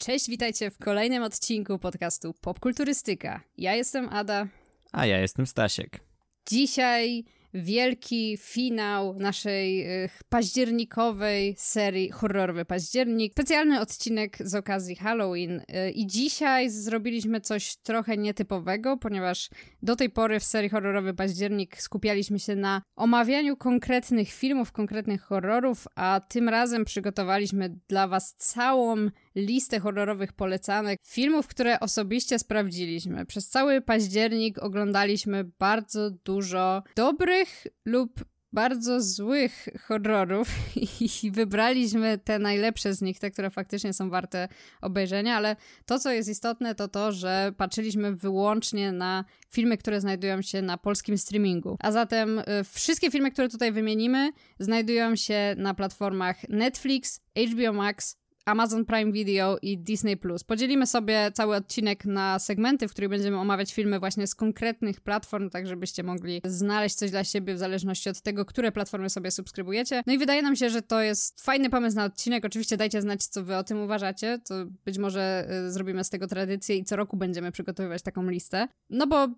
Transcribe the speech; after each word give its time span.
Cześć, 0.00 0.30
witajcie 0.30 0.70
w 0.70 0.78
kolejnym 0.78 1.22
odcinku 1.22 1.78
podcastu 1.78 2.34
Popkulturystyka. 2.40 3.40
Ja 3.58 3.74
jestem 3.74 4.08
Ada. 4.08 4.46
A 4.92 5.06
ja 5.06 5.20
jestem 5.20 5.46
Stasiek. 5.46 6.00
Dzisiaj 6.48 7.24
wielki 7.54 8.38
finał 8.40 9.14
naszej 9.14 9.86
październikowej 10.28 11.54
serii 11.58 12.10
Horrorowy 12.10 12.64
Październik. 12.64 13.32
Specjalny 13.32 13.80
odcinek 13.80 14.38
z 14.40 14.54
okazji 14.54 14.96
Halloween. 14.96 15.60
Y, 15.60 15.90
I 15.90 16.06
dzisiaj 16.06 16.70
zrobiliśmy 16.70 17.40
coś 17.40 17.76
trochę 17.76 18.16
nietypowego, 18.16 18.96
ponieważ 18.96 19.50
do 19.82 19.96
tej 19.96 20.10
pory 20.10 20.40
w 20.40 20.44
serii 20.44 20.70
Horrorowy 20.70 21.14
Październik 21.14 21.82
skupialiśmy 21.82 22.38
się 22.38 22.56
na 22.56 22.82
omawianiu 22.96 23.56
konkretnych 23.56 24.28
filmów, 24.28 24.72
konkretnych 24.72 25.22
horrorów, 25.22 25.88
a 25.94 26.20
tym 26.28 26.48
razem 26.48 26.84
przygotowaliśmy 26.84 27.78
dla 27.88 28.08
Was 28.08 28.34
całą 28.34 28.96
listę 29.36 29.80
horrorowych 29.80 30.32
polecanek, 30.32 30.98
filmów, 31.06 31.46
które 31.46 31.80
osobiście 31.80 32.38
sprawdziliśmy. 32.38 33.26
Przez 33.26 33.48
cały 33.48 33.80
październik 33.80 34.58
oglądaliśmy 34.58 35.44
bardzo 35.58 36.10
dużo 36.10 36.82
dobrych 36.96 37.66
lub 37.84 38.24
bardzo 38.52 39.00
złych 39.00 39.68
horrorów 39.80 40.48
i 41.24 41.30
wybraliśmy 41.30 42.18
te 42.18 42.38
najlepsze 42.38 42.94
z 42.94 43.02
nich, 43.02 43.18
te, 43.18 43.30
które 43.30 43.50
faktycznie 43.50 43.92
są 43.92 44.10
warte 44.10 44.48
obejrzenia, 44.80 45.36
ale 45.36 45.56
to, 45.86 45.98
co 45.98 46.12
jest 46.12 46.28
istotne, 46.28 46.74
to 46.74 46.88
to, 46.88 47.12
że 47.12 47.52
patrzyliśmy 47.56 48.16
wyłącznie 48.16 48.92
na 48.92 49.24
filmy, 49.50 49.78
które 49.78 50.00
znajdują 50.00 50.42
się 50.42 50.62
na 50.62 50.78
polskim 50.78 51.18
streamingu. 51.18 51.76
A 51.80 51.92
zatem 51.92 52.38
y, 52.38 52.44
wszystkie 52.64 53.10
filmy, 53.10 53.30
które 53.30 53.48
tutaj 53.48 53.72
wymienimy, 53.72 54.30
znajdują 54.58 55.16
się 55.16 55.54
na 55.58 55.74
platformach 55.74 56.48
Netflix, 56.48 57.20
HBO 57.36 57.72
Max, 57.72 58.19
Amazon 58.44 58.84
Prime 58.84 59.12
Video 59.12 59.58
i 59.62 59.78
Disney 59.78 60.16
Plus. 60.16 60.44
Podzielimy 60.44 60.86
sobie 60.86 61.30
cały 61.34 61.56
odcinek 61.56 62.04
na 62.04 62.38
segmenty, 62.38 62.88
w 62.88 62.90
których 62.90 63.10
będziemy 63.10 63.38
omawiać 63.38 63.74
filmy 63.74 63.98
właśnie 63.98 64.26
z 64.26 64.34
konkretnych 64.34 65.00
platform, 65.00 65.50
tak 65.50 65.66
żebyście 65.66 66.02
mogli 66.02 66.40
znaleźć 66.44 66.94
coś 66.94 67.10
dla 67.10 67.24
siebie 67.24 67.54
w 67.54 67.58
zależności 67.58 68.10
od 68.10 68.20
tego, 68.20 68.44
które 68.44 68.72
platformy 68.72 69.10
sobie 69.10 69.30
subskrybujecie. 69.30 70.02
No 70.06 70.12
i 70.12 70.18
wydaje 70.18 70.42
nam 70.42 70.56
się, 70.56 70.70
że 70.70 70.82
to 70.82 71.00
jest 71.00 71.42
fajny 71.42 71.70
pomysł 71.70 71.96
na 71.96 72.04
odcinek. 72.04 72.44
Oczywiście 72.44 72.76
dajcie 72.76 73.02
znać, 73.02 73.26
co 73.26 73.44
wy 73.44 73.56
o 73.56 73.64
tym 73.64 73.82
uważacie. 73.82 74.38
To 74.48 74.54
być 74.84 74.98
może 74.98 75.48
y, 75.66 75.72
zrobimy 75.72 76.04
z 76.04 76.10
tego 76.10 76.26
tradycję 76.26 76.76
i 76.76 76.84
co 76.84 76.96
roku 76.96 77.16
będziemy 77.16 77.52
przygotowywać 77.52 78.02
taką 78.02 78.30
listę. 78.30 78.68
No 78.90 79.06
bo 79.06 79.28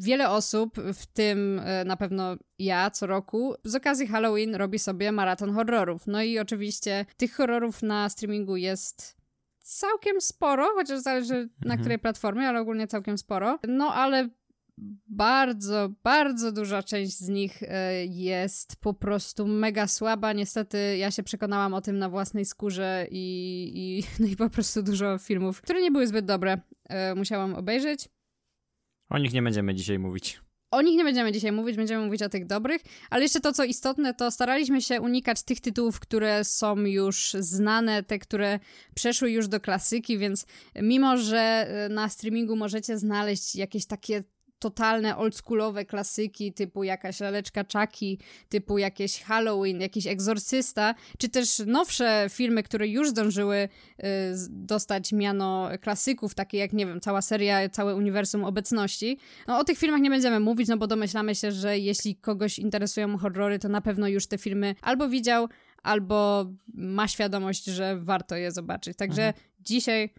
Wiele 0.00 0.30
osób, 0.30 0.76
w 0.94 1.06
tym 1.06 1.60
e, 1.64 1.84
na 1.84 1.96
pewno 1.96 2.36
ja 2.58 2.90
co 2.90 3.06
roku, 3.06 3.54
z 3.64 3.74
okazji 3.74 4.06
Halloween 4.06 4.54
robi 4.54 4.78
sobie 4.78 5.12
maraton 5.12 5.54
horrorów. 5.54 6.06
No 6.06 6.22
i 6.22 6.38
oczywiście 6.38 7.06
tych 7.16 7.34
horrorów 7.34 7.82
na 7.82 8.08
streamingu 8.08 8.56
jest 8.56 9.16
całkiem 9.60 10.20
sporo, 10.20 10.68
chociaż 10.74 11.00
zależy 11.00 11.34
na 11.34 11.64
mhm. 11.64 11.80
której 11.80 11.98
platformie, 11.98 12.48
ale 12.48 12.60
ogólnie 12.60 12.86
całkiem 12.86 13.18
sporo. 13.18 13.58
No 13.68 13.94
ale 13.94 14.28
bardzo, 15.06 15.90
bardzo 16.02 16.52
duża 16.52 16.82
część 16.82 17.18
z 17.18 17.28
nich 17.28 17.62
e, 17.62 18.04
jest 18.04 18.76
po 18.76 18.94
prostu 18.94 19.46
mega 19.46 19.86
słaba. 19.86 20.32
Niestety 20.32 20.96
ja 20.96 21.10
się 21.10 21.22
przekonałam 21.22 21.74
o 21.74 21.80
tym 21.80 21.98
na 21.98 22.08
własnej 22.08 22.44
skórze 22.44 23.06
i, 23.10 23.70
i, 23.74 24.04
no 24.22 24.26
i 24.26 24.36
po 24.36 24.50
prostu 24.50 24.82
dużo 24.82 25.18
filmów, 25.18 25.60
które 25.60 25.82
nie 25.82 25.90
były 25.90 26.06
zbyt 26.06 26.24
dobre, 26.24 26.60
e, 26.88 27.14
musiałam 27.14 27.54
obejrzeć. 27.54 28.08
O 29.10 29.18
nich 29.18 29.32
nie 29.32 29.42
będziemy 29.42 29.74
dzisiaj 29.74 29.98
mówić. 29.98 30.40
O 30.70 30.82
nich 30.82 30.96
nie 30.96 31.04
będziemy 31.04 31.32
dzisiaj 31.32 31.52
mówić, 31.52 31.76
będziemy 31.76 32.04
mówić 32.04 32.22
o 32.22 32.28
tych 32.28 32.46
dobrych, 32.46 32.82
ale 33.10 33.22
jeszcze 33.22 33.40
to, 33.40 33.52
co 33.52 33.64
istotne, 33.64 34.14
to 34.14 34.30
staraliśmy 34.30 34.82
się 34.82 35.00
unikać 35.00 35.42
tych 35.42 35.60
tytułów, 35.60 36.00
które 36.00 36.44
są 36.44 36.76
już 36.76 37.32
znane, 37.38 38.02
te, 38.02 38.18
które 38.18 38.58
przeszły 38.94 39.30
już 39.30 39.48
do 39.48 39.60
klasyki, 39.60 40.18
więc 40.18 40.46
mimo, 40.82 41.16
że 41.16 41.38
e, 41.38 41.88
na 41.88 42.08
streamingu 42.08 42.56
możecie 42.56 42.98
znaleźć 42.98 43.56
jakieś 43.56 43.86
takie 43.86 44.24
totalne 44.58 45.16
oldschoolowe 45.16 45.84
klasyki, 45.84 46.52
typu 46.52 46.84
jakaś 46.84 47.20
laleczka 47.20 47.64
Chucky, 47.64 48.16
typu 48.48 48.78
jakieś 48.78 49.22
Halloween, 49.22 49.80
jakiś 49.80 50.06
egzorcysta, 50.06 50.94
czy 51.18 51.28
też 51.28 51.62
nowsze 51.66 52.26
filmy, 52.30 52.62
które 52.62 52.88
już 52.88 53.10
zdążyły 53.10 53.56
y, 53.56 54.04
dostać 54.48 55.12
miano 55.12 55.70
klasyków, 55.80 56.34
takie 56.34 56.58
jak, 56.58 56.72
nie 56.72 56.86
wiem, 56.86 57.00
cała 57.00 57.22
seria, 57.22 57.68
całe 57.68 57.94
uniwersum 57.94 58.44
obecności. 58.44 59.18
No 59.46 59.58
o 59.58 59.64
tych 59.64 59.78
filmach 59.78 60.00
nie 60.00 60.10
będziemy 60.10 60.40
mówić, 60.40 60.68
no 60.68 60.76
bo 60.76 60.86
domyślamy 60.86 61.34
się, 61.34 61.52
że 61.52 61.78
jeśli 61.78 62.16
kogoś 62.16 62.58
interesują 62.58 63.18
horrory, 63.18 63.58
to 63.58 63.68
na 63.68 63.80
pewno 63.80 64.08
już 64.08 64.26
te 64.26 64.38
filmy 64.38 64.74
albo 64.82 65.08
widział, 65.08 65.48
albo 65.82 66.46
ma 66.74 67.08
świadomość, 67.08 67.64
że 67.64 67.98
warto 68.00 68.36
je 68.36 68.52
zobaczyć. 68.52 68.96
Także 68.96 69.26
mhm. 69.26 69.44
dzisiaj 69.60 70.10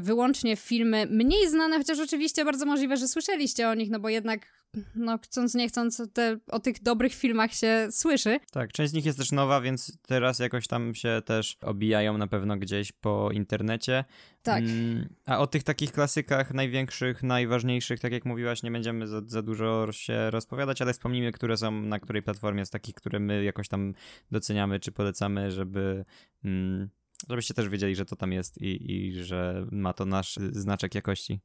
wyłącznie 0.00 0.56
filmy 0.56 1.06
mniej 1.10 1.50
znane, 1.50 1.78
chociaż 1.78 1.98
oczywiście 1.98 2.44
bardzo 2.44 2.66
możliwe, 2.66 2.96
że 2.96 3.08
słyszeliście 3.08 3.68
o 3.68 3.74
nich, 3.74 3.90
no 3.90 4.00
bo 4.00 4.08
jednak 4.08 4.56
no 4.94 5.18
chcąc 5.18 5.54
nie 5.54 5.68
chcąc 5.68 6.02
te, 6.12 6.38
o 6.48 6.60
tych 6.60 6.82
dobrych 6.82 7.14
filmach 7.14 7.52
się 7.52 7.88
słyszy. 7.90 8.40
Tak, 8.52 8.72
część 8.72 8.90
z 8.90 8.94
nich 8.94 9.06
jest 9.06 9.18
też 9.18 9.32
nowa, 9.32 9.60
więc 9.60 9.98
teraz 10.06 10.38
jakoś 10.38 10.66
tam 10.66 10.94
się 10.94 11.22
też 11.24 11.56
obijają 11.60 12.18
na 12.18 12.26
pewno 12.26 12.56
gdzieś 12.56 12.92
po 12.92 13.30
internecie. 13.32 14.04
Tak. 14.42 14.64
Mm, 14.64 15.08
a 15.26 15.38
o 15.38 15.46
tych 15.46 15.62
takich 15.62 15.92
klasykach 15.92 16.54
największych, 16.54 17.22
najważniejszych, 17.22 18.00
tak 18.00 18.12
jak 18.12 18.24
mówiłaś, 18.24 18.62
nie 18.62 18.70
będziemy 18.70 19.06
za, 19.06 19.22
za 19.26 19.42
dużo 19.42 19.92
się 19.92 20.30
rozpowiadać, 20.30 20.82
ale 20.82 20.92
wspomnijmy, 20.92 21.32
które 21.32 21.56
są 21.56 21.70
na 21.70 22.00
której 22.00 22.22
platformie 22.22 22.66
z 22.66 22.70
takich, 22.70 22.94
które 22.94 23.20
my 23.20 23.44
jakoś 23.44 23.68
tam 23.68 23.94
doceniamy 24.30 24.80
czy 24.80 24.92
polecamy, 24.92 25.52
żeby... 25.52 26.04
Mm, 26.44 26.88
Żebyście 27.30 27.54
też 27.54 27.68
wiedzieli, 27.68 27.96
że 27.96 28.04
to 28.04 28.16
tam 28.16 28.32
jest 28.32 28.58
i, 28.62 28.92
i 28.92 29.24
że 29.24 29.66
ma 29.72 29.92
to 29.92 30.04
nasz 30.06 30.38
znaczek 30.52 30.94
jakości. 30.94 31.40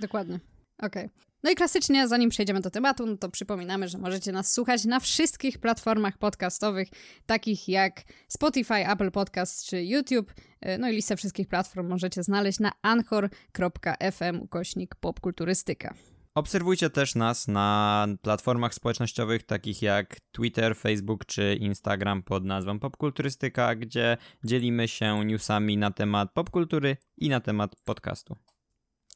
Dokładnie. 0.00 0.40
Okej. 0.78 1.06
Okay. 1.06 1.28
No 1.42 1.50
i 1.50 1.54
klasycznie, 1.54 2.08
zanim 2.08 2.30
przejdziemy 2.30 2.60
do 2.60 2.70
tematu, 2.70 3.06
no 3.06 3.16
to 3.16 3.28
przypominamy, 3.28 3.88
że 3.88 3.98
możecie 3.98 4.32
nas 4.32 4.52
słuchać 4.52 4.84
na 4.84 5.00
wszystkich 5.00 5.58
platformach 5.58 6.18
podcastowych, 6.18 6.88
takich 7.26 7.68
jak 7.68 8.02
Spotify, 8.28 8.88
Apple 8.88 9.10
Podcast 9.10 9.66
czy 9.66 9.84
YouTube. 9.84 10.32
E, 10.60 10.78
no 10.78 10.90
i 10.90 10.92
listę 10.92 11.16
wszystkich 11.16 11.48
platform 11.48 11.88
możecie 11.88 12.22
znaleźć 12.22 12.60
na 12.60 12.72
anchor.fm 12.82 14.40
ukośnik 14.40 14.94
popkulturystyka. 14.94 15.94
Obserwujcie 16.38 16.90
też 16.90 17.14
nas 17.14 17.48
na 17.48 18.06
platformach 18.22 18.74
społecznościowych 18.74 19.42
takich 19.42 19.82
jak 19.82 20.20
Twitter, 20.20 20.76
Facebook 20.76 21.24
czy 21.24 21.54
Instagram 21.54 22.22
pod 22.22 22.44
nazwą 22.44 22.78
Popkulturystyka, 22.78 23.74
gdzie 23.74 24.16
dzielimy 24.44 24.88
się 24.88 25.24
newsami 25.24 25.76
na 25.76 25.90
temat 25.90 26.32
popkultury 26.32 26.96
i 27.16 27.28
na 27.28 27.40
temat 27.40 27.76
podcastu. 27.84 28.36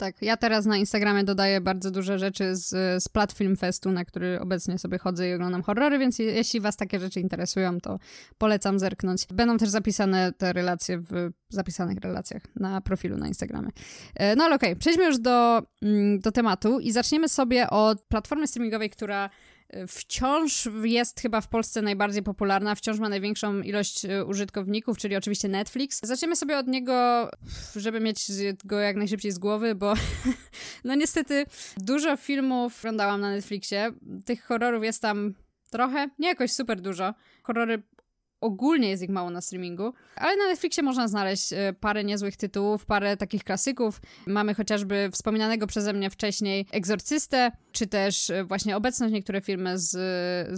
Tak, 0.02 0.22
ja 0.22 0.36
teraz 0.36 0.66
na 0.66 0.76
Instagramie 0.76 1.24
dodaję 1.24 1.60
bardzo 1.60 1.90
duże 1.90 2.18
rzeczy 2.18 2.56
z, 2.56 2.68
z 3.04 3.08
Platfilm 3.08 3.56
Festu, 3.56 3.92
na 3.92 4.04
który 4.04 4.40
obecnie 4.40 4.78
sobie 4.78 4.98
chodzę 4.98 5.28
i 5.28 5.34
oglądam 5.34 5.62
horrory, 5.62 5.98
więc 5.98 6.18
jeśli 6.18 6.60
was 6.60 6.76
takie 6.76 7.00
rzeczy 7.00 7.20
interesują, 7.20 7.80
to 7.80 7.98
polecam 8.38 8.78
zerknąć. 8.78 9.26
Będą 9.26 9.58
też 9.58 9.68
zapisane 9.68 10.32
te 10.32 10.52
relacje 10.52 10.98
w 10.98 11.30
zapisanych 11.48 11.98
relacjach 11.98 12.42
na 12.56 12.80
profilu 12.80 13.16
na 13.16 13.28
Instagramie. 13.28 13.70
E, 14.14 14.36
no 14.36 14.44
ale 14.44 14.54
okej, 14.56 14.70
okay, 14.72 14.78
przejdźmy 14.80 15.04
już 15.04 15.18
do, 15.18 15.62
mm, 15.82 16.20
do 16.20 16.32
tematu 16.32 16.80
i 16.80 16.92
zaczniemy 16.92 17.28
sobie 17.28 17.70
od 17.70 18.02
platformy 18.02 18.46
streamingowej, 18.46 18.90
która 18.90 19.30
wciąż 19.88 20.68
jest 20.82 21.20
chyba 21.20 21.40
w 21.40 21.48
Polsce 21.48 21.82
najbardziej 21.82 22.22
popularna, 22.22 22.74
wciąż 22.74 22.98
ma 22.98 23.08
największą 23.08 23.60
ilość 23.60 24.04
e, 24.04 24.24
użytkowników, 24.24 24.98
czyli 24.98 25.16
oczywiście 25.16 25.48
Netflix. 25.48 26.00
Zaczniemy 26.02 26.36
sobie 26.36 26.58
od 26.58 26.66
niego, 26.66 27.28
żeby 27.76 28.00
mieć 28.00 28.26
go 28.64 28.78
jak 28.78 28.96
najszybciej 28.96 29.32
z 29.32 29.38
głowy, 29.38 29.74
bo 29.74 29.94
no 30.84 30.94
niestety 30.94 31.44
dużo 31.76 32.16
filmów 32.16 32.78
oglądałam 32.80 33.20
na 33.20 33.30
Netflixie. 33.30 33.90
Tych 34.24 34.44
horrorów 34.44 34.84
jest 34.84 35.02
tam 35.02 35.34
trochę, 35.70 36.08
nie 36.18 36.28
jakoś 36.28 36.52
super 36.52 36.80
dużo. 36.80 37.14
Horrory 37.42 37.82
ogólnie 38.42 38.90
jest 38.90 39.02
ich 39.02 39.10
mało 39.10 39.30
na 39.30 39.40
streamingu, 39.40 39.92
ale 40.16 40.36
na 40.36 40.46
Netflixie 40.46 40.82
można 40.82 41.08
znaleźć 41.08 41.52
e, 41.52 41.72
parę 41.80 42.04
niezłych 42.04 42.36
tytułów, 42.36 42.86
parę 42.86 43.16
takich 43.16 43.44
klasyków. 43.44 44.00
Mamy 44.26 44.54
chociażby 44.54 45.08
wspominanego 45.12 45.66
przeze 45.66 45.92
mnie 45.92 46.10
wcześniej 46.10 46.66
Egzorcystę, 46.72 47.52
czy 47.72 47.86
też 47.86 48.30
e, 48.30 48.44
właśnie 48.44 48.76
Obecność, 48.76 49.12
niektóre 49.14 49.40
filmy 49.40 49.78
z, 49.78 49.90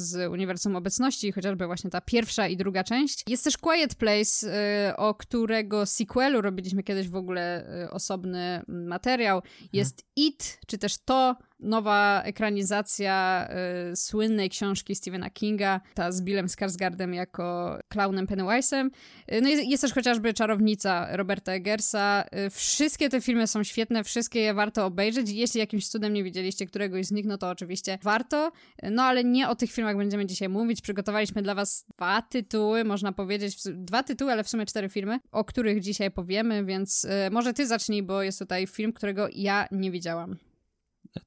z 0.00 0.30
Uniwersum 0.32 0.76
Obecności, 0.76 1.32
chociażby 1.32 1.66
właśnie 1.66 1.90
ta 1.90 2.00
pierwsza 2.00 2.48
i 2.48 2.56
druga 2.56 2.84
część. 2.84 3.22
Jest 3.28 3.44
też 3.44 3.58
Quiet 3.58 3.94
Place, 3.94 4.52
e, 4.52 4.96
o 4.96 5.14
którego 5.14 5.86
sequelu 5.86 6.40
robiliśmy 6.40 6.82
kiedyś 6.82 7.08
w 7.08 7.16
ogóle 7.16 7.66
osobny 7.90 8.62
materiał. 8.68 9.42
Jest 9.72 9.96
hmm. 9.96 10.14
It, 10.16 10.58
czy 10.66 10.78
też 10.78 10.98
To, 11.04 11.36
nowa 11.64 12.22
ekranizacja 12.22 13.48
y, 13.92 13.96
słynnej 13.96 14.50
książki 14.50 14.94
Stephena 14.94 15.30
Kinga, 15.30 15.80
ta 15.94 16.12
z 16.12 16.22
Billem 16.22 16.46
Skarsgardem 16.46 17.14
jako 17.14 17.78
klaunem 17.88 18.26
Pennywise'em. 18.26 18.90
Y, 19.32 19.40
no 19.40 19.48
jest, 19.48 19.64
jest 19.64 19.80
też 19.80 19.92
chociażby 19.92 20.34
Czarownica 20.34 21.16
Roberta 21.16 21.52
Eggersa. 21.52 22.24
Y, 22.46 22.50
wszystkie 22.50 23.08
te 23.08 23.20
filmy 23.20 23.46
są 23.46 23.64
świetne, 23.64 24.04
wszystkie 24.04 24.40
je 24.40 24.54
warto 24.54 24.86
obejrzeć. 24.86 25.30
Jeśli 25.30 25.60
jakimś 25.60 25.88
cudem 25.88 26.12
nie 26.12 26.24
widzieliście 26.24 26.66
któregoś 26.66 27.03
któryś 27.04 27.08
z 27.08 27.12
nich, 27.12 27.26
no 27.26 27.38
to 27.38 27.50
oczywiście 27.50 27.98
warto. 28.02 28.52
No 28.82 29.02
ale 29.02 29.24
nie 29.24 29.48
o 29.48 29.54
tych 29.54 29.72
filmach 29.72 29.96
będziemy 29.96 30.26
dzisiaj 30.26 30.48
mówić. 30.48 30.80
Przygotowaliśmy 30.80 31.42
dla 31.42 31.54
was 31.54 31.84
dwa 31.94 32.22
tytuły, 32.22 32.84
można 32.84 33.12
powiedzieć, 33.12 33.56
dwa 33.74 34.02
tytuły, 34.02 34.32
ale 34.32 34.44
w 34.44 34.48
sumie 34.48 34.66
cztery 34.66 34.88
filmy, 34.88 35.20
o 35.30 35.44
których 35.44 35.80
dzisiaj 35.80 36.10
powiemy, 36.10 36.64
więc 36.64 37.04
y, 37.04 37.30
może 37.30 37.52
ty 37.52 37.66
zacznij, 37.66 38.02
bo 38.02 38.22
jest 38.22 38.38
tutaj 38.38 38.66
film, 38.66 38.92
którego 38.92 39.28
ja 39.32 39.66
nie 39.72 39.90
widziałam. 39.90 40.36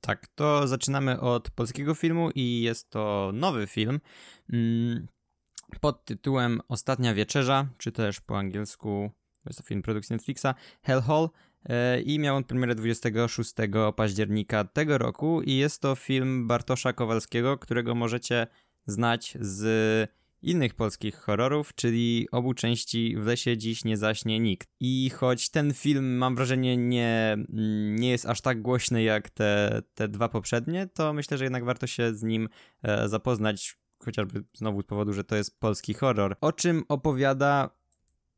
Tak, 0.01 0.27
to 0.35 0.67
zaczynamy 0.67 1.19
od 1.19 1.49
polskiego 1.49 1.95
filmu 1.95 2.29
i 2.35 2.61
jest 2.61 2.89
to 2.89 3.31
nowy 3.33 3.67
film 3.67 3.99
mm, 4.53 5.07
pod 5.81 6.05
tytułem 6.05 6.61
Ostatnia 6.67 7.13
Wieczerza, 7.13 7.67
czy 7.77 7.91
też 7.91 8.21
po 8.21 8.37
angielsku, 8.37 9.11
jest 9.45 9.59
to 9.59 9.65
film 9.65 9.81
produkcji 9.81 10.13
Netflixa, 10.13 10.47
Hell 10.83 11.01
Hall 11.01 11.23
e, 11.23 11.29
i 12.05 12.19
miał 12.19 12.35
on 12.35 12.43
premierę 12.43 12.75
26 12.75 13.53
października 13.95 14.63
tego 14.63 14.97
roku 14.97 15.41
i 15.41 15.55
jest 15.55 15.81
to 15.81 15.95
film 15.95 16.47
Bartosza 16.47 16.93
Kowalskiego, 16.93 17.57
którego 17.57 17.95
możecie 17.95 18.47
znać 18.85 19.37
z 19.41 20.09
innych 20.41 20.73
polskich 20.73 21.15
horrorów, 21.15 21.75
czyli 21.75 22.27
obu 22.31 22.53
części 22.53 23.15
W 23.17 23.25
lesie 23.25 23.57
dziś 23.57 23.85
nie 23.85 23.97
zaśnie 23.97 24.39
nikt. 24.39 24.67
I 24.79 25.09
choć 25.09 25.49
ten 25.49 25.73
film, 25.73 26.17
mam 26.17 26.35
wrażenie, 26.35 26.77
nie, 26.77 27.37
nie 27.89 28.09
jest 28.09 28.25
aż 28.25 28.41
tak 28.41 28.61
głośny 28.61 29.03
jak 29.03 29.29
te, 29.29 29.81
te 29.93 30.07
dwa 30.07 30.29
poprzednie, 30.29 30.87
to 30.93 31.13
myślę, 31.13 31.37
że 31.37 31.43
jednak 31.43 31.65
warto 31.65 31.87
się 31.87 32.15
z 32.15 32.23
nim 32.23 32.49
e, 32.83 33.09
zapoznać, 33.09 33.77
chociażby 33.99 34.43
znowu 34.53 34.81
z 34.81 34.85
powodu, 34.85 35.13
że 35.13 35.23
to 35.23 35.35
jest 35.35 35.59
polski 35.59 35.93
horror. 35.93 36.35
O 36.41 36.51
czym 36.51 36.83
opowiada 36.89 37.76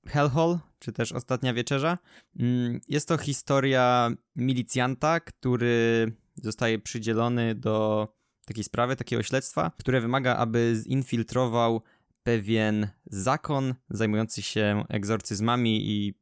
Hellhole, 0.08 0.60
czy 0.80 0.92
też 0.92 1.12
Ostatnia 1.12 1.54
Wieczerza? 1.54 1.98
Mm, 2.40 2.80
jest 2.88 3.08
to 3.08 3.18
historia 3.18 4.12
milicjanta, 4.36 5.20
który 5.20 6.12
zostaje 6.36 6.80
przydzielony 6.80 7.56
do 7.56 8.08
takiej 8.46 8.64
sprawy, 8.64 8.96
takiego 8.96 9.24
śledztwa, 9.24 9.72
które 9.78 10.02
wymaga, 10.02 10.36
aby 10.36 10.82
zinfiltrował 10.88 11.82
pewien 12.24 12.88
zakon 13.06 13.76
zajmujący 13.90 14.42
się 14.42 14.84
egzorcyzmami 14.90 15.90
i 15.90 16.14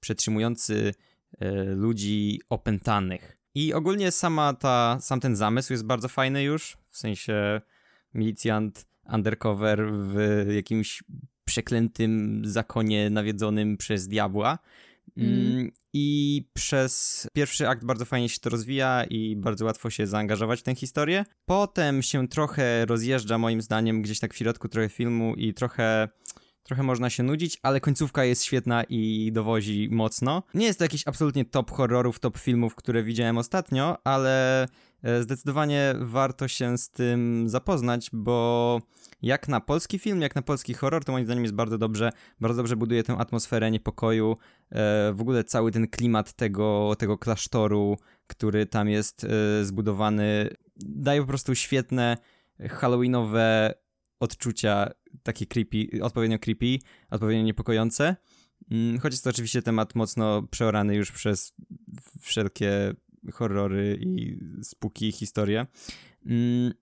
przetrzymujący 0.00 0.94
e, 1.38 1.64
ludzi 1.64 2.40
opętanych. 2.48 3.36
I 3.54 3.74
ogólnie 3.74 4.10
sama 4.10 4.54
ta, 4.54 4.98
sam 5.00 5.20
ten 5.20 5.36
zamysł 5.36 5.72
jest 5.72 5.84
bardzo 5.84 6.08
fajny 6.08 6.42
już, 6.42 6.76
w 6.90 6.98
sensie 6.98 7.60
milicjant 8.14 8.86
undercover 9.12 9.92
w 9.92 10.16
jakimś 10.54 11.02
przeklętym 11.54 12.42
zakonie 12.44 13.10
nawiedzonym 13.10 13.76
przez 13.76 14.08
diabła. 14.08 14.58
Mm. 15.16 15.32
mm. 15.32 15.70
I 15.92 16.48
przez 16.52 17.26
pierwszy 17.32 17.68
akt 17.68 17.84
bardzo 17.84 18.04
fajnie 18.04 18.28
się 18.28 18.38
to 18.40 18.50
rozwija 18.50 19.04
i 19.04 19.36
bardzo 19.36 19.64
łatwo 19.64 19.90
się 19.90 20.06
zaangażować 20.06 20.60
w 20.60 20.62
tę 20.62 20.74
historię. 20.74 21.24
Potem 21.44 22.02
się 22.02 22.28
trochę 22.28 22.86
rozjeżdża, 22.86 23.38
moim 23.38 23.62
zdaniem, 23.62 24.02
gdzieś 24.02 24.20
tak 24.20 24.34
w 24.34 24.36
środku 24.36 24.68
trochę 24.68 24.88
filmu 24.88 25.34
i 25.34 25.54
trochę 25.54 26.08
trochę 26.62 26.82
można 26.82 27.10
się 27.10 27.22
nudzić, 27.22 27.58
ale 27.62 27.80
końcówka 27.80 28.24
jest 28.24 28.44
świetna 28.44 28.84
i 28.88 29.30
dowozi 29.32 29.88
mocno. 29.92 30.42
Nie 30.54 30.66
jest 30.66 30.78
to 30.78 30.84
jakiś 30.84 31.02
absolutnie 31.06 31.44
top 31.44 31.70
horrorów, 31.70 32.20
top 32.20 32.38
filmów, 32.38 32.74
które 32.74 33.02
widziałem 33.02 33.38
ostatnio, 33.38 33.98
ale 34.04 34.66
zdecydowanie 35.20 35.94
warto 36.00 36.48
się 36.48 36.78
z 36.78 36.90
tym 36.90 37.48
zapoznać, 37.48 38.10
bo 38.12 38.80
jak 39.22 39.48
na 39.48 39.60
polski 39.60 39.98
film, 39.98 40.20
jak 40.20 40.34
na 40.34 40.42
polski 40.42 40.74
horror, 40.74 41.04
to 41.04 41.12
moim 41.12 41.24
zdaniem 41.24 41.44
jest 41.44 41.54
bardzo 41.54 41.78
dobrze, 41.78 42.12
bardzo 42.40 42.56
dobrze 42.56 42.76
buduje 42.76 43.02
tę 43.02 43.16
atmosferę 43.16 43.70
niepokoju, 43.70 44.36
e, 44.70 45.12
w 45.12 45.20
ogóle 45.20 45.44
cały 45.44 45.72
ten 45.72 45.88
klimat 45.88 46.32
tego, 46.32 46.94
tego 46.98 47.18
klasztoru, 47.18 47.96
który 48.26 48.66
tam 48.66 48.88
jest 48.88 49.24
e, 49.24 49.64
zbudowany, 49.64 50.50
daje 50.76 51.20
po 51.20 51.26
prostu 51.26 51.54
świetne 51.54 52.16
halloweenowe 52.70 53.74
odczucia, 54.20 54.90
takie 55.22 55.46
creepy, 55.46 55.88
odpowiednio 56.02 56.38
creepy, 56.38 56.78
odpowiednio 57.10 57.44
niepokojące. 57.44 58.16
Mm, 58.70 58.98
choć 58.98 59.12
jest 59.12 59.24
to 59.24 59.30
oczywiście 59.30 59.62
temat 59.62 59.94
mocno 59.94 60.42
przeorany 60.42 60.94
już 60.94 61.12
przez 61.12 61.52
wszelkie 62.20 62.94
horrory 63.32 63.98
i 64.00 64.38
spuki 64.62 65.12
historie. 65.12 65.66
Mm, 66.26 66.72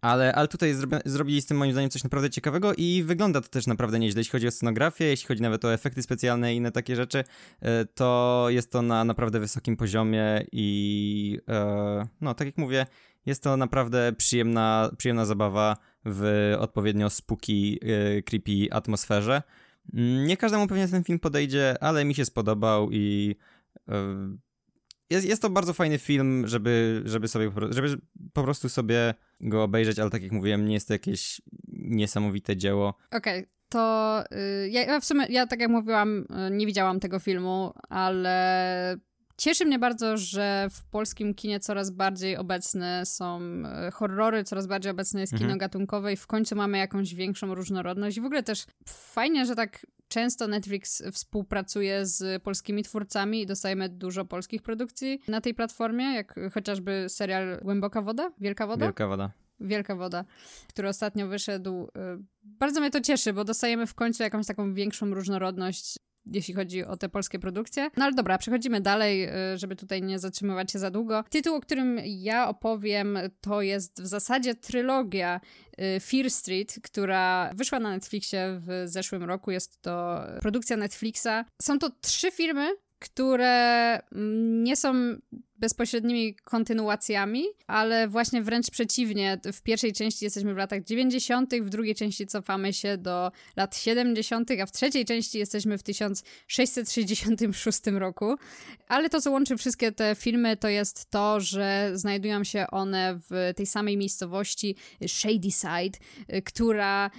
ale, 0.00 0.34
ale 0.34 0.48
tutaj 0.48 0.74
zrobi, 0.74 0.96
zrobili 1.04 1.42
z 1.42 1.46
tym 1.46 1.56
moim 1.56 1.72
zdaniem 1.72 1.90
coś 1.90 2.04
naprawdę 2.04 2.30
ciekawego 2.30 2.74
i 2.74 3.02
wygląda 3.02 3.40
to 3.40 3.48
też 3.48 3.66
naprawdę 3.66 3.98
nieźle. 3.98 4.20
Jeśli 4.20 4.32
chodzi 4.32 4.46
o 4.46 4.50
scenografię, 4.50 5.04
jeśli 5.04 5.28
chodzi 5.28 5.42
nawet 5.42 5.64
o 5.64 5.74
efekty 5.74 6.02
specjalne 6.02 6.54
i 6.54 6.56
inne 6.56 6.72
takie 6.72 6.96
rzeczy, 6.96 7.24
e, 7.60 7.84
to 7.84 8.46
jest 8.48 8.72
to 8.72 8.82
na 8.82 9.04
naprawdę 9.04 9.40
wysokim 9.40 9.76
poziomie 9.76 10.44
i 10.52 11.38
e, 11.48 12.06
no, 12.20 12.34
tak 12.34 12.46
jak 12.46 12.58
mówię, 12.58 12.86
jest 13.26 13.42
to 13.42 13.56
naprawdę 13.56 14.12
przyjemna, 14.12 14.90
przyjemna 14.98 15.26
zabawa 15.26 15.76
w 16.04 16.54
odpowiednio 16.58 17.10
spooky, 17.10 17.78
e, 17.82 18.22
creepy 18.22 18.68
atmosferze. 18.70 19.42
Mm, 19.94 20.26
nie 20.26 20.36
każdemu 20.36 20.66
pewnie 20.66 20.88
ten 20.88 21.04
film 21.04 21.18
podejdzie, 21.18 21.82
ale 21.82 22.04
mi 22.04 22.14
się 22.14 22.24
spodobał 22.24 22.90
i 22.90 23.36
jest, 25.12 25.26
jest 25.26 25.42
to 25.42 25.50
bardzo 25.50 25.72
fajny 25.72 25.98
film, 25.98 26.48
żeby, 26.48 27.02
żeby 27.04 27.28
sobie 27.28 27.50
żeby 27.70 28.00
po 28.32 28.42
prostu 28.42 28.68
sobie 28.68 29.14
go 29.40 29.62
obejrzeć, 29.62 29.98
ale 29.98 30.10
tak 30.10 30.22
jak 30.22 30.32
mówiłem, 30.32 30.66
nie 30.66 30.74
jest 30.74 30.88
to 30.88 30.94
jakieś 30.94 31.42
niesamowite 31.72 32.56
dzieło. 32.56 32.94
Okej, 33.10 33.38
okay, 33.38 33.48
to 33.68 34.24
y, 34.64 34.68
ja 34.68 35.00
w 35.00 35.04
sumie, 35.04 35.26
ja 35.30 35.46
tak 35.46 35.60
jak 35.60 35.70
mówiłam, 35.70 36.18
y, 36.18 36.50
nie 36.50 36.66
widziałam 36.66 37.00
tego 37.00 37.18
filmu, 37.18 37.72
ale 37.88 38.96
Cieszy 39.36 39.64
mnie 39.64 39.78
bardzo, 39.78 40.16
że 40.16 40.68
w 40.70 40.84
polskim 40.84 41.34
kinie 41.34 41.60
coraz 41.60 41.90
bardziej 41.90 42.36
obecne 42.36 43.06
są 43.06 43.40
y, 43.88 43.90
horrory, 43.90 44.44
coraz 44.44 44.66
bardziej 44.66 44.92
obecne 44.92 45.20
jest 45.20 45.32
kino 45.32 45.42
mhm. 45.42 45.58
gatunkowe 45.58 46.12
i 46.12 46.16
w 46.16 46.26
końcu 46.26 46.56
mamy 46.56 46.78
jakąś 46.78 47.14
większą 47.14 47.54
różnorodność. 47.54 48.16
I 48.16 48.20
w 48.20 48.24
ogóle 48.24 48.42
też 48.42 48.66
fajnie, 48.86 49.46
że 49.46 49.54
tak 49.54 49.86
często 50.08 50.48
Netflix 50.48 51.02
współpracuje 51.12 52.06
z 52.06 52.42
polskimi 52.42 52.82
twórcami 52.82 53.42
i 53.42 53.46
dostajemy 53.46 53.88
dużo 53.88 54.24
polskich 54.24 54.62
produkcji 54.62 55.20
na 55.28 55.40
tej 55.40 55.54
platformie, 55.54 56.14
jak 56.14 56.34
chociażby 56.54 57.06
serial 57.08 57.58
Głęboka 57.62 58.02
Woda? 58.02 58.32
Wielka 58.40 58.66
Woda? 58.66 58.86
Wielka 58.86 59.06
Woda. 59.06 59.30
Wielka 59.60 59.96
Woda, 59.96 60.24
który 60.68 60.88
ostatnio 60.88 61.28
wyszedł. 61.28 61.84
Y, 61.84 61.90
bardzo 62.42 62.80
mnie 62.80 62.90
to 62.90 63.00
cieszy, 63.00 63.32
bo 63.32 63.44
dostajemy 63.44 63.86
w 63.86 63.94
końcu 63.94 64.22
jakąś 64.22 64.46
taką 64.46 64.74
większą 64.74 65.14
różnorodność 65.14 65.98
jeśli 66.26 66.54
chodzi 66.54 66.84
o 66.84 66.96
te 66.96 67.08
polskie 67.08 67.38
produkcje. 67.38 67.90
No 67.96 68.04
ale 68.04 68.14
dobra, 68.14 68.38
przechodzimy 68.38 68.80
dalej, 68.80 69.28
y, 69.54 69.58
żeby 69.58 69.76
tutaj 69.76 70.02
nie 70.02 70.18
zatrzymywać 70.18 70.72
się 70.72 70.78
za 70.78 70.90
długo. 70.90 71.24
Tytuł, 71.30 71.54
o 71.54 71.60
którym 71.60 72.00
ja 72.04 72.48
opowiem, 72.48 73.18
to 73.40 73.62
jest 73.62 74.02
w 74.02 74.06
zasadzie 74.06 74.54
trylogia 74.54 75.40
y, 75.96 76.00
Fear 76.00 76.30
Street, 76.30 76.78
która 76.82 77.50
wyszła 77.54 77.80
na 77.80 77.90
Netflixie 77.90 78.60
w 78.66 78.82
zeszłym 78.84 79.24
roku. 79.24 79.50
Jest 79.50 79.82
to 79.82 80.24
produkcja 80.40 80.76
Netflixa. 80.76 81.44
Są 81.62 81.78
to 81.78 81.90
trzy 82.00 82.30
filmy, 82.30 82.70
które 82.98 83.98
mm, 84.12 84.64
nie 84.64 84.76
są 84.76 84.94
bezpośrednimi 85.62 86.34
kontynuacjami, 86.34 87.44
ale 87.66 88.08
właśnie 88.08 88.42
wręcz 88.42 88.70
przeciwnie. 88.70 89.40
W 89.52 89.62
pierwszej 89.62 89.92
części 89.92 90.24
jesteśmy 90.24 90.54
w 90.54 90.56
latach 90.56 90.84
90., 90.84 91.54
w 91.54 91.68
drugiej 91.68 91.94
części 91.94 92.26
cofamy 92.26 92.72
się 92.72 92.98
do 92.98 93.32
lat 93.56 93.76
70., 93.76 94.50
a 94.62 94.66
w 94.66 94.72
trzeciej 94.72 95.04
części 95.04 95.38
jesteśmy 95.38 95.78
w 95.78 95.82
1666 95.82 97.80
roku. 97.86 98.36
Ale 98.88 99.08
to, 99.10 99.20
co 99.20 99.30
łączy 99.30 99.56
wszystkie 99.56 99.92
te 99.92 100.14
filmy, 100.14 100.56
to 100.56 100.68
jest 100.68 101.10
to, 101.10 101.40
że 101.40 101.90
znajdują 101.94 102.44
się 102.44 102.66
one 102.70 103.18
w 103.30 103.52
tej 103.56 103.66
samej 103.66 103.96
miejscowości 103.96 104.76
Shadyside, 105.06 105.98
która 106.44 107.10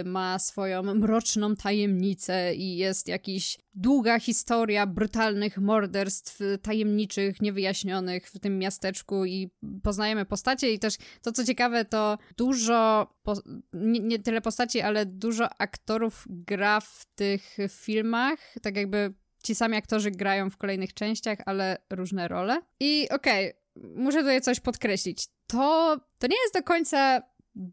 y, 0.00 0.04
ma 0.04 0.38
swoją 0.38 0.82
mroczną 0.82 1.56
tajemnicę 1.56 2.54
i 2.54 2.76
jest 2.76 3.08
jakiś 3.08 3.58
długa 3.74 4.20
historia 4.20 4.86
brutalnych 4.86 5.58
morderstw 5.58 6.40
tajemniczych, 6.62 7.42
niewyjaśnionych 7.42 7.81
w 8.24 8.38
tym 8.38 8.58
miasteczku 8.58 9.24
i 9.24 9.50
poznajemy 9.82 10.24
postacie 10.24 10.72
i 10.72 10.78
też 10.78 10.96
to, 11.22 11.32
co 11.32 11.44
ciekawe, 11.44 11.84
to 11.84 12.18
dużo, 12.36 13.10
po, 13.22 13.34
nie, 13.72 14.00
nie, 14.00 14.18
tyle 14.18 14.40
postaci, 14.40 14.80
ale 14.80 15.06
dużo 15.06 15.48
aktorów 15.58 16.24
gra 16.28 16.80
w 16.80 17.04
tych 17.14 17.56
filmach, 17.68 18.38
tak 18.62 18.76
jakby 18.76 19.14
ci 19.44 19.54
sami 19.54 19.76
aktorzy 19.76 20.10
grają 20.10 20.50
w 20.50 20.56
kolejnych 20.56 20.94
częściach, 20.94 21.38
ale 21.46 21.78
różne 21.90 22.28
role. 22.28 22.60
I 22.80 23.08
okej, 23.10 23.54
okay, 23.76 23.90
muszę 23.96 24.18
tutaj 24.18 24.40
coś 24.40 24.60
podkreślić. 24.60 25.26
To, 25.46 25.96
to 26.18 26.26
nie 26.26 26.36
jest 26.44 26.54
do 26.54 26.62
końca 26.62 27.22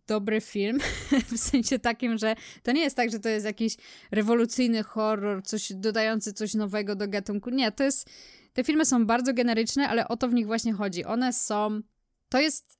dobry 0.07 0.41
film, 0.41 0.79
w 1.31 1.37
sensie 1.37 1.79
takim, 1.79 2.17
że 2.17 2.35
to 2.63 2.71
nie 2.71 2.81
jest 2.81 2.95
tak, 2.95 3.11
że 3.11 3.19
to 3.19 3.29
jest 3.29 3.45
jakiś 3.45 3.77
rewolucyjny 4.11 4.83
horror, 4.83 5.43
coś 5.43 5.71
dodający 5.75 6.33
coś 6.33 6.53
nowego 6.53 6.95
do 6.95 7.07
gatunku. 7.07 7.49
Nie, 7.49 7.71
to 7.71 7.83
jest 7.83 8.09
te 8.59 8.63
filmy 8.63 8.85
są 8.85 9.05
bardzo 9.05 9.33
generyczne, 9.33 9.89
ale 9.89 10.07
o 10.07 10.17
to 10.17 10.29
w 10.29 10.33
nich 10.33 10.47
właśnie 10.47 10.73
chodzi. 10.73 11.05
One 11.05 11.33
są. 11.33 11.81
To 12.29 12.39
jest 12.39 12.79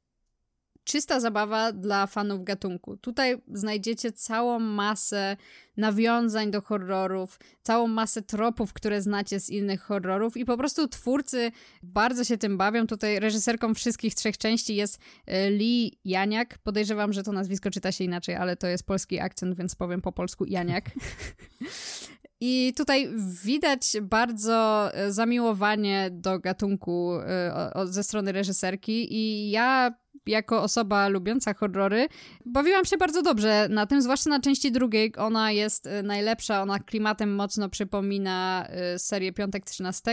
czysta 0.83 1.19
zabawa 1.19 1.71
dla 1.71 2.07
fanów 2.07 2.43
gatunku. 2.43 2.97
Tutaj 2.97 3.41
znajdziecie 3.53 4.11
całą 4.11 4.59
masę 4.59 5.37
nawiązań 5.77 6.51
do 6.51 6.61
horrorów, 6.61 7.39
całą 7.63 7.87
masę 7.87 8.21
tropów, 8.21 8.73
które 8.73 9.01
znacie 9.01 9.39
z 9.39 9.49
innych 9.49 9.81
horrorów 9.81 10.37
i 10.37 10.45
po 10.45 10.57
prostu 10.57 10.87
twórcy 10.87 11.51
bardzo 11.83 12.23
się 12.23 12.37
tym 12.37 12.57
bawią. 12.57 12.87
Tutaj 12.87 13.19
reżyserką 13.19 13.73
wszystkich 13.73 14.15
trzech 14.15 14.37
części 14.37 14.75
jest 14.75 14.99
e, 15.25 15.49
Lee 15.49 15.99
Janiak. 16.05 16.57
Podejrzewam, 16.57 17.13
że 17.13 17.23
to 17.23 17.31
nazwisko 17.31 17.71
czyta 17.71 17.91
się 17.91 18.03
inaczej, 18.03 18.35
ale 18.35 18.57
to 18.57 18.67
jest 18.67 18.85
polski 18.85 19.19
akcent, 19.19 19.55
więc 19.55 19.75
powiem 19.75 20.01
po 20.01 20.11
polsku 20.11 20.45
Janiak. 20.45 20.91
I 22.41 22.73
tutaj 22.77 23.09
widać 23.43 23.97
bardzo 24.01 24.89
e, 24.93 25.11
zamiłowanie 25.11 26.09
do 26.11 26.39
gatunku 26.39 27.13
e, 27.19 27.71
ze 27.85 28.03
strony 28.03 28.31
reżyserki 28.31 29.13
i 29.13 29.51
ja 29.51 29.93
jako 30.25 30.63
osoba 30.63 31.07
lubiąca 31.07 31.53
horrory, 31.53 32.07
bawiłam 32.45 32.85
się 32.85 32.97
bardzo 32.97 33.21
dobrze 33.21 33.67
na 33.69 33.85
tym, 33.85 34.01
zwłaszcza 34.01 34.29
na 34.29 34.39
części 34.39 34.71
drugiej. 34.71 35.13
Ona 35.17 35.51
jest 35.51 35.87
y, 35.87 36.03
najlepsza, 36.03 36.61
ona 36.61 36.79
klimatem 36.79 37.35
mocno 37.35 37.69
przypomina 37.69 38.67
y, 38.95 38.99
serię 38.99 39.33
Piątek 39.33 39.65
13. 39.65 40.11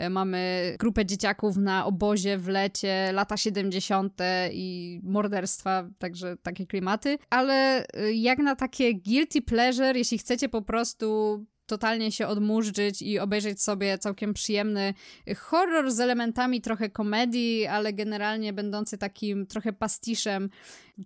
Y, 0.00 0.10
mamy 0.10 0.74
grupę 0.78 1.06
dzieciaków 1.06 1.56
na 1.56 1.86
obozie 1.86 2.38
w 2.38 2.48
lecie, 2.48 3.12
lata 3.12 3.36
70. 3.36 4.18
i 4.52 5.00
morderstwa, 5.02 5.88
także 5.98 6.36
takie 6.36 6.66
klimaty. 6.66 7.18
Ale 7.30 7.86
jak 8.12 8.38
na 8.38 8.56
takie 8.56 8.94
guilty 8.94 9.42
pleasure, 9.42 9.98
jeśli 9.98 10.18
chcecie 10.18 10.48
po 10.48 10.62
prostu 10.62 11.38
totalnie 11.66 12.12
się 12.12 12.26
odmurzyć 12.26 13.02
i 13.02 13.18
obejrzeć 13.18 13.62
sobie 13.62 13.98
całkiem 13.98 14.34
przyjemny 14.34 14.94
horror 15.36 15.90
z 15.90 16.00
elementami 16.00 16.60
trochę 16.60 16.90
komedii, 16.90 17.66
ale 17.66 17.92
generalnie 17.92 18.52
będący 18.52 18.98
takim 18.98 19.46
trochę 19.46 19.72
pastiszem 19.72 20.50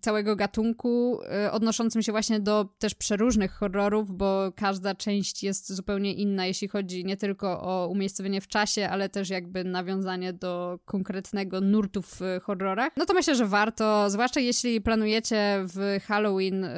całego 0.00 0.36
gatunku, 0.36 1.20
y, 1.46 1.50
odnoszącym 1.50 2.02
się 2.02 2.12
właśnie 2.12 2.40
do 2.40 2.68
też 2.78 2.94
przeróżnych 2.94 3.52
horrorów, 3.52 4.16
bo 4.16 4.52
każda 4.56 4.94
część 4.94 5.42
jest 5.42 5.72
zupełnie 5.72 6.14
inna, 6.14 6.46
jeśli 6.46 6.68
chodzi 6.68 7.04
nie 7.04 7.16
tylko 7.16 7.60
o 7.62 7.88
umiejscowienie 7.88 8.40
w 8.40 8.48
czasie, 8.48 8.88
ale 8.88 9.08
też 9.08 9.30
jakby 9.30 9.64
nawiązanie 9.64 10.32
do 10.32 10.78
konkretnego 10.84 11.60
nurtu 11.60 12.02
w 12.02 12.20
horrorach. 12.42 12.92
No 12.96 13.06
to 13.06 13.14
myślę, 13.14 13.34
że 13.34 13.46
warto, 13.46 14.10
zwłaszcza 14.10 14.40
jeśli 14.40 14.80
planujecie 14.80 15.64
w 15.74 15.98
Halloween 16.06 16.64
y, 16.64 16.68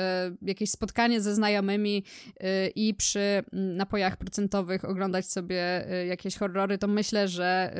jakieś 0.42 0.70
spotkanie 0.70 1.20
ze 1.20 1.34
znajomymi 1.34 2.04
y, 2.26 2.72
i 2.74 2.94
przy 2.94 3.20
mm, 3.52 3.76
napojach 3.76 4.16
procentowych 4.16 4.84
oglądać 4.84 5.26
sobie 5.26 5.86
jakieś 6.08 6.36
horrory, 6.36 6.78
to 6.78 6.88
myślę, 6.88 7.28
że 7.28 7.74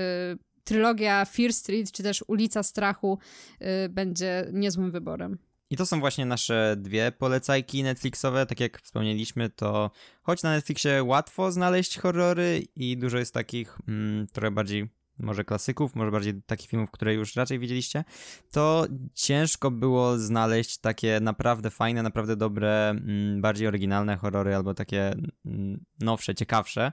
trylogia 0.64 1.24
Fear 1.24 1.52
Street, 1.52 1.92
czy 1.92 2.02
też 2.02 2.24
Ulica 2.26 2.62
Strachu 2.62 3.18
y, 3.62 3.88
będzie 3.88 4.46
niezłym 4.52 4.90
wyborem. 4.90 5.38
I 5.70 5.76
to 5.76 5.86
są 5.86 6.00
właśnie 6.00 6.26
nasze 6.26 6.76
dwie 6.78 7.12
polecajki 7.12 7.82
Netflixowe. 7.82 8.46
Tak 8.46 8.60
jak 8.60 8.82
wspomnieliśmy, 8.82 9.50
to 9.50 9.90
choć 10.22 10.42
na 10.42 10.50
Netflixie 10.50 11.04
łatwo 11.04 11.52
znaleźć 11.52 11.98
horrory 11.98 12.66
i 12.76 12.96
dużo 12.96 13.18
jest 13.18 13.34
takich 13.34 13.78
mm, 13.88 14.26
trochę 14.26 14.50
bardziej 14.50 14.88
może 15.20 15.44
klasyków, 15.44 15.94
może 15.94 16.10
bardziej 16.10 16.42
takich 16.42 16.70
filmów, 16.70 16.90
które 16.90 17.14
już 17.14 17.36
raczej 17.36 17.58
widzieliście, 17.58 18.04
to 18.50 18.86
ciężko 19.14 19.70
było 19.70 20.18
znaleźć 20.18 20.78
takie 20.78 21.20
naprawdę 21.20 21.70
fajne, 21.70 22.02
naprawdę 22.02 22.36
dobre, 22.36 22.90
mm, 22.90 23.40
bardziej 23.40 23.68
oryginalne 23.68 24.16
horrory 24.16 24.54
albo 24.54 24.74
takie 24.74 25.14
mm, 25.46 25.84
nowsze, 26.00 26.34
ciekawsze. 26.34 26.92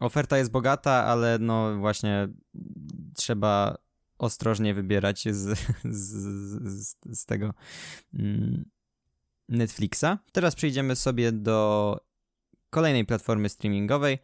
Oferta 0.00 0.38
jest 0.38 0.50
bogata, 0.50 1.04
ale 1.04 1.38
no 1.40 1.78
właśnie 1.78 2.28
trzeba 3.16 3.78
ostrożnie 4.18 4.74
wybierać 4.74 5.28
z, 5.30 5.58
z, 5.84 6.08
z, 6.64 6.96
z 7.12 7.26
tego 7.26 7.54
mm, 8.14 8.64
Netflixa. 9.48 10.18
Teraz 10.32 10.54
przejdziemy 10.54 10.96
sobie 10.96 11.32
do 11.32 11.98
kolejnej 12.70 13.04
platformy 13.04 13.48
streamingowej, 13.48 14.18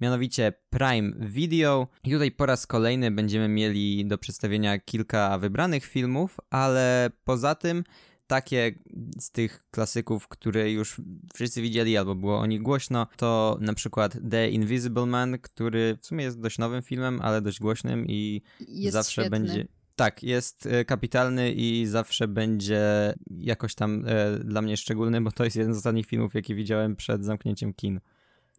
mianowicie 0.00 0.52
Prime 0.70 1.12
Video. 1.20 1.88
I 2.04 2.10
tutaj 2.10 2.30
po 2.30 2.46
raz 2.46 2.66
kolejny 2.66 3.10
będziemy 3.10 3.48
mieli 3.48 4.06
do 4.06 4.18
przedstawienia 4.18 4.78
kilka 4.78 5.38
wybranych 5.38 5.84
filmów, 5.84 6.36
ale 6.50 7.10
poza 7.24 7.54
tym 7.54 7.84
takie 8.26 8.78
z 9.18 9.30
tych 9.30 9.64
klasyków, 9.70 10.28
które 10.28 10.72
już 10.72 11.00
wszyscy 11.34 11.62
widzieli 11.62 11.96
albo 11.96 12.14
było 12.14 12.38
o 12.38 12.46
nich 12.46 12.62
głośno, 12.62 13.06
to 13.16 13.58
na 13.60 13.74
przykład 13.74 14.18
The 14.30 14.50
Invisible 14.50 15.06
Man, 15.06 15.38
który 15.38 15.98
w 16.00 16.06
sumie 16.06 16.24
jest 16.24 16.40
dość 16.40 16.58
nowym 16.58 16.82
filmem, 16.82 17.20
ale 17.22 17.42
dość 17.42 17.60
głośnym 17.60 18.06
i 18.06 18.42
jest 18.68 18.92
zawsze 18.92 19.22
świetny. 19.22 19.30
będzie. 19.30 19.66
Tak, 19.96 20.22
jest 20.22 20.66
e, 20.66 20.84
kapitalny 20.84 21.52
i 21.52 21.86
zawsze 21.86 22.28
będzie 22.28 23.14
jakoś 23.30 23.74
tam 23.74 24.04
e, 24.06 24.38
dla 24.38 24.62
mnie 24.62 24.76
szczególny, 24.76 25.20
bo 25.20 25.30
to 25.30 25.44
jest 25.44 25.56
jeden 25.56 25.74
z 25.74 25.76
ostatnich 25.76 26.06
filmów, 26.06 26.34
jaki 26.34 26.54
widziałem 26.54 26.96
przed 26.96 27.24
zamknięciem 27.24 27.74
kin. 27.74 28.00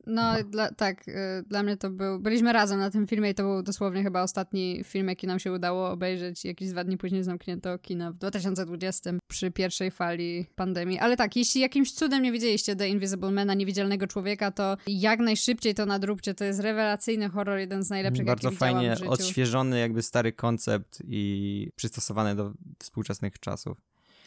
No, 0.08 0.34
dla, 0.44 0.72
tak, 0.72 1.08
y, 1.08 1.14
dla 1.48 1.64
mnie 1.64 1.78
to 1.78 1.90
był. 1.90 2.20
Byliśmy 2.20 2.54
razem 2.54 2.80
na 2.80 2.92
tym 2.92 3.08
filmie 3.08 3.30
i 3.30 3.36
to 3.36 3.44
był 3.44 3.64
dosłownie 3.64 4.04
chyba 4.04 4.24
ostatni 4.24 4.84
film, 4.84 5.08
jaki 5.08 5.28
nam 5.28 5.40
się 5.40 5.52
udało 5.52 5.90
obejrzeć. 5.90 6.46
Jakieś 6.46 6.70
dwa 6.70 6.84
dni 6.84 6.98
później 6.98 7.24
zamknięto 7.24 7.80
kino 7.80 8.14
w 8.14 8.18
2020 8.18 9.12
przy 9.28 9.52
pierwszej 9.52 9.92
fali 9.92 10.46
pandemii. 10.56 11.00
Ale 11.00 11.18
tak, 11.18 11.36
jeśli 11.36 11.62
jakimś 11.62 11.92
cudem 11.92 12.24
nie 12.24 12.32
widzieliście 12.32 12.76
The 12.76 12.90
Invisible 12.90 13.32
Mana, 13.32 13.54
Niewidzialnego 13.54 14.08
Człowieka, 14.08 14.52
to 14.52 14.78
jak 14.88 15.20
najszybciej 15.20 15.76
to 15.76 15.86
nadróbcie. 15.86 16.34
To 16.34 16.46
jest 16.46 16.60
rewelacyjny 16.60 17.30
horror, 17.30 17.60
jeden 17.60 17.84
z 17.84 17.90
najlepszych, 17.90 18.26
Bardzo 18.26 18.48
jaki 18.48 18.58
fajnie 18.58 18.96
odświeżony, 19.08 19.80
jakby 19.80 20.02
stary 20.02 20.34
koncept 20.34 21.04
i 21.08 21.70
przystosowany 21.76 22.36
do 22.36 22.54
współczesnych 22.80 23.40
czasów. 23.40 23.78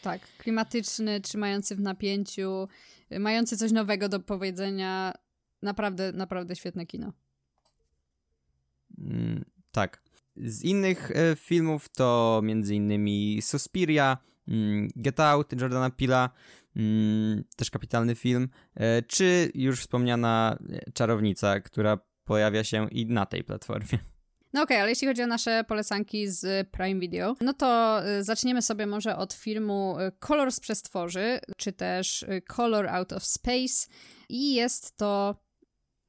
Tak, 0.02 0.20
klimatyczny, 0.38 1.20
trzymający 1.20 1.76
w 1.76 1.80
napięciu, 1.80 2.68
y, 3.12 3.18
mający 3.18 3.56
coś 3.56 3.72
nowego 3.72 4.08
do 4.08 4.20
powiedzenia 4.20 5.12
Naprawdę, 5.62 6.12
naprawdę 6.12 6.56
świetne 6.56 6.86
kino. 6.86 7.12
Mm, 8.98 9.44
tak. 9.72 10.02
Z 10.36 10.62
innych 10.62 11.10
e, 11.10 11.36
filmów 11.36 11.88
to 11.88 12.42
innymi 12.70 13.42
Suspiria, 13.42 14.18
mm, 14.48 14.88
Get 14.96 15.20
Out 15.20 15.60
Jordana 15.60 15.90
Pila, 15.90 16.30
mm, 16.76 17.44
też 17.56 17.70
kapitalny 17.70 18.14
film, 18.14 18.48
e, 18.74 19.02
czy 19.02 19.50
już 19.54 19.80
wspomniana 19.80 20.58
e, 20.70 20.92
Czarownica, 20.92 21.60
która 21.60 21.98
pojawia 22.24 22.64
się 22.64 22.88
i 22.88 23.06
na 23.06 23.26
tej 23.26 23.44
platformie. 23.44 23.98
No 24.52 24.62
okej, 24.62 24.76
okay, 24.76 24.82
ale 24.82 24.90
jeśli 24.90 25.08
chodzi 25.08 25.22
o 25.22 25.26
nasze 25.26 25.64
polecanki 25.64 26.28
z 26.28 26.68
Prime 26.70 27.00
Video, 27.00 27.34
no 27.40 27.52
to 27.52 28.00
zaczniemy 28.20 28.62
sobie 28.62 28.86
może 28.86 29.16
od 29.16 29.32
filmu 29.32 29.96
Color 30.18 30.52
z 30.52 30.60
przestworzy, 30.60 31.40
czy 31.56 31.72
też 31.72 32.24
Color 32.46 32.88
Out 32.88 33.12
of 33.12 33.24
Space 33.24 33.86
i 34.28 34.54
jest 34.54 34.96
to 34.96 35.36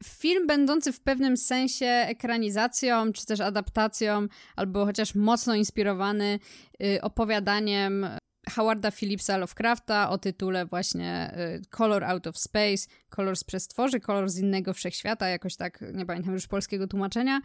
film 0.03 0.47
będący 0.47 0.91
w 0.91 0.99
pewnym 0.99 1.37
sensie 1.37 1.85
ekranizacją, 1.85 3.13
czy 3.13 3.25
też 3.25 3.39
adaptacją, 3.39 4.27
albo 4.55 4.85
chociaż 4.85 5.15
mocno 5.15 5.55
inspirowany 5.55 6.39
y, 6.83 7.01
opowiadaniem 7.01 8.07
Howarda 8.49 8.91
Phillipsa 8.91 9.37
Lovecrafta 9.37 10.09
o 10.09 10.17
tytule 10.17 10.65
właśnie 10.65 11.33
y, 11.57 11.61
Color 11.69 12.03
Out 12.03 12.27
of 12.27 12.37
Space, 12.37 12.87
kolor 13.09 13.37
z 13.37 13.43
przestworzy, 13.43 13.99
kolor 13.99 14.29
z 14.29 14.37
innego 14.37 14.73
wszechświata, 14.73 15.27
jakoś 15.27 15.55
tak, 15.55 15.83
nie 15.93 16.05
pamiętam 16.05 16.33
już 16.33 16.47
polskiego 16.47 16.87
tłumaczenia. 16.87 17.41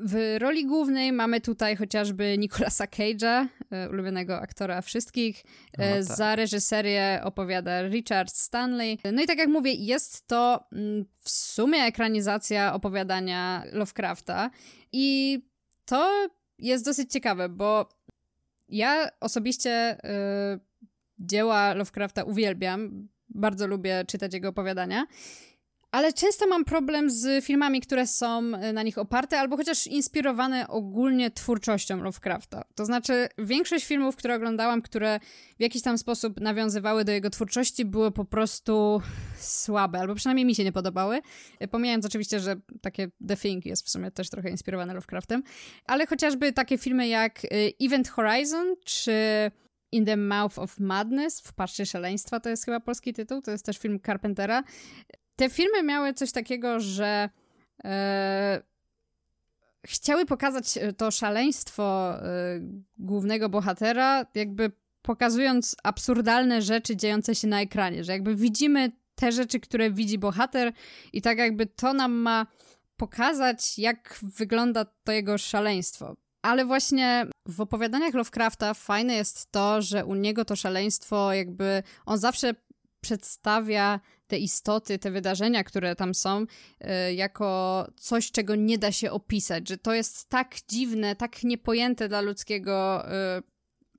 W 0.00 0.36
roli 0.38 0.66
głównej 0.66 1.12
mamy 1.12 1.40
tutaj 1.40 1.76
chociażby 1.76 2.38
Nicolasa 2.38 2.84
Cage'a, 2.84 3.46
e, 3.70 3.90
ulubionego 3.90 4.40
aktora 4.40 4.82
wszystkich. 4.82 5.44
E, 5.72 5.94
tak. 5.94 6.16
Za 6.16 6.36
reżyserię 6.36 7.20
opowiada 7.24 7.88
Richard 7.88 8.32
Stanley. 8.32 8.98
No 9.12 9.22
i 9.22 9.26
tak 9.26 9.38
jak 9.38 9.48
mówię, 9.48 9.72
jest 9.72 10.26
to 10.26 10.68
mm, 10.72 11.04
w 11.20 11.30
sumie 11.30 11.78
ekranizacja 11.78 12.74
opowiadania 12.74 13.62
Lovecrafta 13.72 14.50
i 14.92 15.38
to 15.84 16.28
jest 16.58 16.84
dosyć 16.84 17.12
ciekawe, 17.12 17.48
bo 17.48 17.88
ja 18.68 19.08
osobiście 19.20 19.98
y, 20.54 20.60
dzieła 21.18 21.74
Lovecrafta 21.74 22.24
uwielbiam. 22.24 23.08
Bardzo 23.28 23.66
lubię 23.66 24.04
czytać 24.06 24.34
jego 24.34 24.48
opowiadania. 24.48 25.06
Ale 25.96 26.12
często 26.12 26.46
mam 26.46 26.64
problem 26.64 27.10
z 27.10 27.44
filmami, 27.44 27.80
które 27.80 28.06
są 28.06 28.38
e, 28.38 28.72
na 28.72 28.82
nich 28.82 28.98
oparte, 28.98 29.40
albo 29.40 29.56
chociaż 29.56 29.86
inspirowane 29.86 30.68
ogólnie 30.68 31.30
twórczością 31.30 32.02
Lovecrafta. 32.02 32.64
To 32.74 32.84
znaczy, 32.84 33.28
większość 33.38 33.86
filmów, 33.86 34.16
które 34.16 34.34
oglądałam, 34.34 34.82
które 34.82 35.20
w 35.58 35.62
jakiś 35.62 35.82
tam 35.82 35.98
sposób 35.98 36.40
nawiązywały 36.40 37.04
do 37.04 37.12
jego 37.12 37.30
twórczości, 37.30 37.84
były 37.84 38.10
po 38.10 38.24
prostu 38.24 39.02
słabe, 39.38 39.98
albo 39.98 40.14
przynajmniej 40.14 40.46
mi 40.46 40.54
się 40.54 40.64
nie 40.64 40.72
podobały. 40.72 41.20
E, 41.60 41.68
pomijając 41.68 42.06
oczywiście, 42.06 42.40
że 42.40 42.56
takie 42.80 43.08
The 43.28 43.36
Thing 43.36 43.66
jest 43.66 43.86
w 43.86 43.90
sumie 43.90 44.10
też 44.10 44.30
trochę 44.30 44.50
inspirowane 44.50 44.94
Lovecraftem, 44.94 45.42
ale 45.84 46.06
chociażby 46.06 46.52
takie 46.52 46.78
filmy 46.78 47.08
jak 47.08 47.44
e, 47.44 47.48
Event 47.80 48.08
Horizon, 48.08 48.74
czy 48.84 49.12
In 49.92 50.04
the 50.04 50.16
Mouth 50.16 50.58
of 50.58 50.78
Madness, 50.78 51.40
w 51.40 51.54
Paszczy 51.54 51.86
Szaleństwa, 51.86 52.40
to 52.40 52.48
jest 52.48 52.64
chyba 52.64 52.80
polski 52.80 53.12
tytuł, 53.12 53.42
to 53.42 53.50
jest 53.50 53.66
też 53.66 53.78
film 53.78 54.00
Carpentera. 54.06 54.62
Te 55.36 55.50
filmy 55.50 55.82
miały 55.82 56.14
coś 56.14 56.32
takiego, 56.32 56.80
że 56.80 57.28
e, 57.84 58.62
chciały 59.86 60.26
pokazać 60.26 60.76
e, 60.76 60.92
to 60.92 61.10
szaleństwo 61.10 62.14
e, 62.14 62.60
głównego 62.98 63.48
bohatera, 63.48 64.26
jakby 64.34 64.72
pokazując 65.02 65.76
absurdalne 65.82 66.62
rzeczy 66.62 66.96
dziejące 66.96 67.34
się 67.34 67.48
na 67.48 67.60
ekranie, 67.60 68.04
że 68.04 68.12
jakby 68.12 68.34
widzimy 68.36 68.92
te 69.14 69.32
rzeczy, 69.32 69.60
które 69.60 69.90
widzi 69.90 70.18
bohater 70.18 70.72
i 71.12 71.22
tak 71.22 71.38
jakby 71.38 71.66
to 71.66 71.92
nam 71.92 72.12
ma 72.12 72.46
pokazać, 72.96 73.78
jak 73.78 74.18
wygląda 74.22 74.84
to 75.04 75.12
jego 75.12 75.38
szaleństwo. 75.38 76.16
Ale 76.42 76.64
właśnie 76.64 77.26
w 77.46 77.60
opowiadaniach 77.60 78.14
Lovecrafta 78.14 78.74
fajne 78.74 79.14
jest 79.14 79.52
to, 79.52 79.82
że 79.82 80.04
u 80.04 80.14
niego 80.14 80.44
to 80.44 80.56
szaleństwo 80.56 81.32
jakby 81.32 81.82
on 82.06 82.18
zawsze 82.18 82.54
przedstawia 83.00 84.00
te 84.26 84.38
istoty, 84.38 84.98
te 84.98 85.10
wydarzenia, 85.10 85.64
które 85.64 85.96
tam 85.96 86.14
są, 86.14 86.42
y, 86.42 87.14
jako 87.14 87.86
coś, 87.96 88.30
czego 88.30 88.54
nie 88.54 88.78
da 88.78 88.92
się 88.92 89.10
opisać, 89.10 89.68
że 89.68 89.78
to 89.78 89.94
jest 89.94 90.28
tak 90.28 90.56
dziwne, 90.68 91.16
tak 91.16 91.42
niepojęte 91.42 92.08
dla 92.08 92.20
ludzkiego 92.20 93.06
y, 93.38 93.42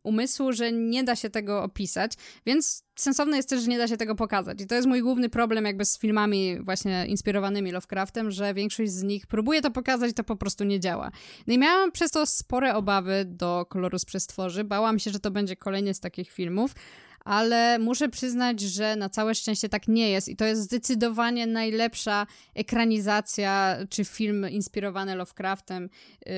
umysłu, 0.07 0.53
że 0.53 0.71
nie 0.71 1.03
da 1.03 1.15
się 1.15 1.29
tego 1.29 1.63
opisać, 1.63 2.13
więc 2.45 2.83
sensowne 2.95 3.37
jest 3.37 3.49
też, 3.49 3.61
że 3.61 3.67
nie 3.67 3.77
da 3.77 3.87
się 3.87 3.97
tego 3.97 4.15
pokazać. 4.15 4.61
I 4.61 4.67
to 4.67 4.75
jest 4.75 4.87
mój 4.87 5.01
główny 5.01 5.29
problem 5.29 5.65
jakby 5.65 5.85
z 5.85 5.99
filmami 5.99 6.59
właśnie 6.61 7.05
inspirowanymi 7.05 7.71
Lovecraftem, 7.71 8.31
że 8.31 8.53
większość 8.53 8.91
z 8.91 9.03
nich 9.03 9.27
próbuje 9.27 9.61
to 9.61 9.71
pokazać, 9.71 10.15
to 10.15 10.23
po 10.23 10.35
prostu 10.35 10.63
nie 10.63 10.79
działa. 10.79 11.11
No 11.47 11.53
i 11.53 11.57
miałam 11.57 11.91
przez 11.91 12.11
to 12.11 12.25
spore 12.25 12.75
obawy 12.75 13.25
do 13.25 13.65
Koloru 13.69 13.99
z 13.99 14.05
Przestworzy, 14.05 14.63
bałam 14.63 14.99
się, 14.99 15.11
że 15.11 15.19
to 15.19 15.31
będzie 15.31 15.55
kolejny 15.55 15.93
z 15.93 15.99
takich 15.99 16.31
filmów, 16.31 16.71
ale 17.25 17.79
muszę 17.79 18.09
przyznać, 18.09 18.59
że 18.61 18.95
na 18.95 19.09
całe 19.09 19.35
szczęście 19.35 19.69
tak 19.69 19.87
nie 19.87 20.09
jest 20.09 20.29
i 20.29 20.35
to 20.35 20.45
jest 20.45 20.61
zdecydowanie 20.61 21.47
najlepsza 21.47 22.27
ekranizacja 22.55 23.77
czy 23.89 24.05
film 24.05 24.49
inspirowany 24.49 25.15
Lovecraftem. 25.15 25.89
Yy, 26.25 26.33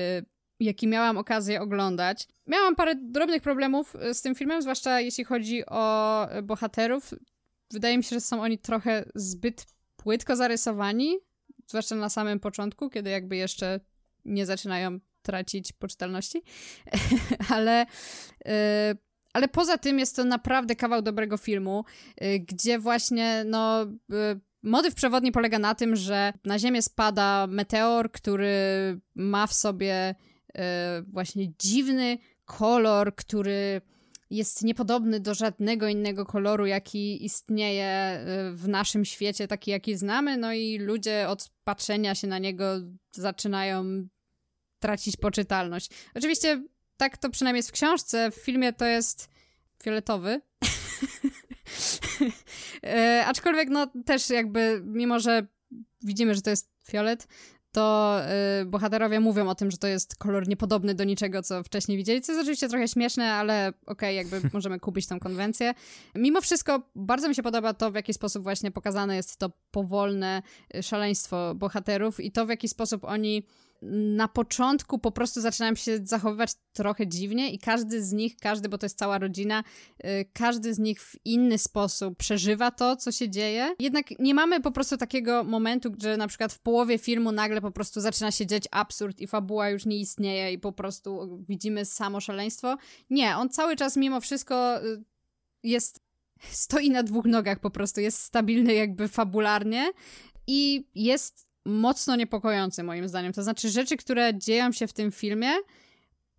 jaki 0.60 0.88
miałam 0.88 1.18
okazję 1.18 1.60
oglądać. 1.60 2.28
Miałam 2.46 2.76
parę 2.76 2.94
drobnych 2.94 3.42
problemów 3.42 3.96
y, 3.96 4.14
z 4.14 4.22
tym 4.22 4.34
filmem, 4.34 4.62
zwłaszcza 4.62 5.00
jeśli 5.00 5.24
chodzi 5.24 5.66
o 5.66 6.26
bohaterów. 6.42 7.14
Wydaje 7.72 7.96
mi 7.96 8.04
się, 8.04 8.16
że 8.16 8.20
są 8.20 8.42
oni 8.42 8.58
trochę 8.58 9.04
zbyt 9.14 9.66
płytko 9.96 10.36
zarysowani, 10.36 11.16
zwłaszcza 11.66 11.94
na 11.94 12.08
samym 12.08 12.40
początku, 12.40 12.90
kiedy 12.90 13.10
jakby 13.10 13.36
jeszcze 13.36 13.80
nie 14.24 14.46
zaczynają 14.46 14.98
tracić 15.22 15.72
poczytalności. 15.72 16.42
ale, 17.54 17.86
yy, 18.44 18.52
ale 19.32 19.48
poza 19.48 19.78
tym 19.78 19.98
jest 19.98 20.16
to 20.16 20.24
naprawdę 20.24 20.76
kawał 20.76 21.02
dobrego 21.02 21.36
filmu, 21.36 21.84
yy, 22.20 22.38
gdzie 22.38 22.78
właśnie 22.78 23.44
no. 23.46 23.86
Yy, 24.08 24.40
Motyw 24.62 24.94
przewodni 24.94 25.32
polega 25.32 25.58
na 25.58 25.74
tym, 25.74 25.96
że 25.96 26.32
na 26.44 26.58
Ziemię 26.58 26.82
spada 26.82 27.46
meteor, 27.46 28.12
który 28.12 28.54
ma 29.14 29.46
w 29.46 29.54
sobie 29.54 30.14
E, 30.54 31.02
właśnie 31.08 31.52
dziwny 31.58 32.18
kolor, 32.44 33.14
który 33.14 33.80
jest 34.30 34.62
niepodobny 34.62 35.20
do 35.20 35.34
żadnego 35.34 35.88
innego 35.88 36.26
koloru, 36.26 36.66
jaki 36.66 37.24
istnieje 37.24 38.20
w 38.52 38.68
naszym 38.68 39.04
świecie, 39.04 39.48
taki 39.48 39.70
jaki 39.70 39.96
znamy, 39.96 40.36
no 40.36 40.52
i 40.52 40.78
ludzie 40.78 41.28
od 41.28 41.50
patrzenia 41.64 42.14
się 42.14 42.26
na 42.26 42.38
niego 42.38 42.64
zaczynają 43.12 44.08
tracić 44.78 45.16
poczytalność. 45.16 45.90
Oczywiście 46.14 46.62
tak 47.00 47.18
to 47.18 47.30
przynajmniej 47.30 47.58
jest 47.58 47.68
w 47.68 47.72
książce, 47.72 48.30
w 48.30 48.34
filmie 48.34 48.72
to 48.72 48.84
jest 48.84 49.28
fioletowy. 49.82 50.40
e, 52.86 53.24
aczkolwiek 53.26 53.68
no 53.68 53.86
też 54.06 54.30
jakby, 54.30 54.82
mimo 54.84 55.20
że 55.20 55.46
widzimy, 56.02 56.34
że 56.34 56.42
to 56.42 56.50
jest 56.50 56.70
fiolet, 56.90 57.26
to 57.72 58.16
y, 58.60 58.64
bohaterowie 58.64 59.20
mówią 59.20 59.48
o 59.48 59.54
tym, 59.54 59.70
że 59.70 59.78
to 59.78 59.86
jest 59.86 60.16
kolor 60.16 60.48
niepodobny 60.48 60.94
do 60.94 61.04
niczego, 61.04 61.42
co 61.42 61.62
wcześniej 61.62 61.98
widzieli, 61.98 62.20
co 62.20 62.32
jest 62.32 62.42
oczywiście 62.42 62.68
trochę 62.68 62.88
śmieszne, 62.88 63.32
ale 63.32 63.68
okej, 63.68 63.82
okay, 63.86 64.14
jakby 64.14 64.40
możemy 64.52 64.80
kupić 64.80 65.06
tą 65.06 65.20
konwencję. 65.20 65.74
Mimo 66.14 66.40
wszystko 66.40 66.90
bardzo 66.94 67.28
mi 67.28 67.34
się 67.34 67.42
podoba 67.42 67.74
to, 67.74 67.90
w 67.90 67.94
jaki 67.94 68.14
sposób 68.14 68.42
właśnie 68.42 68.70
pokazane 68.70 69.16
jest 69.16 69.36
to 69.36 69.50
powolne 69.70 70.42
y, 70.74 70.82
szaleństwo 70.82 71.54
bohaterów 71.54 72.20
i 72.20 72.32
to, 72.32 72.46
w 72.46 72.48
jaki 72.48 72.68
sposób 72.68 73.04
oni 73.04 73.46
na 73.82 74.28
początku 74.28 74.98
po 74.98 75.12
prostu 75.12 75.40
zaczynałem 75.40 75.76
się 75.76 75.98
zachowywać 76.04 76.52
trochę 76.72 77.06
dziwnie 77.06 77.50
i 77.50 77.58
każdy 77.58 78.02
z 78.04 78.12
nich, 78.12 78.36
każdy, 78.36 78.68
bo 78.68 78.78
to 78.78 78.86
jest 78.86 78.98
cała 78.98 79.18
rodzina, 79.18 79.64
y, 80.04 80.30
każdy 80.32 80.74
z 80.74 80.78
nich 80.78 81.02
w 81.02 81.16
inny 81.24 81.58
sposób 81.58 82.18
przeżywa 82.18 82.70
to, 82.70 82.96
co 82.96 83.12
się 83.12 83.30
dzieje. 83.30 83.74
Jednak 83.78 84.06
nie 84.18 84.34
mamy 84.34 84.60
po 84.60 84.70
prostu 84.70 84.96
takiego 84.96 85.44
momentu, 85.44 85.92
że 86.02 86.16
na 86.16 86.28
przykład 86.28 86.52
w 86.52 86.58
połowie 86.58 86.98
filmu 86.98 87.32
nagle 87.32 87.60
po 87.60 87.70
prostu 87.70 88.00
zaczyna 88.00 88.30
się 88.30 88.46
dziać 88.46 88.64
absurd 88.70 89.20
i 89.20 89.26
fabuła 89.26 89.70
już 89.70 89.86
nie 89.86 89.96
istnieje 89.96 90.52
i 90.52 90.58
po 90.58 90.72
prostu 90.72 91.38
widzimy 91.48 91.84
samo 91.84 92.20
szaleństwo. 92.20 92.76
Nie, 93.10 93.36
on 93.36 93.48
cały 93.48 93.76
czas 93.76 93.96
mimo 93.96 94.20
wszystko 94.20 94.84
y, 94.84 95.04
jest 95.62 96.00
stoi 96.50 96.90
na 96.90 97.02
dwóch 97.02 97.24
nogach 97.24 97.58
po 97.58 97.70
prostu, 97.70 98.00
jest 98.00 98.18
stabilny 98.18 98.74
jakby 98.74 99.08
fabularnie 99.08 99.92
i 100.46 100.88
jest 100.94 101.49
mocno 101.66 102.16
niepokojący 102.16 102.82
moim 102.82 103.08
zdaniem. 103.08 103.32
To 103.32 103.42
znaczy 103.42 103.68
rzeczy, 103.68 103.96
które 103.96 104.38
dzieją 104.38 104.72
się 104.72 104.86
w 104.86 104.92
tym 104.92 105.12
filmie 105.12 105.50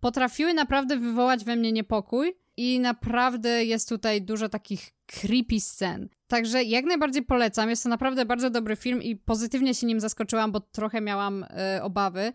potrafiły 0.00 0.54
naprawdę 0.54 0.96
wywołać 0.96 1.44
we 1.44 1.56
mnie 1.56 1.72
niepokój 1.72 2.36
i 2.56 2.80
naprawdę 2.80 3.64
jest 3.64 3.88
tutaj 3.88 4.22
dużo 4.22 4.48
takich 4.48 4.90
creepy 5.06 5.60
scen. 5.60 6.08
Także 6.26 6.64
jak 6.64 6.84
najbardziej 6.84 7.22
polecam. 7.22 7.70
Jest 7.70 7.82
to 7.82 7.88
naprawdę 7.88 8.24
bardzo 8.24 8.50
dobry 8.50 8.76
film 8.76 9.02
i 9.02 9.16
pozytywnie 9.16 9.74
się 9.74 9.86
nim 9.86 10.00
zaskoczyłam, 10.00 10.52
bo 10.52 10.60
trochę 10.60 11.00
miałam 11.00 11.44
y, 11.76 11.82
obawy. 11.82 12.20
Y, 12.20 12.32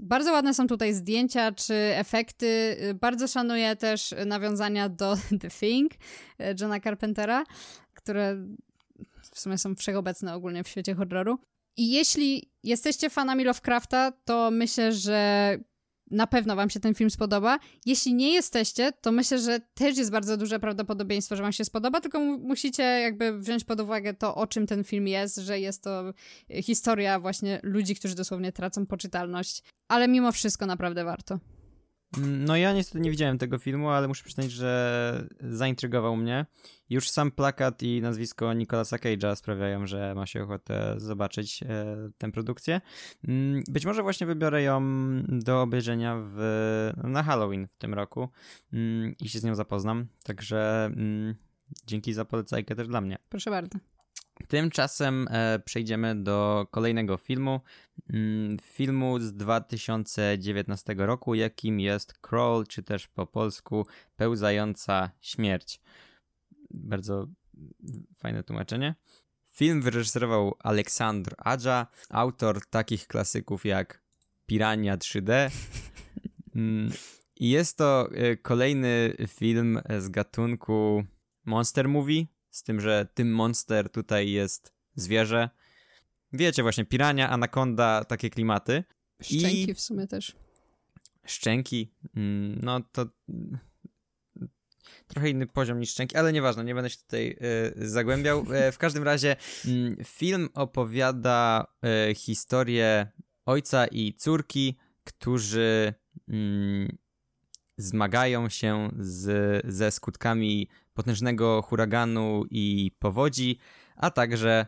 bardzo 0.00 0.32
ładne 0.32 0.54
są 0.54 0.66
tutaj 0.66 0.94
zdjęcia 0.94 1.52
czy 1.52 1.74
efekty. 1.74 2.46
Y, 2.90 2.94
bardzo 2.94 3.28
szanuję 3.28 3.76
też 3.76 4.14
nawiązania 4.26 4.88
do 4.88 5.16
The 5.40 5.50
Thing 5.50 5.92
Johna 6.60 6.80
Carpentera, 6.80 7.44
które 7.94 8.36
w 9.32 9.40
sumie 9.40 9.58
są 9.58 9.74
wszechobecne 9.74 10.34
ogólnie 10.34 10.64
w 10.64 10.68
świecie 10.68 10.94
horroru. 10.94 11.38
I 11.80 11.90
jeśli 11.90 12.52
jesteście 12.62 13.10
fanami 13.10 13.44
Lovecrafta, 13.44 14.12
to 14.24 14.50
myślę, 14.50 14.92
że 14.92 15.58
na 16.10 16.26
pewno 16.26 16.56
wam 16.56 16.70
się 16.70 16.80
ten 16.80 16.94
film 16.94 17.10
spodoba. 17.10 17.58
Jeśli 17.86 18.14
nie 18.14 18.32
jesteście, 18.32 18.92
to 18.92 19.12
myślę, 19.12 19.38
że 19.38 19.60
też 19.74 19.98
jest 19.98 20.10
bardzo 20.10 20.36
duże 20.36 20.60
prawdopodobieństwo, 20.60 21.36
że 21.36 21.42
wam 21.42 21.52
się 21.52 21.64
spodoba, 21.64 22.00
tylko 22.00 22.20
musicie 22.20 22.82
jakby 22.82 23.38
wziąć 23.38 23.64
pod 23.64 23.80
uwagę 23.80 24.14
to, 24.14 24.34
o 24.34 24.46
czym 24.46 24.66
ten 24.66 24.84
film 24.84 25.08
jest, 25.08 25.36
że 25.36 25.60
jest 25.60 25.84
to 25.84 26.12
historia 26.62 27.20
właśnie 27.20 27.60
ludzi, 27.62 27.94
którzy 27.94 28.14
dosłownie 28.14 28.52
tracą 28.52 28.86
poczytalność. 28.86 29.62
Ale 29.88 30.08
mimo 30.08 30.32
wszystko 30.32 30.66
naprawdę 30.66 31.04
warto. 31.04 31.38
No 32.18 32.56
ja 32.56 32.72
niestety 32.72 33.00
nie 33.00 33.10
widziałem 33.10 33.38
tego 33.38 33.58
filmu, 33.58 33.88
ale 33.88 34.08
muszę 34.08 34.24
przyznać, 34.24 34.52
że 34.52 35.28
zaintrygował 35.40 36.16
mnie. 36.16 36.46
Już 36.90 37.10
sam 37.10 37.30
plakat 37.30 37.82
i 37.82 38.02
nazwisko 38.02 38.54
Nicolasa 38.54 38.96
Cage'a 38.96 39.36
sprawiają, 39.36 39.86
że 39.86 40.14
ma 40.14 40.26
się 40.26 40.42
ochotę 40.42 40.94
zobaczyć 40.96 41.62
e, 41.62 41.96
tę 42.18 42.32
produkcję. 42.32 42.80
Mm, 43.28 43.62
być 43.68 43.86
może 43.86 44.02
właśnie 44.02 44.26
wybiorę 44.26 44.62
ją 44.62 44.82
do 45.28 45.62
obejrzenia 45.62 46.16
w, 46.24 46.38
na 47.04 47.22
Halloween 47.22 47.66
w 47.66 47.78
tym 47.78 47.94
roku 47.94 48.28
mm, 48.72 49.14
i 49.20 49.28
się 49.28 49.38
z 49.38 49.44
nią 49.44 49.54
zapoznam. 49.54 50.06
Także 50.24 50.84
mm, 50.86 51.34
dzięki 51.86 52.12
za 52.12 52.24
polecajkę 52.24 52.74
też 52.74 52.88
dla 52.88 53.00
mnie. 53.00 53.18
Proszę 53.28 53.50
bardzo. 53.50 53.78
Tymczasem 54.48 55.28
e, 55.30 55.58
przejdziemy 55.58 56.22
do 56.22 56.66
kolejnego 56.70 57.16
filmu. 57.16 57.60
Mm, 58.12 58.58
filmu 58.58 59.20
z 59.20 59.32
2019 59.32 60.94
roku, 60.98 61.34
jakim 61.34 61.80
jest 61.80 62.18
Crawl, 62.18 62.64
czy 62.68 62.82
też 62.82 63.08
po 63.08 63.26
polsku 63.26 63.86
Pełzająca 64.16 65.10
Śmierć. 65.20 65.80
Bardzo 66.70 67.26
fajne 68.16 68.42
tłumaczenie. 68.42 68.94
Film 69.52 69.82
wyreżyserował 69.82 70.54
Aleksandr 70.58 71.34
Adja, 71.38 71.86
autor 72.10 72.66
takich 72.66 73.06
klasyków 73.06 73.64
jak 73.66 74.02
Pirania 74.46 74.96
3D. 74.96 75.50
Mm, 76.54 76.92
I 77.36 77.50
jest 77.50 77.78
to 77.78 78.08
e, 78.12 78.36
kolejny 78.36 79.16
film 79.28 79.80
z 79.98 80.08
gatunku 80.08 81.04
Monster 81.44 81.88
Movie, 81.88 82.26
z 82.50 82.62
tym, 82.62 82.80
że 82.80 83.06
tym 83.14 83.34
monster 83.34 83.90
tutaj 83.90 84.30
jest 84.30 84.72
zwierzę. 84.94 85.50
Wiecie 86.32 86.62
właśnie, 86.62 86.84
pirania, 86.84 87.30
anakonda, 87.30 88.04
takie 88.04 88.30
klimaty. 88.30 88.84
Szczęki 89.22 89.70
I... 89.70 89.74
w 89.74 89.80
sumie 89.80 90.06
też. 90.06 90.36
Szczęki, 91.24 91.92
mm, 92.16 92.60
no 92.62 92.80
to 92.92 93.06
trochę 95.06 95.30
inny 95.30 95.46
poziom 95.46 95.80
niż 95.80 95.90
szczęki, 95.90 96.16
ale 96.16 96.32
nieważne, 96.32 96.64
nie 96.64 96.74
będę 96.74 96.90
się 96.90 96.98
tutaj 96.98 97.36
y, 97.78 97.88
zagłębiał. 97.88 98.46
E, 98.52 98.72
w 98.72 98.78
każdym 98.78 99.02
razie 99.02 99.36
y, 99.66 99.96
film 100.04 100.48
opowiada 100.54 101.66
y, 102.10 102.14
historię 102.14 103.06
ojca 103.46 103.86
i 103.86 104.14
córki, 104.14 104.78
którzy 105.04 105.94
mm, 106.28 106.98
zmagają 107.76 108.48
się 108.48 108.90
z, 108.98 109.62
ze 109.74 109.90
skutkami 109.90 110.68
potężnego 111.00 111.62
huraganu 111.62 112.44
i 112.50 112.92
powodzi, 112.98 113.58
a 113.96 114.10
także 114.10 114.66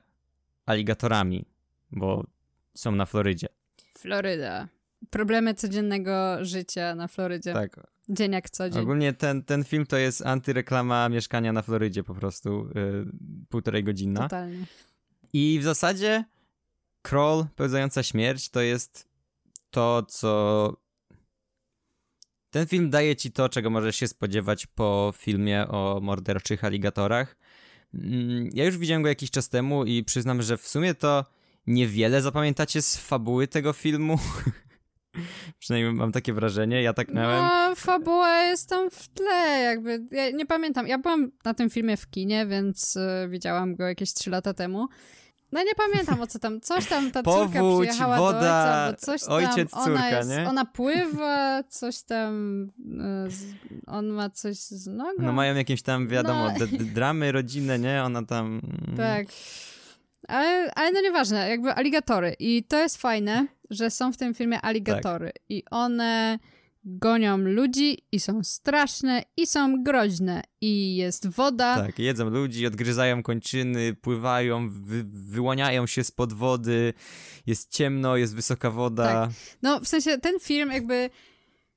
aligatorami, 0.67 1.45
bo 1.91 2.27
są 2.75 2.93
na 2.93 3.07
Florydzie. 3.07 3.49
Floryda. 3.99 4.69
problemy 5.11 5.55
codziennego 5.55 6.45
życia 6.45 6.95
na 6.95 7.09
Florydzie. 7.09 7.53
Tak. 7.53 7.87
Dzień 8.09 8.33
jak 8.33 8.51
co 8.51 8.71
dzień. 8.71 8.83
Ogólnie 8.83 9.13
ten, 9.13 9.43
ten 9.43 9.65
film 9.65 9.87
to 9.87 9.97
jest 9.97 10.27
antyreklama 10.27 11.09
mieszkania 11.09 11.53
na 11.53 11.63
Florydzie 11.63 12.05
po 12.05 12.15
prostu, 12.15 12.69
yy, 12.75 13.07
półtorej 13.49 13.85
godzinna. 13.85 14.21
Totalnie. 14.21 14.67
I 15.33 15.59
w 15.61 15.65
zasadzie 15.65 16.25
Kroll, 17.03 17.45
pełzająca 17.57 18.03
śmierć, 18.03 18.49
to 18.49 18.61
jest 18.61 19.09
to, 19.71 20.03
co... 20.03 20.82
Ten 22.53 22.67
film 22.67 22.91
daje 22.91 23.17
ci 23.17 23.33
to, 23.33 23.49
czego 23.49 23.71
możesz 23.71 23.97
się 23.97 24.09
spodziewać 24.09 24.67
po 24.67 25.13
filmie 25.17 25.69
o 25.69 26.01
morderczych 26.03 26.65
aligatorach. 26.65 27.37
Mm, 27.95 28.51
ja 28.55 28.65
już 28.65 28.79
widziałem 28.79 29.03
go 29.03 29.09
jakiś 29.09 29.31
czas 29.31 29.49
temu 29.49 29.85
i 29.85 30.05
przyznam, 30.05 30.43
że 30.43 30.57
w 30.57 30.69
sumie 30.69 30.95
to 30.95 31.25
niewiele 31.67 32.23
zapamiętacie 32.23 32.83
z 32.83 32.97
fabuły 32.97 33.49
tego 33.49 33.73
filmu. 33.73 34.19
Przynajmniej 35.59 35.95
mam 35.95 36.13
takie 36.13 36.33
wrażenie, 36.33 36.83
ja 36.83 36.93
tak 36.93 37.15
miałem. 37.15 37.45
No, 37.45 37.75
fabuła 37.75 38.41
jest 38.43 38.69
tam 38.69 38.91
w 38.91 39.09
tle, 39.09 39.61
jakby. 39.63 40.05
Ja 40.11 40.31
nie 40.31 40.47
pamiętam. 40.47 40.87
Ja 40.87 40.99
byłam 40.99 41.31
na 41.45 41.55
tym 41.55 41.71
filmie 41.71 41.97
w 41.97 42.11
kinie, 42.11 42.47
więc 42.47 42.97
y, 42.97 43.29
widziałam 43.29 43.75
go 43.75 43.89
jakieś 43.89 44.15
3 44.15 44.31
lata 44.31 44.55
temu. 44.55 44.89
No 45.53 45.63
nie 45.63 45.75
pamiętam 45.75 46.21
o 46.21 46.27
co 46.27 46.39
tam, 46.39 46.61
coś 46.61 46.87
tam 46.87 47.11
ta 47.11 47.23
Powódź, 47.23 47.53
córka 47.53 47.77
przyjechała 47.77 48.19
woda, 48.19 48.41
do 48.41 48.47
ojca, 48.47 48.93
bo 48.93 49.07
coś 49.07 49.21
tam, 49.23 49.33
ojciec, 49.33 49.75
ona 49.75 49.85
córka, 49.85 50.09
jest, 50.09 50.31
nie? 50.31 50.49
ona 50.49 50.65
pływa, 50.65 51.63
coś 51.69 52.03
tam, 52.03 52.67
z, 53.29 53.45
on 53.87 54.07
ma 54.07 54.31
coś 54.31 54.57
z 54.57 54.87
nogą. 54.87 55.11
No 55.23 55.33
mają 55.33 55.55
jakieś 55.55 55.83
tam, 55.83 56.09
wiadomo, 56.09 56.45
No. 56.53 56.59
d- 56.59 56.67
d- 56.67 56.85
dramy 56.85 57.33
rodzinne, 57.33 57.79
nie? 57.79 58.03
Ona 58.05 58.23
tam... 58.27 58.47
mm, 58.87 58.97
Tak. 58.97 59.27
Ale, 60.29 60.71
ale 60.75 60.93
no 60.93 61.01
nieważne, 61.01 61.49
jakby 61.49 61.73
aligatory. 61.75 62.37
I 62.39 62.65
to 62.65 62.79
jest 62.79 62.97
fajne, 62.97 63.47
że 63.71 63.91
są 63.91 64.13
w 64.13 64.17
tym 64.17 64.35
filmie 64.35 64.61
aligatory. 64.61 65.33
I 65.49 65.63
one 65.71 66.39
gonią 66.85 67.39
ludzi 67.39 67.99
i 68.13 68.21
są 68.21 68.45
straszne 68.45 69.23
i 69.37 69.47
są 69.47 69.83
groźne. 69.83 70.43
I 70.61 70.97
jest 70.97 71.29
woda. 71.29 71.77
Tak, 71.77 71.99
jedzą 71.99 72.31
ludzi, 72.31 72.67
odgryzają 72.67 73.23
kończyny, 73.23 73.95
pływają, 73.95 74.71
wy, 74.71 75.05
wyłaniają 75.07 75.87
się 75.87 76.05
spod 76.05 76.33
wody, 76.33 76.95
jest 77.47 77.71
ciemno, 77.71 78.17
jest 78.17 78.35
wysoka 78.35 78.71
woda. 78.71 79.05
Tak. 79.05 79.31
No 79.63 79.81
w 79.81 79.89
sensie 79.89 80.19
ten 80.19 80.41
film 80.41 80.71
jakby... 80.71 81.11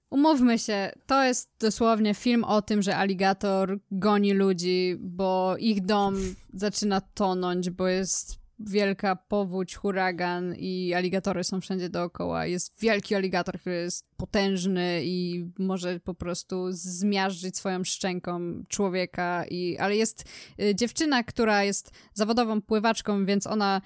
Umówmy 0.10 0.60
się, 0.60 0.91
to 1.06 1.24
jest 1.24 1.52
dosłownie 1.60 2.13
film 2.13 2.44
o 2.44 2.62
tym, 2.62 2.82
że 2.82 2.98
aligator 2.98 3.80
goni 3.91 4.34
ludzi, 4.34 4.98
bo 5.00 5.56
ich 5.60 5.86
dom 5.86 6.15
zaczyna 6.54 7.02
tonąć, 7.02 7.70
bo 7.70 7.88
jest 7.88 8.45
wielka 8.60 9.15
powódź, 9.15 9.76
huragan 9.76 10.56
i 10.58 10.94
aligatory 10.94 11.44
są 11.44 11.62
wszędzie 11.62 11.89
dookoła. 11.89 12.46
Jest 12.46 12.80
wielki 12.80 13.15
aligator, 13.15 13.60
który 13.60 13.76
jest 13.76 14.06
potężny 14.18 15.02
i 15.04 15.46
może 15.60 16.00
po 16.00 16.13
prostu 16.13 16.65
zmiażdżyć 16.70 17.58
swoją 17.58 17.84
szczęką 17.84 18.63
człowieka. 18.68 19.46
I, 19.50 19.78
ale 19.78 19.96
jest 19.96 20.24
y, 20.62 20.76
dziewczyna, 20.76 21.24
która 21.24 21.63
jest 21.63 21.91
zawodową 22.13 22.62
pływaczką, 22.62 23.26
więc 23.26 23.48
ona 23.48 23.82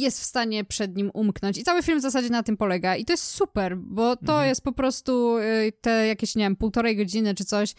jest 0.00 0.20
w 0.20 0.24
stanie 0.24 0.64
przed 0.64 0.96
nim 0.96 1.10
umknąć. 1.14 1.58
I 1.58 1.62
cały 1.64 1.82
film 1.82 1.98
w 1.98 2.02
zasadzie 2.02 2.28
na 2.30 2.42
tym 2.42 2.56
polega. 2.56 2.96
I 2.96 3.04
to 3.04 3.12
jest 3.12 3.24
super, 3.24 3.76
bo 3.76 4.16
to 4.16 4.22
Mhm. 4.32 4.48
jest 4.48 4.62
po 4.62 4.72
prostu 4.72 5.38
y, 5.38 5.72
te 5.80 6.06
jakieś, 6.06 6.34
nie 6.36 6.44
wiem, 6.44 6.56
półtorej 6.56 6.96
godziny 6.96 7.34
czy 7.34 7.44
coś, 7.44 7.70
y, 7.72 7.74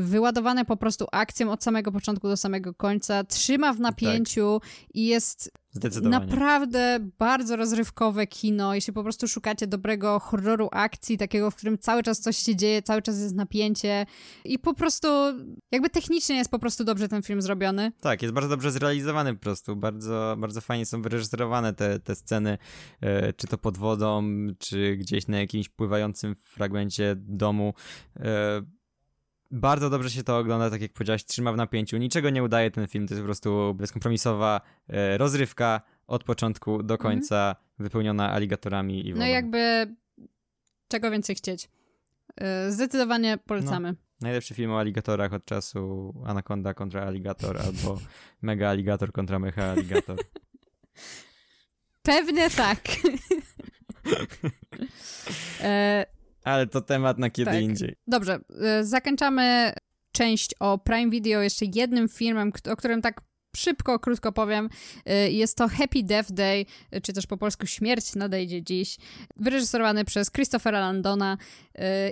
wyładowane 0.00 0.64
po 0.64 0.76
prostu 0.76 1.06
akcją 1.12 1.52
od 1.52 1.64
samego 1.64 1.92
początku 1.92 2.28
do 2.28 2.36
samego 2.36 2.74
końca, 2.74 3.24
trzyma 3.24 3.72
w 3.72 3.80
napięciu 3.80 4.60
i 4.94 5.06
jest 5.06 5.50
Zdecydowanie. 5.70 6.26
naprawdę 6.26 6.98
bardzo 7.18 7.56
rozrywkowe 7.56 8.26
kino. 8.26 8.74
Jeśli 8.74 8.92
po 8.92 9.02
prostu 9.02 9.28
szukacie 9.28 9.66
dobrego 9.66 10.18
horroru 10.18 10.68
akcji, 10.72 11.18
takiego, 11.18 11.50
w 11.50 11.56
którym 11.56 11.78
cały 11.78 12.02
czas 12.02 12.20
coś 12.20 12.36
się 12.36 12.56
dzieje, 12.56 12.82
cały 12.82 13.02
czas 13.02 13.18
jest 13.18 13.34
napięcie 13.34 14.06
i 14.44 14.58
po 14.58 14.74
prostu 14.74 15.08
jakby 15.70 15.90
technicznie 15.90 16.36
jest 16.36 16.50
po 16.50 16.58
prostu 16.58 16.84
dobrze 16.84 17.08
ten 17.08 17.22
film 17.22 17.42
zrobiony. 17.42 17.92
Tak, 18.00 18.22
jest 18.22 18.34
bardzo 18.34 18.50
dobrze 18.50 18.70
zrealizowany 18.70 19.34
po 19.34 19.40
prostu. 19.40 19.76
Bardzo, 19.76 20.36
bardzo 20.38 20.60
fajnie 20.60 20.86
są 20.86 21.02
wyreżyserowane 21.02 21.74
te, 21.74 22.00
te 22.00 22.14
sceny, 22.14 22.58
e, 23.00 23.32
czy 23.32 23.46
to 23.46 23.58
pod 23.58 23.78
wodą, 23.78 24.22
czy 24.58 24.96
gdzieś 24.96 25.28
na 25.28 25.38
jakimś 25.38 25.68
pływającym 25.68 26.34
fragmencie 26.34 27.14
domu. 27.16 27.74
E, 28.16 28.77
bardzo 29.50 29.90
dobrze 29.90 30.10
się 30.10 30.22
to 30.22 30.38
ogląda, 30.38 30.70
tak 30.70 30.80
jak 30.80 30.92
powiedziałeś, 30.92 31.24
trzyma 31.24 31.52
w 31.52 31.56
napięciu. 31.56 31.96
Niczego 31.96 32.30
nie 32.30 32.42
udaje 32.42 32.70
ten 32.70 32.88
film, 32.88 33.08
to 33.08 33.14
jest 33.14 33.22
po 33.22 33.26
prostu 33.26 33.74
bezkompromisowa 33.74 34.60
e, 34.88 35.18
rozrywka 35.18 35.80
od 36.06 36.24
początku 36.24 36.82
do 36.82 36.98
końca, 36.98 37.56
wypełniona 37.78 38.32
aligatorami 38.32 39.06
i 39.06 39.14
wodą. 39.14 39.24
Mhm. 39.24 39.28
No 39.28 39.34
jakby 39.34 39.94
czego 40.88 41.10
więcej 41.10 41.36
chcieć. 41.36 41.70
Y, 42.68 42.72
Zdecydowanie 42.72 43.38
polecamy. 43.46 43.94
Najlepszy 44.20 44.54
film 44.54 44.70
o 44.70 44.78
aligatorach 44.78 45.32
od 45.32 45.44
czasu 45.44 46.14
Anaconda 46.26 46.74
kontra 46.74 47.02
aligator 47.02 47.58
albo 47.66 48.00
Mega 48.42 48.68
Aligator 48.68 49.12
kontra 49.12 49.38
Mecha 49.38 49.70
Aligator. 49.70 50.18
Pewnie 52.02 52.50
tak. 52.50 52.80
e, 55.60 56.06
Ale 56.48 56.66
to 56.66 56.80
temat 56.80 57.18
na 57.18 57.30
kiedy 57.30 57.50
Tak. 57.50 57.60
indziej. 57.60 57.94
Dobrze, 58.06 58.38
y, 58.80 58.84
zakończamy 58.86 59.72
część 60.12 60.54
o 60.60 60.78
Prime 60.78 61.10
Video 61.10 61.42
jeszcze 61.42 61.64
jednym 61.74 62.08
filmem, 62.08 62.52
o 62.72 62.76
którym 62.76 63.02
tak 63.02 63.20
szybko, 63.56 63.98
krótko 63.98 64.32
powiem. 64.32 64.68
Y, 65.26 65.30
Jest 65.30 65.56
to 65.56 65.68
Happy 65.68 66.02
Death 66.02 66.32
Day, 66.32 66.66
y, 66.96 67.00
czy 67.00 67.12
też 67.12 67.26
po 67.26 67.36
polsku 67.36 67.66
Śmierć 67.66 68.14
nadejdzie 68.14 68.62
dziś, 68.62 68.96
wyreżyserowany 69.36 70.04
przez 70.04 70.30
Christophera 70.32 70.80
Landona. 70.80 71.36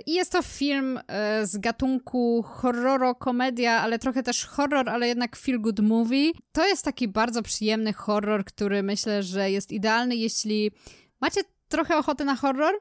I 0.05 0.13
jest 0.13 0.31
to 0.31 0.41
film 0.41 0.99
z 1.43 1.57
gatunku 1.57 2.43
horroro-komedia, 2.47 3.71
ale 3.71 3.99
trochę 3.99 4.23
też 4.23 4.45
horror, 4.45 4.89
ale 4.89 5.07
jednak 5.07 5.35
feel 5.35 5.61
good 5.61 5.79
movie. 5.79 6.31
To 6.51 6.67
jest 6.67 6.85
taki 6.85 7.07
bardzo 7.07 7.41
przyjemny 7.43 7.93
horror, 7.93 8.45
który 8.45 8.83
myślę, 8.83 9.23
że 9.23 9.51
jest 9.51 9.71
idealny, 9.71 10.15
jeśli 10.15 10.71
macie 11.21 11.41
trochę 11.67 11.97
ochotę 11.97 12.25
na 12.25 12.35
horror, 12.35 12.75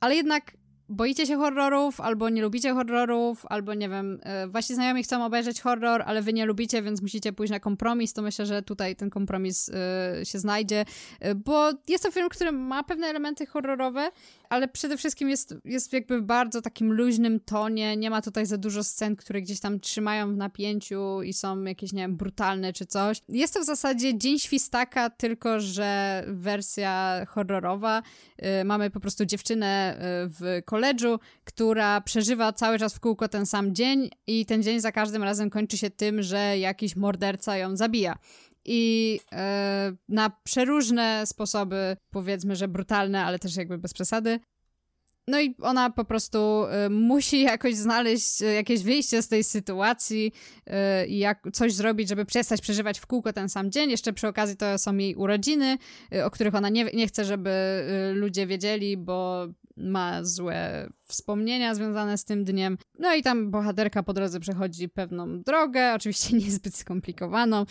ale 0.00 0.16
jednak 0.16 0.52
boicie 0.88 1.26
się 1.26 1.36
horrorów, 1.36 2.00
albo 2.00 2.28
nie 2.28 2.42
lubicie 2.42 2.74
horrorów, 2.74 3.46
albo 3.46 3.74
nie 3.74 3.88
wiem, 3.88 4.20
e, 4.22 4.48
wasi 4.48 4.74
znajomi 4.74 5.02
chcą 5.02 5.24
obejrzeć 5.24 5.60
horror, 5.60 6.02
ale 6.06 6.22
wy 6.22 6.32
nie 6.32 6.46
lubicie, 6.46 6.82
więc 6.82 7.02
musicie 7.02 7.32
pójść 7.32 7.50
na 7.50 7.60
kompromis, 7.60 8.12
to 8.12 8.22
myślę, 8.22 8.46
że 8.46 8.62
tutaj 8.62 8.96
ten 8.96 9.10
kompromis 9.10 9.68
e, 9.68 10.26
się 10.26 10.38
znajdzie, 10.38 10.84
e, 11.20 11.34
bo 11.34 11.70
jest 11.88 12.04
to 12.04 12.10
film, 12.10 12.28
który 12.28 12.52
ma 12.52 12.82
pewne 12.82 13.06
elementy 13.06 13.46
horrorowe, 13.46 14.10
ale 14.50 14.68
przede 14.68 14.96
wszystkim 14.96 15.28
jest, 15.28 15.54
jest 15.64 15.92
jakby 15.92 16.20
w 16.20 16.24
bardzo 16.24 16.62
takim 16.62 16.92
luźnym 16.92 17.40
tonie, 17.40 17.96
nie 17.96 18.10
ma 18.10 18.22
tutaj 18.22 18.46
za 18.46 18.58
dużo 18.58 18.84
scen, 18.84 19.16
które 19.16 19.42
gdzieś 19.42 19.60
tam 19.60 19.80
trzymają 19.80 20.34
w 20.34 20.36
napięciu 20.36 21.22
i 21.22 21.32
są 21.32 21.64
jakieś, 21.64 21.92
nie 21.92 22.02
wiem, 22.02 22.16
brutalne 22.16 22.72
czy 22.72 22.86
coś. 22.86 23.22
Jest 23.28 23.54
to 23.54 23.60
w 23.60 23.64
zasadzie 23.64 24.18
Dzień 24.18 24.38
Świstaka, 24.38 25.10
tylko 25.10 25.60
że 25.60 26.24
wersja 26.26 27.24
horrorowa. 27.28 28.02
Y, 28.60 28.64
Mamy 28.64 28.90
po 28.90 29.00
prostu 29.00 29.24
dziewczynę 29.24 29.94
y, 29.94 29.98
w 30.28 30.62
koledżu, 30.64 31.18
która 31.44 32.00
przeżywa 32.00 32.52
cały 32.52 32.78
czas 32.78 32.94
w 32.94 33.00
kółko 33.00 33.28
ten 33.28 33.46
sam 33.46 33.74
dzień 33.74 34.10
i 34.26 34.46
ten 34.46 34.62
dzień 34.62 34.80
za 34.80 34.92
każdym 34.92 35.22
razem 35.22 35.50
kończy 35.50 35.78
się 35.78 35.90
tym, 35.90 36.22
że 36.22 36.58
jakiś 36.58 36.96
morderca 36.96 37.56
ją 37.56 37.76
zabija. 37.76 38.18
I 38.70 39.20
e, 39.32 39.92
na 40.08 40.30
przeróżne 40.44 41.26
sposoby, 41.26 41.96
powiedzmy, 42.10 42.56
że 42.56 42.68
brutalne, 42.68 43.24
ale 43.24 43.38
też 43.38 43.56
jakby 43.56 43.78
bez 43.78 43.94
przesady. 43.94 44.40
No 45.28 45.40
i 45.40 45.54
ona 45.62 45.90
po 45.90 46.04
prostu 46.04 46.38
e, 46.64 46.88
musi 46.88 47.42
jakoś 47.42 47.74
znaleźć 47.74 48.42
e, 48.42 48.46
jakieś 48.46 48.82
wyjście 48.82 49.22
z 49.22 49.28
tej 49.28 49.44
sytuacji 49.44 50.32
i 51.08 51.18
jak 51.18 51.42
coś 51.52 51.72
zrobić, 51.72 52.08
żeby 52.08 52.24
przestać 52.24 52.60
przeżywać 52.60 52.98
w 52.98 53.06
kółko 53.06 53.32
ten 53.32 53.48
sam 53.48 53.70
dzień. 53.70 53.90
Jeszcze 53.90 54.12
przy 54.12 54.28
okazji 54.28 54.56
to 54.56 54.78
są 54.78 54.96
jej 54.96 55.14
urodziny, 55.14 55.78
o 56.24 56.30
których 56.30 56.54
ona 56.54 56.68
nie, 56.68 56.84
nie 56.84 57.06
chce, 57.06 57.24
żeby 57.24 57.50
ludzie 58.14 58.46
wiedzieli, 58.46 58.96
bo 58.96 59.48
ma 59.78 60.24
złe 60.24 60.88
wspomnienia 61.04 61.74
związane 61.74 62.18
z 62.18 62.24
tym 62.24 62.44
dniem. 62.44 62.78
No 62.98 63.14
i 63.14 63.22
tam 63.22 63.50
bohaterka 63.50 64.02
po 64.02 64.12
drodze 64.12 64.40
przechodzi 64.40 64.88
pewną 64.88 65.42
drogę, 65.42 65.94
oczywiście 65.94 66.36
niezbyt 66.44 66.76
skomplikowaną. 66.76 67.64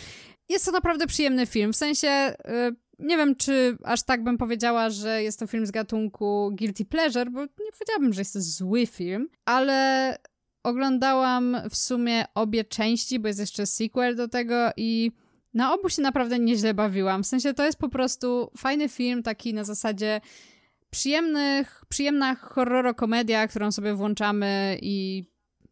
Jest 0.49 0.65
to 0.65 0.71
naprawdę 0.71 1.07
przyjemny 1.07 1.45
film, 1.45 1.73
w 1.73 1.77
sensie 1.77 2.07
y, 2.07 2.75
nie 2.99 3.17
wiem, 3.17 3.35
czy 3.35 3.77
aż 3.83 4.03
tak 4.03 4.23
bym 4.23 4.37
powiedziała, 4.37 4.89
że 4.89 5.23
jest 5.23 5.39
to 5.39 5.47
film 5.47 5.65
z 5.65 5.71
gatunku 5.71 6.51
guilty 6.59 6.85
pleasure, 6.85 7.31
bo 7.31 7.41
nie 7.41 7.71
powiedziałabym, 7.71 8.13
że 8.13 8.21
jest 8.21 8.33
to 8.33 8.41
zły 8.41 8.85
film, 8.85 9.29
ale 9.45 10.17
oglądałam 10.63 11.57
w 11.69 11.75
sumie 11.75 12.25
obie 12.35 12.63
części, 12.63 13.19
bo 13.19 13.27
jest 13.27 13.39
jeszcze 13.39 13.65
sequel 13.65 14.15
do 14.15 14.27
tego 14.27 14.69
i 14.77 15.11
na 15.53 15.73
obu 15.73 15.89
się 15.89 16.01
naprawdę 16.01 16.39
nieźle 16.39 16.73
bawiłam. 16.73 17.23
W 17.23 17.27
sensie 17.27 17.53
to 17.53 17.65
jest 17.65 17.79
po 17.79 17.89
prostu 17.89 18.51
fajny 18.57 18.89
film, 18.89 19.23
taki 19.23 19.53
na 19.53 19.63
zasadzie 19.63 20.21
przyjemnych, 20.97 21.85
przyjemna 21.89 22.35
horroro-komedia, 22.35 23.47
którą 23.47 23.71
sobie 23.71 23.93
włączamy 23.93 24.79
i 24.81 25.25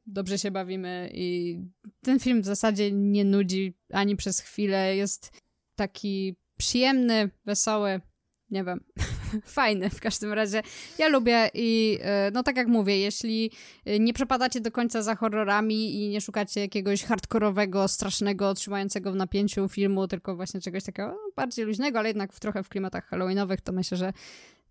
dobrze 0.05 0.37
się 0.37 0.51
bawimy 0.51 1.09
i 1.13 1.57
ten 2.01 2.19
film 2.19 2.41
w 2.41 2.45
zasadzie 2.45 2.91
nie 2.91 3.25
nudzi 3.25 3.77
ani 3.93 4.15
przez 4.15 4.39
chwilę. 4.39 4.95
Jest 4.95 5.41
taki 5.75 6.35
przyjemny, 6.57 7.29
wesoły, 7.45 8.01
nie 8.49 8.63
wiem. 8.63 8.83
fajny 9.45 9.89
w 9.89 9.99
każdym 9.99 10.33
razie. 10.33 10.61
Ja 10.97 11.07
lubię 11.07 11.49
i 11.53 11.99
e, 12.01 12.31
no 12.33 12.43
tak 12.43 12.57
jak 12.57 12.67
mówię, 12.67 12.99
jeśli 12.99 13.51
e, 13.85 13.99
nie 13.99 14.13
przepadacie 14.13 14.61
do 14.61 14.71
końca 14.71 15.01
za 15.01 15.15
horrorami 15.15 15.95
i 15.95 16.09
nie 16.09 16.21
szukacie 16.21 16.61
jakiegoś 16.61 17.03
hardkorowego, 17.03 17.87
strasznego, 17.87 18.53
trzymającego 18.53 19.11
w 19.11 19.15
napięciu 19.15 19.69
filmu, 19.69 20.07
tylko 20.07 20.35
właśnie 20.35 20.61
czegoś 20.61 20.83
takiego 20.83 21.07
no, 21.07 21.17
bardziej 21.35 21.65
luźnego, 21.65 21.99
ale 21.99 22.09
jednak 22.09 22.33
w 22.33 22.39
trochę 22.39 22.63
w 22.63 22.69
klimatach 22.69 23.05
halloweenowych, 23.05 23.61
to 23.61 23.71
myślę, 23.71 23.97
że 23.97 24.13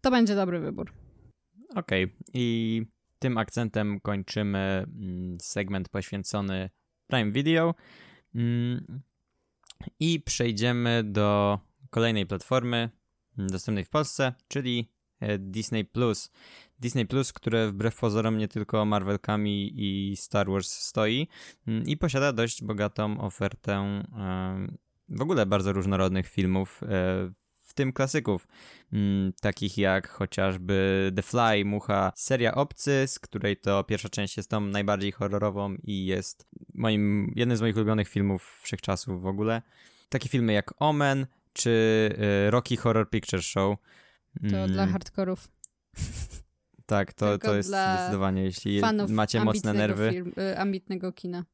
to 0.05 0.11
będzie 0.11 0.35
dobry 0.35 0.61
wybór. 0.61 0.93
Okej, 1.75 2.05
okay. 2.05 2.17
i 2.35 2.87
tym 3.19 3.39
akcentem 3.39 4.01
kończymy 4.01 4.59
mm, 4.59 5.39
segment 5.41 5.89
poświęcony 5.89 6.71
Prime 7.07 7.33
Video 7.33 7.75
mm, 8.35 9.03
i 10.01 10.21
przejdziemy 10.21 11.03
do 11.05 11.59
kolejnej 11.91 12.27
platformy 12.27 12.91
mm, 13.39 13.51
dostępnej 13.51 13.85
w 13.85 13.91
Polsce, 13.91 14.35
czyli 14.49 14.91
e, 15.21 15.39
Disney 15.39 15.85
Plus. 15.85 16.31
Disney 16.79 17.07
Plus, 17.07 17.33
które 17.33 17.69
wbrew 17.69 17.97
pozorom 17.97 18.39
nie 18.39 18.49
tylko 18.49 18.85
Marvelkami 18.85 19.73
i 19.75 20.17
Star 20.17 20.51
Wars 20.51 20.71
stoi 20.71 21.29
i 21.87 21.97
posiada 21.97 22.33
dość 22.33 22.65
bogatą 22.65 23.21
ofertę 23.21 24.03
w 25.09 25.23
ogóle 25.23 25.47
bardzo 25.47 25.73
różnorodnych 25.73 26.29
filmów 26.29 26.81
e, 26.83 27.44
w 27.75 27.77
tym 27.77 27.93
klasyków, 27.93 28.49
mm, 28.93 29.33
takich 29.41 29.79
jak 29.79 30.09
chociażby 30.09 31.13
The 31.17 31.23
Fly, 31.23 31.65
Mucha, 31.65 32.13
seria 32.17 32.55
Obcy, 32.55 33.05
z 33.07 33.19
której 33.19 33.57
to 33.57 33.85
pierwsza 33.85 34.09
część 34.09 34.37
jest 34.37 34.51
tą 34.51 34.61
najbardziej 34.61 35.13
horrorową 35.13 35.77
i 35.83 36.07
jest 36.07 36.47
moim, 36.75 37.33
jednym 37.37 37.57
z 37.57 37.61
moich 37.61 37.77
ulubionych 37.77 38.09
filmów 38.09 38.61
wszechczasów 38.63 39.23
w 39.23 39.27
ogóle. 39.27 39.63
Takie 40.09 40.29
filmy 40.29 40.53
jak 40.53 40.75
Omen 40.79 41.27
czy 41.53 41.71
y, 42.47 42.51
Rocky 42.51 42.77
Horror 42.77 43.11
Picture 43.11 43.43
Show. 43.43 43.79
To 44.51 44.57
mm. 44.57 44.73
dla 44.73 44.87
hardkorów. 44.87 45.49
Tak, 46.87 47.13
to, 47.13 47.39
to 47.39 47.57
jest 47.57 47.69
zdecydowanie, 47.69 48.43
jeśli 48.43 48.81
macie 49.09 49.45
mocne 49.45 49.73
nerwy. 49.73 50.11
Film, 50.11 50.33
y, 50.39 50.59
ambitnego 50.59 51.13
kina. 51.13 51.45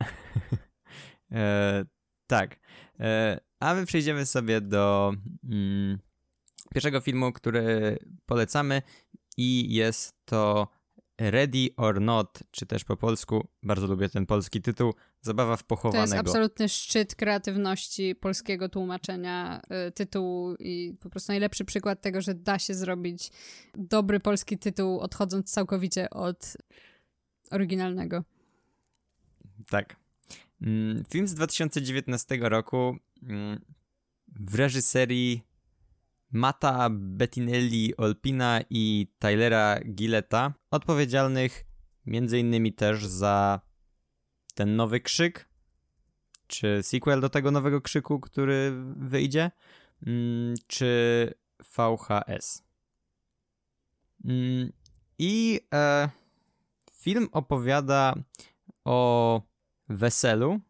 e, 1.32 1.84
tak. 2.26 2.60
E, 3.00 3.40
a 3.60 3.74
my 3.74 3.86
przejdziemy 3.86 4.26
sobie 4.26 4.60
do 4.60 5.12
mm, 5.44 5.98
pierwszego 6.74 7.00
filmu, 7.00 7.32
który 7.32 7.98
polecamy 8.26 8.82
i 9.36 9.74
jest 9.74 10.14
to 10.24 10.68
Ready 11.20 11.68
or 11.76 12.00
Not, 12.00 12.42
czy 12.50 12.66
też 12.66 12.84
po 12.84 12.96
polsku, 12.96 13.48
bardzo 13.62 13.86
lubię 13.86 14.08
ten 14.08 14.26
polski 14.26 14.62
tytuł, 14.62 14.94
Zabawa 15.22 15.56
w 15.56 15.64
pochowanego. 15.64 16.10
To 16.10 16.16
jest 16.16 16.28
absolutny 16.28 16.68
szczyt 16.68 17.14
kreatywności 17.14 18.14
polskiego 18.14 18.68
tłumaczenia 18.68 19.62
y, 19.88 19.92
tytułu 19.92 20.54
i 20.54 20.94
po 21.00 21.10
prostu 21.10 21.32
najlepszy 21.32 21.64
przykład 21.64 22.00
tego, 22.00 22.20
że 22.20 22.34
da 22.34 22.58
się 22.58 22.74
zrobić 22.74 23.30
dobry 23.74 24.20
polski 24.20 24.58
tytuł, 24.58 25.00
odchodząc 25.00 25.52
całkowicie 25.52 26.10
od 26.10 26.56
oryginalnego. 27.50 28.24
Tak. 29.70 29.99
Mm, 30.62 31.04
film 31.10 31.28
z 31.28 31.34
2019 31.34 32.38
roku 32.40 32.96
mm, 33.22 33.60
w 34.28 34.54
reżyserii 34.54 35.42
Mata 36.32 36.88
Bettinelli 36.90 37.96
Olpina 37.96 38.60
i 38.70 39.12
Tylera 39.18 39.80
Gilleta, 39.80 40.54
odpowiedzialnych 40.70 41.64
między 42.06 42.38
innymi 42.38 42.72
też 42.72 43.06
za 43.06 43.60
ten 44.54 44.76
nowy 44.76 45.00
krzyk, 45.00 45.48
czy 46.46 46.82
sequel 46.82 47.20
do 47.20 47.28
tego 47.28 47.50
nowego 47.50 47.80
krzyku, 47.80 48.20
który 48.20 48.72
wyjdzie, 48.96 49.50
mm, 50.06 50.54
czy 50.66 51.34
VHS. 51.76 52.62
I 55.18 55.60
e, 55.74 56.10
film 56.92 57.28
opowiada 57.32 58.14
o 58.84 59.49
weselu 59.90 60.60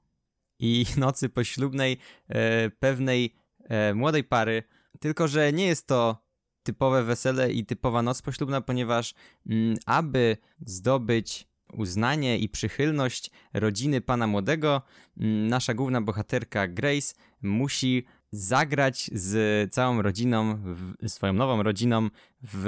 i 0.58 0.86
nocy 0.96 1.28
poślubnej 1.28 1.98
e, 2.28 2.70
pewnej 2.70 3.34
e, 3.64 3.94
młodej 3.94 4.24
pary, 4.24 4.62
tylko 5.00 5.28
że 5.28 5.52
nie 5.52 5.66
jest 5.66 5.86
to 5.86 6.30
typowe 6.62 7.04
wesele 7.04 7.52
i 7.52 7.66
typowa 7.66 8.02
noc 8.02 8.22
poślubna, 8.22 8.60
ponieważ 8.60 9.14
mm, 9.46 9.76
aby 9.86 10.36
zdobyć 10.66 11.48
uznanie 11.72 12.38
i 12.38 12.48
przychylność 12.48 13.30
rodziny 13.54 14.00
pana 14.00 14.26
młodego, 14.26 14.82
mm, 15.16 15.48
nasza 15.48 15.74
główna 15.74 16.00
bohaterka 16.00 16.68
Grace 16.68 17.14
musi 17.42 18.04
zagrać 18.32 19.10
z 19.12 19.72
całą 19.72 20.02
rodziną, 20.02 20.58
w, 20.64 21.08
swoją 21.08 21.32
nową 21.32 21.62
rodziną 21.62 22.08
w 22.42 22.66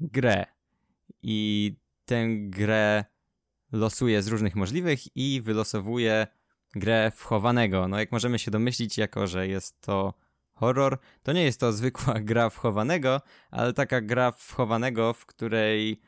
grę. 0.00 0.46
I 1.22 1.76
tę 2.04 2.26
grę 2.38 3.04
losuje 3.72 4.22
z 4.22 4.28
różnych 4.28 4.56
możliwych 4.56 5.16
i 5.16 5.40
wylosowuje 5.40 6.26
grę 6.74 7.12
wchowanego. 7.14 7.88
No 7.88 7.98
jak 7.98 8.12
możemy 8.12 8.38
się 8.38 8.50
domyślić, 8.50 8.98
jako 8.98 9.26
że 9.26 9.48
jest 9.48 9.80
to 9.80 10.14
horror, 10.54 10.98
to 11.22 11.32
nie 11.32 11.44
jest 11.44 11.60
to 11.60 11.72
zwykła 11.72 12.14
gra 12.30 12.50
wchowanego, 12.50 13.20
ale 13.50 13.72
taka 13.72 14.00
gra 14.00 14.32
wchowanego, 14.32 15.12
w 15.12 15.26
której 15.26 16.00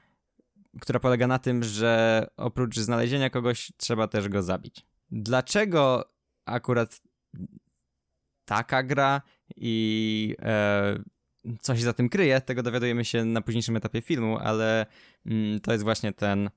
która 0.81 1.01
polega 1.01 1.27
na 1.27 1.38
tym, 1.38 1.62
że 1.62 2.27
oprócz 2.37 2.79
znalezienia 2.79 3.31
kogoś 3.31 3.73
trzeba 3.77 4.09
też 4.09 4.29
go 4.29 4.42
zabić. 4.42 4.87
Dlaczego 5.11 6.12
akurat 6.44 7.01
taka 8.44 8.83
gra 8.83 9.23
i 9.57 10.37
e, 10.42 10.99
co 11.61 11.77
się 11.77 11.83
za 11.83 11.92
tym 11.92 12.09
kryje, 12.09 12.40
tego 12.40 12.62
dowiadujemy 12.62 13.05
się 13.05 13.25
na 13.25 13.40
późniejszym 13.40 13.77
etapie 13.77 14.03
filmu, 14.03 14.38
ale 14.38 14.87
mm, 15.27 15.61
to 15.61 15.73
jest 15.73 15.85
właśnie 15.85 16.12
ten 16.12 16.51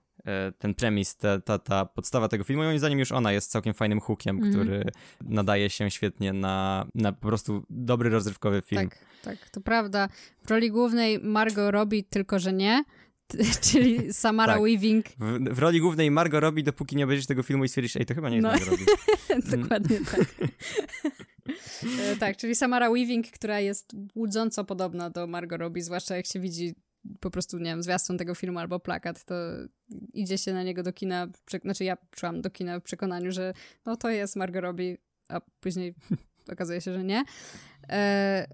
ten 0.58 0.74
premis, 0.74 1.16
ta, 1.16 1.42
ta, 1.42 1.60
ta 1.60 1.86
podstawa 1.86 2.28
tego 2.28 2.44
filmu. 2.44 2.64
Moim 2.64 2.80
zdaniem 2.80 3.00
już 3.00 3.12
ona 3.12 3.32
jest 3.32 3.52
całkiem 3.52 3.74
fajnym 3.74 4.00
hookiem, 4.00 4.38
mm. 4.38 4.52
który 4.52 4.84
nadaje 5.22 5.70
się 5.70 5.92
świetnie 5.92 6.34
na, 6.34 6.88
na 6.96 7.12
po 7.12 7.28
prostu 7.28 7.66
dobry 7.70 8.10
rozrywkowy 8.10 8.62
film. 8.62 8.90
Tak, 8.90 9.00
tak, 9.24 9.50
to 9.50 9.62
prawda. 9.62 10.10
W 10.46 10.52
roli 10.52 10.72
głównej 10.72 11.20
Margot 11.20 11.72
robi 11.72 12.04
tylko, 12.04 12.40
że 12.40 12.54
nie. 12.54 12.84
Czyli 13.72 14.14
Samara 14.14 14.54
tak. 14.54 14.62
Weaving. 14.62 15.06
W, 15.20 15.56
w, 15.56 15.60
roli 15.60 15.80
głównej 15.80 16.12
Margot 16.12 16.42
robi, 16.42 16.64
dopóki 16.64 16.96
nie 16.96 17.04
obejrzysz 17.04 17.26
tego 17.26 17.44
filmu 17.44 17.64
i 17.64 17.68
stwierdzisz, 17.68 17.96
ej, 17.96 18.06
to 18.06 18.16
chyba 18.16 18.30
nie 18.30 18.36
jest 18.36 18.44
no. 18.44 18.50
Margot 18.50 18.70
robi. 18.70 18.86
Dokładnie 19.62 20.00
tak. 20.12 20.50
E, 22.00 22.16
tak, 22.16 22.38
czyli 22.38 22.56
Samara 22.56 22.90
Weaving, 22.90 23.28
która 23.28 23.60
jest 23.60 23.96
łudząco 24.16 24.66
podobna 24.66 25.10
do 25.10 25.28
Margot 25.28 25.60
Robbie, 25.60 25.84
zwłaszcza 25.84 26.16
jak 26.16 26.26
się 26.26 26.40
widzi 26.40 26.76
po 27.20 27.32
prostu, 27.32 27.58
nie 27.58 27.66
wiem, 27.66 27.84
zwiastun 27.84 28.18
tego 28.18 28.36
filmu 28.36 28.60
albo 28.60 28.80
plakat, 28.80 29.26
to 29.26 29.36
idzie 30.14 30.38
się 30.38 30.54
na 30.54 30.64
niego 30.64 30.84
do 30.84 30.94
kina, 30.94 31.28
znaczy 31.64 31.84
ja 31.84 31.98
szłam 32.16 32.42
do 32.42 32.50
kina 32.50 32.80
w 32.80 32.84
przekonaniu, 32.84 33.32
że 33.32 33.54
no 33.86 33.98
to 33.98 34.10
jest 34.10 34.36
Margot 34.36 34.64
Robbie, 34.64 34.98
a 35.30 35.42
później 35.60 35.96
okazuje 36.54 36.82
się, 36.82 36.94
że 36.94 37.04
nie. 37.04 37.24
E... 37.90 38.48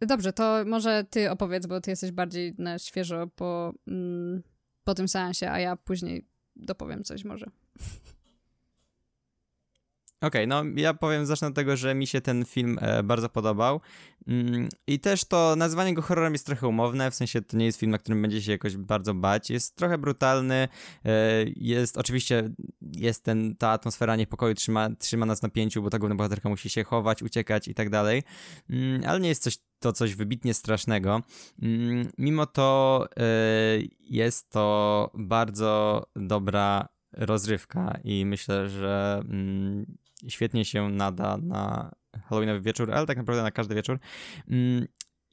Dobrze, 0.00 0.32
to 0.32 0.64
może 0.66 1.04
ty 1.10 1.30
opowiedz, 1.30 1.66
bo 1.66 1.80
ty 1.80 1.90
jesteś 1.90 2.12
bardziej 2.12 2.54
na 2.58 2.78
świeżo 2.78 3.26
po, 3.26 3.74
mm, 3.86 4.42
po 4.84 4.94
tym 4.94 5.08
seansie, 5.08 5.50
a 5.50 5.60
ja 5.60 5.76
później 5.76 6.28
dopowiem 6.56 7.04
coś 7.04 7.24
może. 7.24 7.46
Okej, 10.20 10.44
okay, 10.44 10.46
no 10.46 10.80
ja 10.80 10.94
powiem, 10.94 11.26
zacznę 11.26 11.48
od 11.48 11.54
tego, 11.54 11.76
że 11.76 11.94
mi 11.94 12.06
się 12.06 12.20
ten 12.20 12.44
film 12.44 12.78
e, 12.80 13.02
bardzo 13.02 13.28
podobał. 13.28 13.80
Mm, 14.26 14.68
I 14.86 15.00
też 15.00 15.24
to 15.24 15.54
nazwanie 15.56 15.94
go 15.94 16.02
horrorem 16.02 16.32
jest 16.32 16.46
trochę 16.46 16.68
umowne, 16.68 17.10
w 17.10 17.14
sensie 17.14 17.42
to 17.42 17.56
nie 17.56 17.64
jest 17.64 17.78
film, 17.78 17.92
na 17.92 17.98
którym 17.98 18.22
będzie 18.22 18.42
się 18.42 18.52
jakoś 18.52 18.76
bardzo 18.76 19.14
bać. 19.14 19.50
Jest 19.50 19.76
trochę 19.76 19.98
brutalny, 19.98 20.68
e, 21.04 21.44
jest 21.56 21.98
oczywiście, 21.98 22.50
jest 22.96 23.24
ten, 23.24 23.56
ta 23.56 23.68
atmosfera 23.68 24.16
niepokoju, 24.16 24.54
trzyma, 24.54 24.88
trzyma 24.98 25.26
nas 25.26 25.42
na 25.42 25.48
pięciu, 25.48 25.82
bo 25.82 25.90
ta 25.90 25.98
główna 25.98 26.16
bohaterka 26.16 26.48
musi 26.48 26.70
się 26.70 26.84
chować, 26.84 27.22
uciekać 27.22 27.68
i 27.68 27.74
tak 27.74 27.90
dalej. 27.90 28.22
Mm, 28.70 29.02
ale 29.06 29.20
nie 29.20 29.28
jest 29.28 29.42
coś, 29.42 29.58
to 29.78 29.92
coś 29.92 30.14
wybitnie 30.14 30.54
strasznego. 30.54 31.22
Mm, 31.62 32.08
mimo 32.18 32.46
to 32.46 33.06
e, 33.16 33.22
jest 34.00 34.50
to 34.50 35.10
bardzo 35.14 36.06
dobra 36.16 36.88
rozrywka 37.12 37.98
i 38.04 38.26
myślę, 38.26 38.68
że 38.68 39.22
świetnie 40.28 40.64
się 40.64 40.88
nada 40.88 41.36
na 41.36 41.92
Halloweenowy 42.24 42.60
wieczór, 42.60 42.92
ale 42.92 43.06
tak 43.06 43.16
naprawdę 43.16 43.42
na 43.42 43.50
każdy 43.50 43.74
wieczór. 43.74 43.98
Mm, 44.50 44.86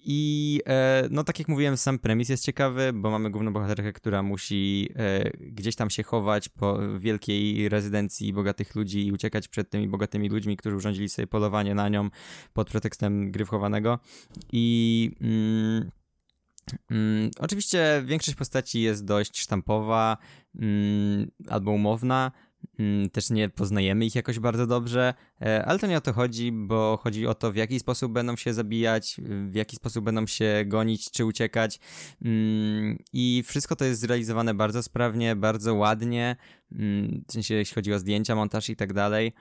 I 0.08 0.62
e, 0.66 1.08
no 1.12 1.24
tak 1.24 1.40
jak 1.40 1.48
mówiłem, 1.48 1.78
sam 1.78 2.00
premis 2.00 2.30
jest 2.30 2.46
ciekawy, 2.46 2.94
bo 2.94 3.12
mamy 3.12 3.32
główną 3.32 3.54
bohaterkę, 3.54 3.94
która 3.94 4.24
musi 4.24 4.90
e, 4.96 5.30
gdzieś 5.40 5.76
tam 5.76 5.90
się 5.90 6.04
chować 6.04 6.50
po 6.50 6.98
wielkiej 6.98 7.70
rezydencji 7.70 8.34
bogatych 8.34 8.76
ludzi 8.76 9.08
i 9.08 9.12
uciekać 9.12 9.48
przed 9.48 9.70
tymi 9.70 9.88
bogatymi 9.88 10.30
ludźmi, 10.30 10.58
którzy 10.58 10.76
urządzili 10.76 11.10
sobie 11.10 11.28
polowanie 11.28 11.76
na 11.76 11.90
nią 11.90 12.10
pod 12.54 12.70
pretekstem 12.70 13.32
gry 13.32 13.46
wchowanego. 13.46 14.00
I 14.52 15.12
mm, 15.22 15.92
mm, 16.92 17.32
oczywiście 17.40 18.04
większość 18.06 18.38
postaci 18.38 18.82
jest 18.82 19.06
dość 19.06 19.40
sztampowa 19.40 20.18
mm, 20.60 21.32
albo 21.50 21.72
umowna, 21.72 22.32
też 23.12 23.30
nie 23.30 23.50
poznajemy 23.50 24.06
ich 24.06 24.16
jakoś 24.16 24.40
bardzo 24.40 24.68
dobrze, 24.68 25.14
e, 25.42 25.66
ale 25.66 25.80
to 25.80 25.88
nie 25.88 25.98
o 25.98 26.02
to 26.02 26.14
chodzi, 26.14 26.52
bo 26.52 27.00
chodzi 27.04 27.28
o 27.28 27.34
to, 27.34 27.52
w 27.52 27.56
jaki 27.56 27.80
sposób 27.80 28.12
będą 28.12 28.36
się 28.36 28.54
zabijać, 28.54 29.18
w 29.50 29.56
jaki 29.56 29.76
sposób 29.76 30.06
będą 30.06 30.28
się 30.28 30.64
gonić 30.66 31.12
czy 31.12 31.26
uciekać. 31.26 31.80
Mm, 32.22 32.98
I 33.14 33.44
wszystko 33.48 33.76
to 33.76 33.86
jest 33.86 34.02
zrealizowane 34.02 34.54
bardzo 34.54 34.84
sprawnie, 34.84 35.36
bardzo 35.36 35.76
ładnie, 35.76 36.36
mm, 36.72 37.24
w 37.28 37.32
sensie 37.32 37.56
jeśli 37.56 37.76
chodzi 37.76 37.94
o 37.94 38.00
zdjęcia, 38.00 38.36
montaż 38.36 38.70
i 38.70 38.76
tak 38.76 38.94
dalej 38.94 39.34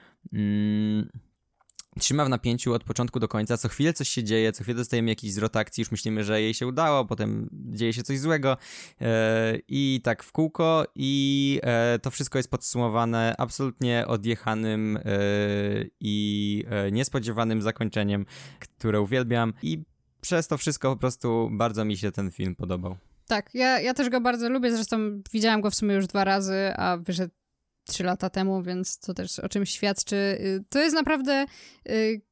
trzyma 2.01 2.25
w 2.25 2.29
napięciu 2.29 2.73
od 2.73 2.85
początku 2.85 3.21
do 3.21 3.29
końca, 3.29 3.57
co 3.57 3.69
chwilę 3.69 3.93
coś 3.93 4.09
się 4.09 4.25
dzieje, 4.25 4.53
co 4.53 4.65
chwilę 4.65 4.77
dostajemy 4.77 5.11
jakiś 5.11 5.33
zwrot 5.33 5.57
akcji, 5.57 5.81
już 5.81 5.91
myślimy, 5.91 6.25
że 6.25 6.43
jej 6.43 6.55
się 6.55 6.67
udało, 6.67 7.05
potem 7.05 7.49
dzieje 7.53 7.93
się 7.93 8.03
coś 8.03 8.19
złego. 8.19 8.57
E, 9.01 9.59
i 9.69 10.01
tak 10.05 10.23
w 10.23 10.33
kółko 10.33 10.87
i 10.95 11.61
e, 11.63 11.99
to 11.99 12.11
wszystko 12.11 12.39
jest 12.39 12.51
podsumowane 12.51 13.35
absolutnie 13.39 14.05
odjechanym 14.07 14.97
e, 14.97 15.01
i 16.01 16.65
niespodziewanym 16.93 17.63
zakończeniem, 17.63 18.27
które 18.59 19.01
uwielbiam. 19.01 19.53
I 19.63 19.83
przez 20.21 20.49
to 20.49 20.59
wszystko 20.59 20.91
po 20.91 20.97
prostu 20.97 21.49
bardzo 21.53 21.85
mi 21.85 21.97
się 21.97 22.13
ten 22.13 22.31
film 22.31 22.55
podobał. 22.55 22.97
Tak, 23.27 23.55
ja, 23.55 23.81
ja 23.81 23.95
też 23.95 24.09
go 24.09 24.21
bardzo 24.21 24.49
lubię, 24.49 24.73
zresztą 24.73 25.23
widziałam 25.33 25.61
go 25.61 25.71
w 25.71 25.75
sumie 25.75 25.95
już 25.95 26.07
dwa 26.07 26.25
razy, 26.25 26.73
a 26.77 26.97
wyszedł 26.97 27.35
trzy 27.85 28.05
lata 28.05 28.31
temu, 28.31 28.63
więc 28.63 28.99
to 28.99 29.15
też 29.15 29.39
o 29.39 29.49
czym 29.49 29.67
świadczy. 29.67 30.17
Y, 30.17 30.65
to 30.69 30.79
jest 30.79 30.95
naprawdę 30.95 31.47
y, 31.89 32.23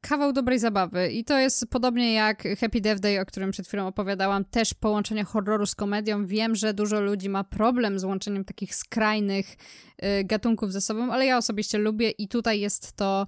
kawał 0.00 0.32
dobrej 0.32 0.58
zabawy 0.58 1.10
i 1.10 1.24
to 1.24 1.38
jest 1.38 1.66
podobnie 1.70 2.12
jak 2.12 2.42
Happy 2.60 2.80
Death 2.80 3.00
Day, 3.00 3.20
o 3.20 3.26
którym 3.26 3.50
przed 3.50 3.68
chwilą 3.68 3.86
opowiadałam, 3.86 4.44
też 4.44 4.74
połączenie 4.74 5.24
horroru 5.24 5.66
z 5.66 5.74
komedią. 5.74 6.26
Wiem, 6.26 6.54
że 6.54 6.74
dużo 6.74 7.00
ludzi 7.00 7.28
ma 7.28 7.44
problem 7.44 7.98
z 7.98 8.04
łączeniem 8.04 8.44
takich 8.44 8.74
skrajnych 8.74 9.46
y, 10.04 10.24
gatunków 10.24 10.72
ze 10.72 10.80
sobą, 10.80 11.12
ale 11.12 11.26
ja 11.26 11.38
osobiście 11.38 11.78
lubię 11.78 12.10
i 12.10 12.28
tutaj 12.28 12.60
jest 12.60 12.92
to 12.92 13.26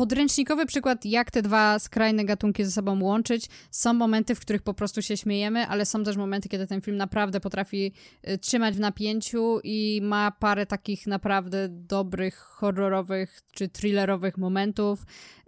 podręcznikowy 0.00 0.66
przykład, 0.66 1.04
jak 1.04 1.30
te 1.30 1.42
dwa 1.42 1.78
skrajne 1.78 2.24
gatunki 2.24 2.64
ze 2.64 2.70
sobą 2.70 3.02
łączyć. 3.02 3.46
Są 3.70 3.94
momenty, 3.94 4.34
w 4.34 4.40
których 4.40 4.62
po 4.62 4.74
prostu 4.74 5.02
się 5.02 5.16
śmiejemy, 5.16 5.66
ale 5.66 5.86
są 5.86 6.04
też 6.04 6.16
momenty, 6.16 6.48
kiedy 6.48 6.66
ten 6.66 6.80
film 6.80 6.96
naprawdę 6.96 7.40
potrafi 7.40 7.92
y, 8.28 8.38
trzymać 8.38 8.74
w 8.74 8.80
napięciu 8.80 9.60
i 9.64 10.00
ma 10.02 10.30
parę 10.30 10.66
takich 10.66 11.06
naprawdę 11.06 11.68
dobrych, 11.68 12.36
horrorowych 12.36 13.40
czy 13.52 13.68
thrillerowych 13.68 14.38
momentów. 14.38 15.04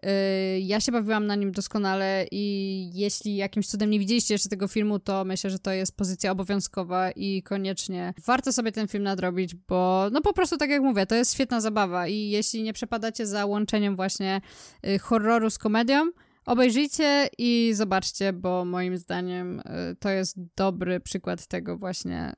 Y, 0.06 0.60
ja 0.60 0.80
się 0.80 0.92
bawiłam 0.92 1.26
na 1.26 1.34
nim 1.34 1.52
doskonale 1.52 2.26
i 2.30 2.90
jeśli 2.94 3.36
jakimś 3.36 3.66
cudem 3.66 3.90
nie 3.90 3.98
widzieliście 3.98 4.34
jeszcze 4.34 4.48
tego 4.48 4.68
filmu, 4.68 4.98
to 4.98 5.24
myślę, 5.24 5.50
że 5.50 5.58
to 5.58 5.70
jest 5.70 5.96
pozycja 5.96 6.30
obowiązkowa 6.30 7.10
i 7.10 7.42
koniecznie 7.42 8.14
warto 8.26 8.52
sobie 8.52 8.72
ten 8.72 8.88
film 8.88 9.04
nadrobić, 9.04 9.54
bo 9.54 10.08
no 10.12 10.20
po 10.20 10.32
prostu 10.32 10.56
tak 10.56 10.70
jak 10.70 10.82
mówię, 10.82 11.06
to 11.06 11.14
jest 11.14 11.34
świetna 11.34 11.60
zabawa 11.60 12.08
i 12.08 12.28
jeśli 12.28 12.62
nie 12.62 12.72
przepadacie 12.72 13.26
za 13.26 13.46
łączeniem 13.46 13.96
właśnie 13.96 14.40
y, 14.86 14.98
horroru 14.98 15.50
z 15.50 15.58
komedią, 15.58 16.10
obejrzyjcie 16.46 17.28
i 17.38 17.70
zobaczcie, 17.74 18.32
bo 18.32 18.64
moim 18.64 18.96
zdaniem 18.96 19.60
y, 19.60 19.62
to 19.98 20.10
jest 20.10 20.36
dobry 20.56 21.00
przykład 21.00 21.46
tego 21.46 21.78
właśnie, 21.78 22.32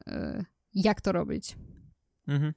jak 0.75 1.01
to 1.01 1.13
robić. 1.13 1.57
Mhm. 2.29 2.53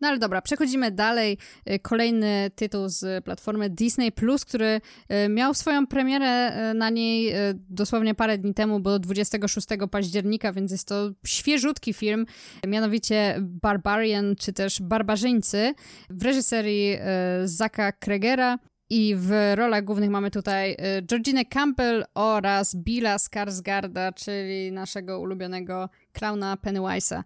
No 0.00 0.08
ale 0.08 0.18
dobra, 0.18 0.42
przechodzimy 0.42 0.90
dalej. 0.90 1.38
Y, 1.70 1.78
kolejny 1.78 2.50
tytuł 2.54 2.88
z 2.88 3.24
platformy 3.24 3.70
Disney 3.70 4.12
Plus, 4.12 4.44
który 4.44 4.80
y, 5.24 5.28
miał 5.28 5.54
swoją 5.54 5.86
premierę 5.86 6.52
y, 6.70 6.74
na 6.74 6.90
niej 6.90 7.32
dosłownie 7.54 8.14
parę 8.14 8.38
dni 8.38 8.54
temu, 8.54 8.80
bo 8.80 8.98
26 8.98 9.66
października, 9.90 10.52
więc 10.52 10.72
jest 10.72 10.88
to 10.88 11.10
świeżutki 11.26 11.92
film, 11.92 12.26
mianowicie 12.66 13.36
Barbarian, 13.40 14.36
czy 14.36 14.52
też 14.52 14.82
Barbarzyńcy 14.82 15.74
w 16.10 16.22
reżyserii 16.22 16.98
Zaka 17.44 17.92
Kregera. 17.92 18.58
I 18.90 19.14
w 19.18 19.30
rolach 19.54 19.84
głównych 19.84 20.10
mamy 20.10 20.30
tutaj 20.30 20.76
Georgina 21.02 21.44
Campbell 21.44 22.04
oraz 22.14 22.76
Billa 22.76 23.18
Skarsgarda, 23.18 24.12
czyli 24.12 24.72
naszego 24.72 25.20
ulubionego 25.20 25.88
klauna 26.12 26.56
Pennywise'a. 26.56 27.22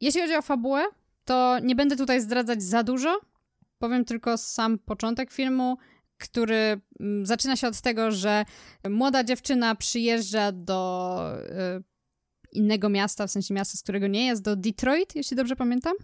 Jeśli 0.00 0.20
chodzi 0.20 0.34
o 0.34 0.42
fabułę, 0.42 0.84
to 1.24 1.58
nie 1.62 1.74
będę 1.74 1.96
tutaj 1.96 2.20
zdradzać 2.20 2.62
za 2.62 2.82
dużo. 2.82 3.20
Powiem 3.78 4.04
tylko 4.04 4.38
sam 4.38 4.78
początek 4.78 5.32
filmu, 5.32 5.76
który 6.18 6.80
mm, 7.00 7.26
zaczyna 7.26 7.56
się 7.56 7.68
od 7.68 7.80
tego, 7.80 8.10
że 8.10 8.44
młoda 8.88 9.24
dziewczyna 9.24 9.74
przyjeżdża 9.74 10.52
do 10.52 11.20
y, 11.78 11.82
innego 12.52 12.88
miasta, 12.88 13.26
w 13.26 13.30
sensie 13.30 13.54
miasta, 13.54 13.78
z 13.78 13.82
którego 13.82 14.06
nie 14.06 14.26
jest, 14.26 14.42
do 14.42 14.56
Detroit, 14.56 15.16
jeśli 15.16 15.36
dobrze 15.36 15.56
pamiętam. 15.56 15.94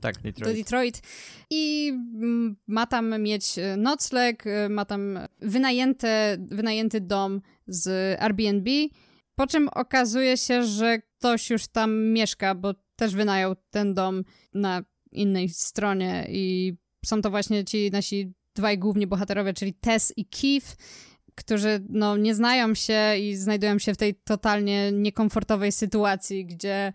Tak, 0.00 0.14
Detroit. 0.22 0.56
Do 0.56 0.62
Detroit. 0.62 1.02
I 1.50 1.88
mm, 1.88 2.56
ma 2.66 2.86
tam 2.86 3.22
mieć 3.22 3.58
y, 3.58 3.76
nocleg, 3.76 4.46
y, 4.46 4.68
ma 4.68 4.84
tam 4.84 5.18
wynajęte, 5.40 6.36
wynajęty 6.40 7.00
dom 7.00 7.40
z 7.66 8.16
Airbnb, 8.20 8.70
po 9.34 9.46
czym 9.46 9.68
okazuje 9.68 10.36
się, 10.36 10.64
że 10.64 10.98
ktoś 10.98 11.50
już 11.50 11.66
tam 11.66 12.04
mieszka, 12.12 12.54
bo 12.54 12.74
też 12.96 13.14
wynajął 13.14 13.54
ten 13.70 13.94
dom 13.94 14.24
na 14.54 14.82
innej 15.12 15.48
stronie 15.48 16.26
i 16.28 16.74
są 17.04 17.22
to 17.22 17.30
właśnie 17.30 17.64
ci 17.64 17.90
nasi 17.90 18.32
dwaj 18.54 18.78
główni 18.78 19.06
bohaterowie, 19.06 19.54
czyli 19.54 19.74
Tess 19.74 20.12
i 20.16 20.26
Keith, 20.26 20.76
którzy 21.34 21.84
no, 21.88 22.16
nie 22.16 22.34
znają 22.34 22.74
się 22.74 23.16
i 23.20 23.36
znajdują 23.36 23.78
się 23.78 23.94
w 23.94 23.96
tej 23.96 24.14
totalnie 24.14 24.92
niekomfortowej 24.92 25.72
sytuacji, 25.72 26.46
gdzie 26.46 26.92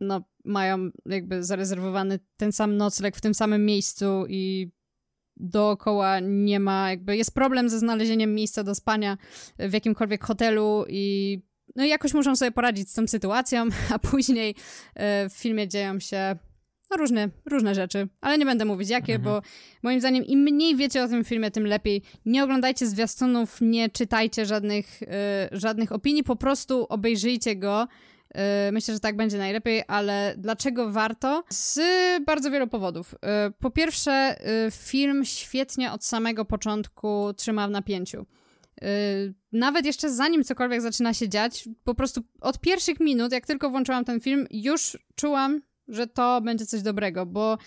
no, 0.00 0.22
mają 0.44 0.90
jakby 1.06 1.44
zarezerwowany 1.44 2.18
ten 2.36 2.52
sam 2.52 2.76
nocleg 2.76 3.16
w 3.16 3.20
tym 3.20 3.34
samym 3.34 3.66
miejscu 3.66 4.24
i 4.28 4.70
dookoła 5.36 6.20
nie 6.20 6.60
ma, 6.60 6.90
jakby 6.90 7.16
jest 7.16 7.34
problem 7.34 7.68
ze 7.68 7.78
znalezieniem 7.78 8.34
miejsca 8.34 8.64
do 8.64 8.74
spania 8.74 9.18
w 9.58 9.72
jakimkolwiek 9.72 10.24
hotelu 10.24 10.84
i 10.88 11.40
no 11.76 11.84
i 11.84 11.88
jakoś 11.88 12.14
muszą 12.14 12.36
sobie 12.36 12.50
poradzić 12.50 12.90
z 12.90 12.94
tą 12.94 13.06
sytuacją, 13.06 13.64
a 13.94 13.98
później 13.98 14.54
e, 14.94 15.28
w 15.28 15.32
filmie 15.32 15.68
dzieją 15.68 15.98
się 15.98 16.36
no, 16.90 16.96
różne, 16.96 17.28
różne 17.46 17.74
rzeczy, 17.74 18.08
ale 18.20 18.38
nie 18.38 18.44
będę 18.44 18.64
mówić 18.64 18.90
jakie, 18.90 19.14
mhm. 19.14 19.34
bo 19.34 19.42
moim 19.82 20.00
zdaniem 20.00 20.24
im 20.24 20.40
mniej 20.40 20.76
wiecie 20.76 21.04
o 21.04 21.08
tym 21.08 21.24
filmie, 21.24 21.50
tym 21.50 21.66
lepiej. 21.66 22.02
Nie 22.26 22.44
oglądajcie 22.44 22.86
zwiastunów, 22.86 23.58
nie 23.60 23.90
czytajcie 23.90 24.46
żadnych, 24.46 25.02
e, 25.02 25.48
żadnych 25.52 25.92
opinii, 25.92 26.24
po 26.24 26.36
prostu 26.36 26.86
obejrzyjcie 26.88 27.56
go. 27.56 27.88
E, 28.34 28.72
myślę, 28.72 28.94
że 28.94 29.00
tak 29.00 29.16
będzie 29.16 29.38
najlepiej, 29.38 29.82
ale 29.88 30.34
dlaczego 30.38 30.90
warto? 30.90 31.44
Z 31.50 31.80
bardzo 32.24 32.50
wielu 32.50 32.66
powodów. 32.66 33.14
Po 33.58 33.70
pierwsze, 33.70 34.36
film 34.72 35.24
świetnie 35.24 35.92
od 35.92 36.04
samego 36.04 36.44
początku 36.44 37.32
trzyma 37.36 37.68
w 37.68 37.70
napięciu. 37.70 38.26
Y, 38.82 39.34
nawet 39.52 39.86
jeszcze 39.86 40.10
zanim 40.10 40.44
cokolwiek 40.44 40.80
zaczyna 40.80 41.14
się 41.14 41.28
dziać, 41.28 41.68
po 41.84 41.94
prostu 41.94 42.20
od 42.40 42.60
pierwszych 42.60 43.00
minut, 43.00 43.32
jak 43.32 43.46
tylko 43.46 43.70
włączyłam 43.70 44.04
ten 44.04 44.20
film, 44.20 44.46
już 44.50 44.98
czułam, 45.16 45.60
że 45.88 46.06
to 46.06 46.40
będzie 46.40 46.66
coś 46.66 46.82
dobrego, 46.82 47.26
bo 47.26 47.58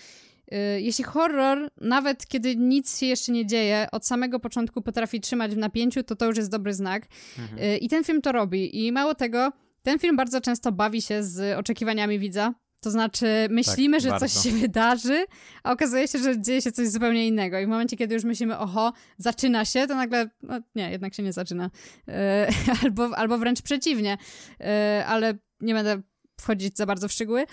y, 0.52 0.80
jeśli 0.80 1.04
horror, 1.04 1.70
nawet 1.80 2.26
kiedy 2.26 2.56
nic 2.56 2.98
się 2.98 3.06
jeszcze 3.06 3.32
nie 3.32 3.46
dzieje, 3.46 3.86
od 3.92 4.06
samego 4.06 4.40
początku 4.40 4.82
potrafi 4.82 5.20
trzymać 5.20 5.54
w 5.54 5.58
napięciu, 5.58 6.02
to 6.02 6.16
to 6.16 6.26
już 6.26 6.36
jest 6.36 6.50
dobry 6.50 6.74
znak. 6.74 7.06
Mhm. 7.38 7.62
Y, 7.62 7.78
I 7.78 7.88
ten 7.88 8.04
film 8.04 8.22
to 8.22 8.32
robi. 8.32 8.86
I 8.86 8.92
mało 8.92 9.14
tego, 9.14 9.52
ten 9.82 9.98
film 9.98 10.16
bardzo 10.16 10.40
często 10.40 10.72
bawi 10.72 11.02
się 11.02 11.22
z 11.22 11.58
oczekiwaniami 11.58 12.18
widza. 12.18 12.54
To 12.80 12.90
znaczy, 12.90 13.26
myślimy, 13.50 13.96
tak, 13.96 14.02
że 14.02 14.10
bardzo. 14.10 14.28
coś 14.28 14.42
się 14.42 14.50
wydarzy, 14.50 15.26
a 15.62 15.72
okazuje 15.72 16.08
się, 16.08 16.18
że 16.18 16.40
dzieje 16.40 16.62
się 16.62 16.72
coś 16.72 16.88
zupełnie 16.88 17.26
innego. 17.26 17.58
I 17.58 17.66
w 17.66 17.68
momencie, 17.68 17.96
kiedy 17.96 18.14
już 18.14 18.24
myślimy, 18.24 18.58
oho, 18.58 18.92
zaczyna 19.18 19.64
się, 19.64 19.86
to 19.86 19.94
nagle, 19.94 20.30
no 20.42 20.60
nie, 20.74 20.90
jednak 20.90 21.14
się 21.14 21.22
nie 21.22 21.32
zaczyna. 21.32 21.70
E, 22.08 22.48
albo, 22.82 23.18
albo 23.18 23.38
wręcz 23.38 23.62
przeciwnie. 23.62 24.18
E, 24.60 25.04
ale 25.06 25.34
nie 25.60 25.74
będę 25.74 26.02
wchodzić 26.40 26.76
za 26.76 26.86
bardzo 26.86 27.08
w 27.08 27.12
szczegóły. 27.12 27.46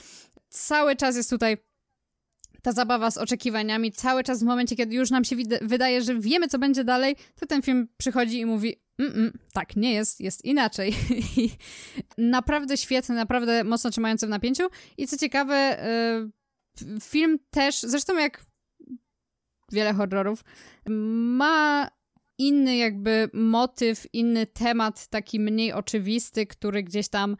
Cały 0.49 0.95
czas 0.95 1.15
jest 1.15 1.29
tutaj 1.29 1.57
ta 2.65 2.71
zabawa 2.71 3.11
z 3.11 3.17
oczekiwaniami, 3.17 3.91
cały 3.91 4.23
czas 4.23 4.39
w 4.39 4.45
momencie, 4.45 4.75
kiedy 4.75 4.95
już 4.95 5.11
nam 5.11 5.23
się 5.23 5.35
wydaje, 5.61 6.01
że 6.01 6.19
wiemy, 6.19 6.47
co 6.47 6.59
będzie 6.59 6.83
dalej, 6.83 7.15
to 7.39 7.45
ten 7.45 7.61
film 7.61 7.87
przychodzi 7.97 8.39
i 8.39 8.45
mówi: 8.45 8.75
Mm 8.99 9.13
-mm, 9.13 9.31
tak, 9.53 9.75
nie 9.75 9.93
jest, 9.93 10.21
jest 10.21 10.45
inaczej. 10.45 10.95
naprawdę 12.17 12.77
świetny, 12.77 13.15
naprawdę 13.15 13.63
mocno 13.63 13.89
trzymający 13.89 14.27
w 14.27 14.29
napięciu. 14.29 14.63
I 14.97 15.07
co 15.07 15.17
ciekawe, 15.17 15.85
y, 16.81 16.99
film 17.01 17.39
też, 17.49 17.79
zresztą 17.81 18.17
jak 18.17 18.45
wiele 19.71 19.93
horrorów, 19.93 20.43
ma 20.87 21.89
inny 22.37 22.77
jakby 22.77 23.29
motyw, 23.33 24.07
inny 24.13 24.47
temat, 24.47 25.07
taki 25.07 25.39
mniej 25.39 25.73
oczywisty, 25.73 26.45
który 26.45 26.83
gdzieś 26.83 27.07
tam 27.07 27.31
y, 27.33 27.37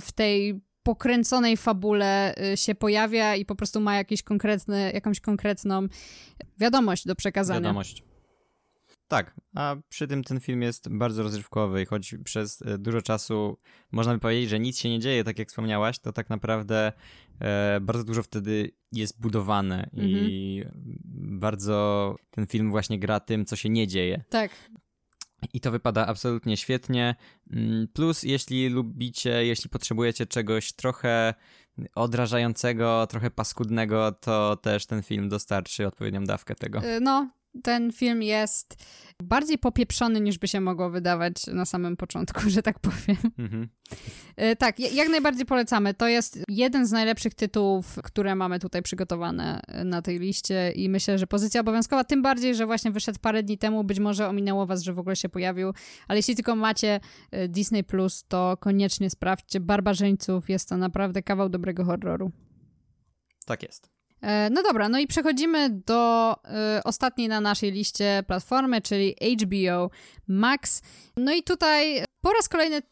w 0.00 0.12
tej 0.12 0.60
pokręconej 0.88 1.56
fabule 1.56 2.34
y, 2.52 2.56
się 2.56 2.74
pojawia 2.74 3.36
i 3.36 3.44
po 3.44 3.54
prostu 3.54 3.80
ma 3.80 3.96
jakieś 3.96 4.22
konkretne, 4.22 4.90
jakąś 4.94 5.20
konkretną 5.20 5.86
wiadomość 6.58 7.06
do 7.06 7.14
przekazania. 7.14 7.60
Wiadomość. 7.60 8.04
Tak, 9.08 9.34
a 9.54 9.76
przy 9.88 10.06
tym 10.06 10.24
ten 10.24 10.40
film 10.40 10.62
jest 10.62 10.88
bardzo 10.88 11.22
rozrywkowy, 11.22 11.86
choć 11.86 12.14
przez 12.24 12.62
e, 12.62 12.78
dużo 12.78 13.02
czasu 13.02 13.58
można 13.92 14.14
by 14.14 14.20
powiedzieć, 14.20 14.50
że 14.50 14.58
nic 14.60 14.78
się 14.78 14.88
nie 14.90 14.98
dzieje, 14.98 15.24
tak 15.24 15.38
jak 15.38 15.48
wspomniałaś, 15.48 15.98
to 15.98 16.12
tak 16.12 16.30
naprawdę 16.30 16.92
e, 17.40 17.80
bardzo 17.80 18.04
dużo 18.04 18.22
wtedy 18.22 18.70
jest 18.92 19.20
budowane 19.20 19.90
mhm. 19.92 20.08
i 20.08 20.64
bardzo 21.40 22.16
ten 22.30 22.46
film 22.46 22.70
właśnie 22.70 22.98
gra 22.98 23.20
tym, 23.20 23.44
co 23.44 23.56
się 23.56 23.68
nie 23.68 23.86
dzieje. 23.86 24.24
Tak. 24.30 24.50
I 25.52 25.60
to 25.60 25.70
wypada 25.70 26.06
absolutnie 26.06 26.56
świetnie. 26.56 27.14
Mm, 27.50 27.88
plus, 27.88 28.22
jeśli 28.22 28.68
lubicie, 28.68 29.46
jeśli 29.46 29.70
potrzebujecie 29.70 30.26
czegoś 30.26 30.72
trochę 30.72 31.34
odrażającego, 31.94 33.06
trochę 33.06 33.30
paskudnego, 33.30 34.12
to 34.12 34.56
też 34.56 34.86
ten 34.86 35.02
film 35.02 35.28
dostarczy 35.28 35.86
odpowiednią 35.86 36.24
dawkę 36.24 36.54
tego. 36.54 36.84
Y, 36.84 37.00
no, 37.00 37.30
ten 37.62 37.92
film 37.92 38.22
jest 38.22 38.76
bardziej 39.22 39.58
popieprzony 39.58 40.20
niż 40.20 40.38
by 40.38 40.48
się 40.48 40.60
mogło 40.60 40.90
wydawać 40.90 41.46
na 41.46 41.64
samym 41.64 41.96
początku, 41.96 42.40
że 42.50 42.62
tak 42.62 42.78
powiem. 42.78 43.16
Mhm. 43.38 43.68
E, 44.36 44.56
tak, 44.56 44.80
jak 44.80 45.08
najbardziej 45.08 45.46
polecamy. 45.46 45.94
To 45.94 46.08
jest 46.08 46.38
jeden 46.48 46.86
z 46.86 46.92
najlepszych 46.92 47.34
tytułów, 47.34 47.98
które 48.04 48.34
mamy 48.34 48.58
tutaj 48.58 48.82
przygotowane 48.82 49.60
e, 49.66 49.84
na 49.84 50.02
tej 50.02 50.18
liście 50.18 50.72
i 50.72 50.88
myślę, 50.88 51.18
że 51.18 51.26
pozycja 51.26 51.60
obowiązkowa, 51.60 52.04
tym 52.04 52.22
bardziej, 52.22 52.54
że 52.54 52.66
właśnie 52.66 52.90
wyszedł 52.90 53.18
parę 53.22 53.42
dni 53.42 53.58
temu, 53.58 53.84
być 53.84 53.98
może 53.98 54.28
ominęło 54.28 54.66
was, 54.66 54.82
że 54.82 54.92
w 54.92 54.98
ogóle 54.98 55.16
się 55.16 55.28
pojawił, 55.28 55.72
ale 56.08 56.18
jeśli 56.18 56.34
tylko 56.34 56.56
macie 56.56 57.00
e, 57.30 57.48
Disney+, 57.48 57.84
Plus, 57.84 58.24
to 58.28 58.56
koniecznie 58.60 59.10
sprawdźcie 59.10 59.60
Barbarzyńców, 59.60 60.50
jest 60.50 60.68
to 60.68 60.76
naprawdę 60.76 61.22
kawał 61.22 61.48
dobrego 61.48 61.84
horroru. 61.84 62.30
Tak 63.46 63.62
jest. 63.62 63.97
E, 64.22 64.50
no 64.50 64.62
dobra, 64.62 64.88
no 64.88 64.98
i 64.98 65.06
przechodzimy 65.06 65.70
do 65.70 66.32
y, 66.78 66.84
ostatniej 66.84 67.28
na 67.28 67.40
naszej 67.40 67.72
liście 67.72 68.22
platformy, 68.26 68.80
czyli 68.80 69.14
HBO 69.42 69.90
Max. 70.28 70.82
No 71.16 71.32
i 71.34 71.42
tutaj 71.42 72.04
po 72.20 72.32
raz 72.32 72.48
kolejny 72.48 72.82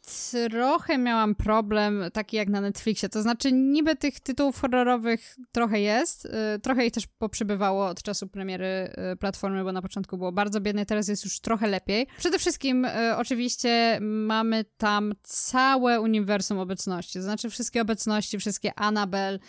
trochę 0.51 0.99
miałam 0.99 1.35
problem, 1.35 2.05
taki 2.13 2.37
jak 2.37 2.49
na 2.49 2.61
Netflixie. 2.61 3.09
To 3.09 3.23
znaczy, 3.23 3.53
niby 3.53 3.97
tych 3.97 4.21
tytułów 4.21 4.61
horrorowych 4.61 5.37
trochę 5.53 5.81
jest, 5.81 6.25
y, 6.25 6.31
trochę 6.63 6.87
ich 6.87 6.93
też 6.93 7.07
poprzybywało 7.07 7.87
od 7.87 8.03
czasu 8.03 8.29
premiery 8.29 8.93
y, 9.13 9.17
platformy, 9.17 9.65
bo 9.65 9.73
na 9.73 9.83
początku 9.83 10.19
było 10.19 10.33
bardzo 10.33 10.61
biedne, 10.61 10.87
teraz 10.87 11.09
jest 11.09 11.25
już 11.25 11.41
trochę 11.41 11.67
lepiej. 11.67 12.07
Przede 12.19 12.39
wszystkim, 12.39 12.87
oczywiście, 13.17 13.99
mamy 14.01 14.65
tam 14.77 15.13
całe 15.23 16.01
uniwersum 16.01 16.59
obecności, 16.59 17.19
to 17.19 17.23
znaczy 17.23 17.51
wszystkie 17.51 17.83
obecności, 17.83 18.39
wszystkie 18.39 18.79
Annabel, 18.79 19.41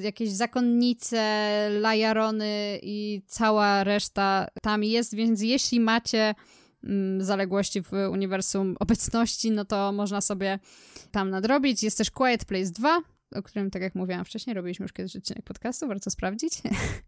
jakieś 0.00 0.30
zakonnice, 1.12 1.80
Lajarony 1.80 2.78
i 2.82 3.22
cała 3.26 3.84
reszta 3.84 4.46
tam 4.62 4.84
jest, 4.84 5.14
więc 5.14 5.42
jeśli 5.42 5.80
macie 5.80 6.34
Mm, 6.84 7.24
zaległości 7.24 7.82
w 7.82 7.92
uniwersum 8.10 8.76
obecności, 8.80 9.50
no 9.50 9.64
to 9.64 9.92
można 9.92 10.20
sobie 10.20 10.58
tam 11.10 11.30
nadrobić. 11.30 11.82
Jest 11.82 11.98
też 11.98 12.10
Quiet 12.10 12.44
Place 12.44 12.70
2, 12.70 13.00
o 13.34 13.42
którym, 13.42 13.70
tak 13.70 13.82
jak 13.82 13.94
mówiłam 13.94 14.24
wcześniej, 14.24 14.54
robiliśmy 14.54 14.84
już 14.84 14.92
kiedyś 14.92 15.16
odcinek 15.16 15.44
podcastu, 15.44 15.88
warto 15.88 16.10
sprawdzić. 16.10 16.52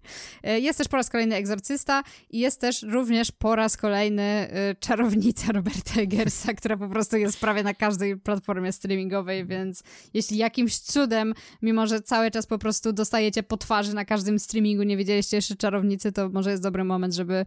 jest 0.43 0.79
też 0.79 0.89
po 0.89 0.97
raz 0.97 1.11
kolejny 1.11 1.35
Egzorcysta 1.35 2.03
i 2.31 2.39
jest 2.39 2.61
też 2.61 2.83
również 2.83 3.33
po 3.33 3.57
raz 3.57 3.77
kolejny 3.77 4.49
y, 4.72 4.77
Czarownica 4.81 5.53
Roberta 5.53 6.01
Eggersa, 6.01 6.55
która 6.59 6.77
po 6.77 6.89
prostu 6.89 7.16
jest 7.16 7.41
prawie 7.41 7.62
na 7.62 7.75
każdej 7.75 8.16
platformie 8.16 8.72
streamingowej, 8.72 9.47
więc 9.47 9.83
jeśli 10.14 10.37
jakimś 10.37 10.79
cudem, 10.79 11.35
mimo 11.62 11.87
że 11.87 12.01
cały 12.03 12.31
czas 12.31 12.47
po 12.47 12.59
prostu 12.59 12.93
dostajecie 12.93 13.43
po 13.43 13.57
twarzy 13.57 13.95
na 13.95 14.05
każdym 14.05 14.39
streamingu, 14.39 14.83
nie 14.83 14.97
wiedzieliście 14.97 15.37
jeszcze 15.37 15.57
Czarownicy, 15.57 16.12
to 16.12 16.29
może 16.29 16.51
jest 16.51 16.62
dobry 16.62 16.85
moment, 16.85 17.14
żeby 17.14 17.47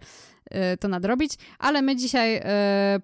y, 0.73 0.77
to 0.77 0.87
nadrobić. 0.87 1.33
Ale 1.59 1.81
my 1.81 1.95
dzisiaj 1.95 2.37
y, 2.37 2.41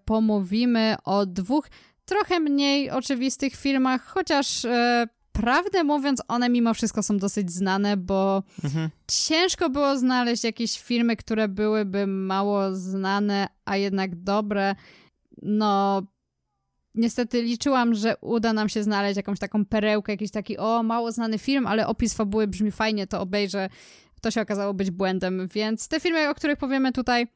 pomówimy 0.06 0.96
o 1.06 1.26
dwóch 1.26 1.70
trochę 2.06 2.40
mniej 2.40 2.90
oczywistych 2.92 3.56
filmach, 3.56 4.06
chociaż 4.06 4.66
prawdę 5.34 5.84
mówiąc, 5.84 6.22
one 6.28 6.50
mimo 6.50 6.74
wszystko 6.74 7.04
są 7.04 7.18
dosyć 7.18 7.52
znane, 7.52 7.98
bo 7.98 8.44
mhm. 8.64 8.90
ciężko 9.08 9.70
było 9.70 9.98
znaleźć 9.98 10.44
jakieś 10.44 10.80
filmy, 10.80 11.16
które 11.16 11.48
byłyby 11.48 12.08
mało 12.08 12.76
znane, 12.76 13.48
a 13.66 13.78
jednak 13.78 14.16
dobre. 14.16 14.76
No, 15.42 16.04
niestety 16.96 17.42
liczyłam, 17.42 17.96
że 17.96 18.18
uda 18.22 18.54
nam 18.54 18.70
się 18.70 18.84
znaleźć 18.84 19.18
jakąś 19.18 19.40
taką 19.40 19.66
perełkę, 19.66 20.14
jakiś 20.14 20.32
taki, 20.32 20.58
o, 20.58 20.84
mało 20.84 21.12
znany 21.12 21.38
film, 21.38 21.68
ale 21.68 21.88
opis 21.88 22.14
fabuły 22.14 22.48
brzmi 22.48 22.72
fajnie, 22.72 23.08
to 23.08 23.22
obejrzę. 23.22 23.70
To 24.22 24.32
się 24.32 24.42
okazało 24.42 24.74
być 24.74 24.92
błędem, 24.92 25.48
więc 25.48 25.88
te 25.88 26.00
filmy, 26.00 26.30
o 26.30 26.36
których 26.36 26.58
powiemy 26.58 26.92
tutaj, 26.92 27.28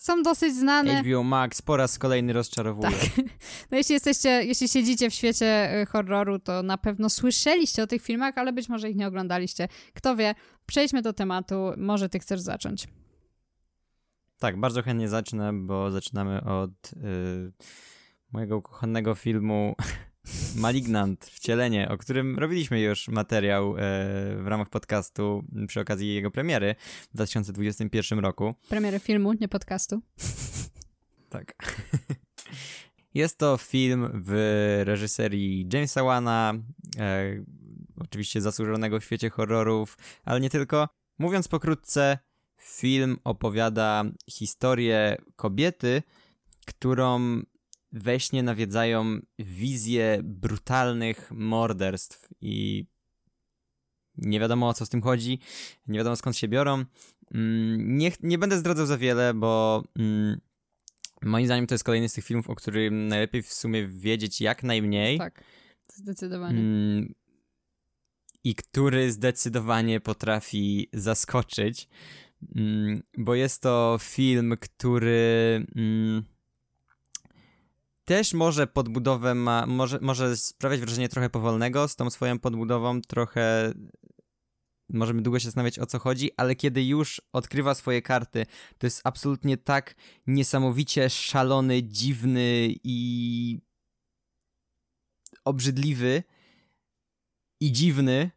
są 0.00 0.22
dosyć 0.22 0.54
znane. 0.54 1.02
HBO 1.02 1.22
Max 1.22 1.62
po 1.62 1.76
raz 1.76 1.98
kolejny 1.98 2.32
rozczarowuje. 2.32 2.90
Tak. 2.90 3.00
No 3.70 3.76
jeśli 3.76 3.92
jesteście, 3.92 4.28
jeśli 4.28 4.68
siedzicie 4.68 5.10
w 5.10 5.14
świecie 5.14 5.80
y, 5.82 5.86
horroru, 5.86 6.38
to 6.38 6.62
na 6.62 6.78
pewno 6.78 7.10
słyszeliście 7.10 7.82
o 7.82 7.86
tych 7.86 8.02
filmach, 8.02 8.38
ale 8.38 8.52
być 8.52 8.68
może 8.68 8.90
ich 8.90 8.96
nie 8.96 9.06
oglądaliście. 9.06 9.68
Kto 9.94 10.16
wie, 10.16 10.34
przejdźmy 10.66 11.02
do 11.02 11.12
tematu, 11.12 11.72
może 11.76 12.08
ty 12.08 12.18
chcesz 12.18 12.40
zacząć. 12.40 12.88
Tak, 14.38 14.60
bardzo 14.60 14.82
chętnie 14.82 15.08
zacznę, 15.08 15.52
bo 15.52 15.90
zaczynamy 15.90 16.44
od 16.44 16.70
yy, 17.02 17.52
mojego 18.32 18.56
ukochanego 18.56 19.14
filmu 19.14 19.74
Malignant, 20.56 21.24
wcielenie, 21.24 21.88
o 21.88 21.98
którym 21.98 22.38
robiliśmy 22.38 22.80
już 22.80 23.08
materiał 23.08 23.70
e, 23.70 23.80
w 24.36 24.46
ramach 24.46 24.68
podcastu 24.68 25.44
przy 25.66 25.80
okazji 25.80 26.14
jego 26.14 26.30
premiery 26.30 26.74
w 27.10 27.14
2021 27.14 28.18
roku. 28.18 28.54
Premiery 28.68 28.98
filmu, 28.98 29.32
nie 29.32 29.48
podcastu. 29.48 30.00
Tak. 31.30 31.54
Jest 33.14 33.38
to 33.38 33.56
film 33.56 34.22
w 34.24 34.32
reżyserii 34.84 35.68
Jamesa 35.72 36.04
Wana, 36.04 36.54
e, 36.98 37.44
oczywiście 37.96 38.40
zasłużonego 38.40 39.00
w 39.00 39.04
świecie 39.04 39.30
horrorów, 39.30 39.98
ale 40.24 40.40
nie 40.40 40.50
tylko. 40.50 40.88
Mówiąc 41.18 41.48
pokrótce, 41.48 42.18
film 42.56 43.16
opowiada 43.24 44.04
historię 44.30 45.16
kobiety, 45.36 46.02
którą 46.66 47.42
we 47.92 48.20
śnie 48.20 48.42
nawiedzają 48.42 49.18
wizje 49.38 50.20
brutalnych 50.24 51.30
morderstw 51.30 52.28
i 52.40 52.86
nie 54.16 54.40
wiadomo 54.40 54.68
o 54.68 54.74
co 54.74 54.86
z 54.86 54.88
tym 54.88 55.02
chodzi, 55.02 55.38
nie 55.86 55.98
wiadomo 55.98 56.16
skąd 56.16 56.36
się 56.36 56.48
biorą. 56.48 56.84
Mm, 57.34 57.98
nie, 57.98 58.12
nie 58.20 58.38
będę 58.38 58.58
zdradzał 58.58 58.86
za 58.86 58.98
wiele, 58.98 59.34
bo 59.34 59.84
mm, 59.98 60.40
moim 61.22 61.46
zdaniem 61.46 61.66
to 61.66 61.74
jest 61.74 61.84
kolejny 61.84 62.08
z 62.08 62.12
tych 62.12 62.24
filmów, 62.24 62.50
o 62.50 62.54
którym 62.54 63.08
najlepiej 63.08 63.42
w 63.42 63.52
sumie 63.52 63.88
wiedzieć 63.88 64.40
jak 64.40 64.62
najmniej. 64.62 65.18
Tak, 65.18 65.44
zdecydowanie. 65.94 66.58
Mm, 66.58 67.14
I 68.44 68.54
który 68.54 69.12
zdecydowanie 69.12 70.00
potrafi 70.00 70.88
zaskoczyć, 70.92 71.88
bo 73.18 73.34
jest 73.34 73.62
to 73.62 73.98
film, 74.00 74.56
który 74.60 75.66
też 78.10 78.34
może 78.34 78.66
podbudowę 78.66 79.34
ma, 79.34 79.66
może, 79.66 79.98
może 80.00 80.36
sprawiać 80.36 80.80
wrażenie 80.80 81.08
trochę 81.08 81.30
powolnego 81.30 81.88
z 81.88 81.96
tą 81.96 82.10
swoją 82.10 82.38
podbudową, 82.38 83.00
trochę 83.00 83.72
możemy 84.88 85.22
długo 85.22 85.38
się 85.38 85.44
zastanawiać 85.44 85.78
o 85.78 85.86
co 85.86 85.98
chodzi, 85.98 86.30
ale 86.36 86.54
kiedy 86.54 86.84
już 86.84 87.22
odkrywa 87.32 87.74
swoje 87.74 88.02
karty, 88.02 88.46
to 88.78 88.86
jest 88.86 89.00
absolutnie 89.04 89.56
tak 89.56 89.94
niesamowicie 90.26 91.10
szalony, 91.10 91.82
dziwny 91.82 92.74
i 92.84 93.58
obrzydliwy 95.44 96.22
i 97.60 97.72
dziwny, 97.72 98.30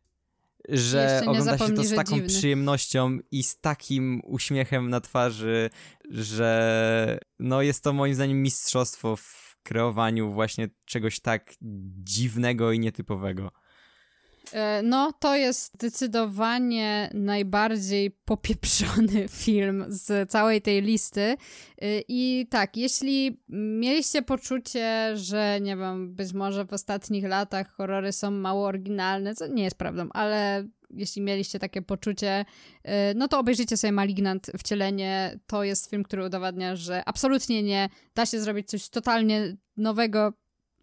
że 0.70 1.22
ogląda 1.28 1.58
się 1.58 1.74
to 1.74 1.84
z 1.84 1.96
taką 1.96 2.16
dziwny. 2.16 2.30
przyjemnością 2.30 3.20
i 3.32 3.44
z 3.44 3.60
takim 3.60 4.22
uśmiechem 4.26 4.90
na 4.90 5.02
twarzy, 5.02 5.70
że 6.10 7.20
no 7.40 7.62
jest 7.62 7.84
to 7.84 7.94
moim 7.94 8.16
zdaniem 8.16 8.42
mistrzostwo 8.44 9.16
w 9.16 9.53
kreowaniu 9.64 10.32
właśnie 10.32 10.70
czegoś 10.86 11.20
tak 11.20 11.54
dziwnego 12.04 12.72
i 12.72 12.80
nietypowego. 12.80 13.52
E, 14.52 14.82
no, 14.84 15.14
to 15.20 15.36
jest 15.36 15.74
zdecydowanie 15.74 17.10
najbardziej 17.14 18.12
popieprzony 18.26 19.28
film 19.44 19.86
z 19.88 20.32
całej 20.32 20.62
tej 20.62 20.82
listy. 20.82 21.22
E, 21.22 21.38
I 22.08 22.48
tak, 22.50 22.78
jeśli 22.78 23.42
mieliście 23.50 24.22
poczucie, 24.22 25.12
że 25.18 25.60
nie 25.62 25.78
wiem, 25.78 26.16
być 26.16 26.34
może 26.34 26.66
w 26.66 26.74
ostatnich 26.74 27.26
latach 27.26 27.76
horrory 27.76 28.12
są 28.12 28.32
mało 28.32 28.66
oryginalne, 28.66 29.36
co 29.36 29.48
nie 29.48 29.64
jest 29.64 29.78
prawdą, 29.78 30.10
ale 30.14 30.68
jeśli 30.96 31.22
mieliście 31.22 31.60
takie 31.60 31.82
poczucie, 31.82 32.46
y, 32.86 32.90
no 33.16 33.28
to 33.28 33.40
obejrzyjcie 33.40 33.78
sobie 33.78 33.92
Malignant 33.92 34.52
Wcielenie. 34.58 35.40
To 35.48 35.64
jest 35.64 35.90
film, 35.90 36.04
który 36.04 36.26
udowadnia, 36.26 36.76
że 36.76 37.04
absolutnie 37.06 37.64
nie 37.64 37.90
da 38.16 38.26
się 38.26 38.40
zrobić 38.40 38.70
coś 38.70 38.90
totalnie 38.90 39.56
nowego, 39.78 40.34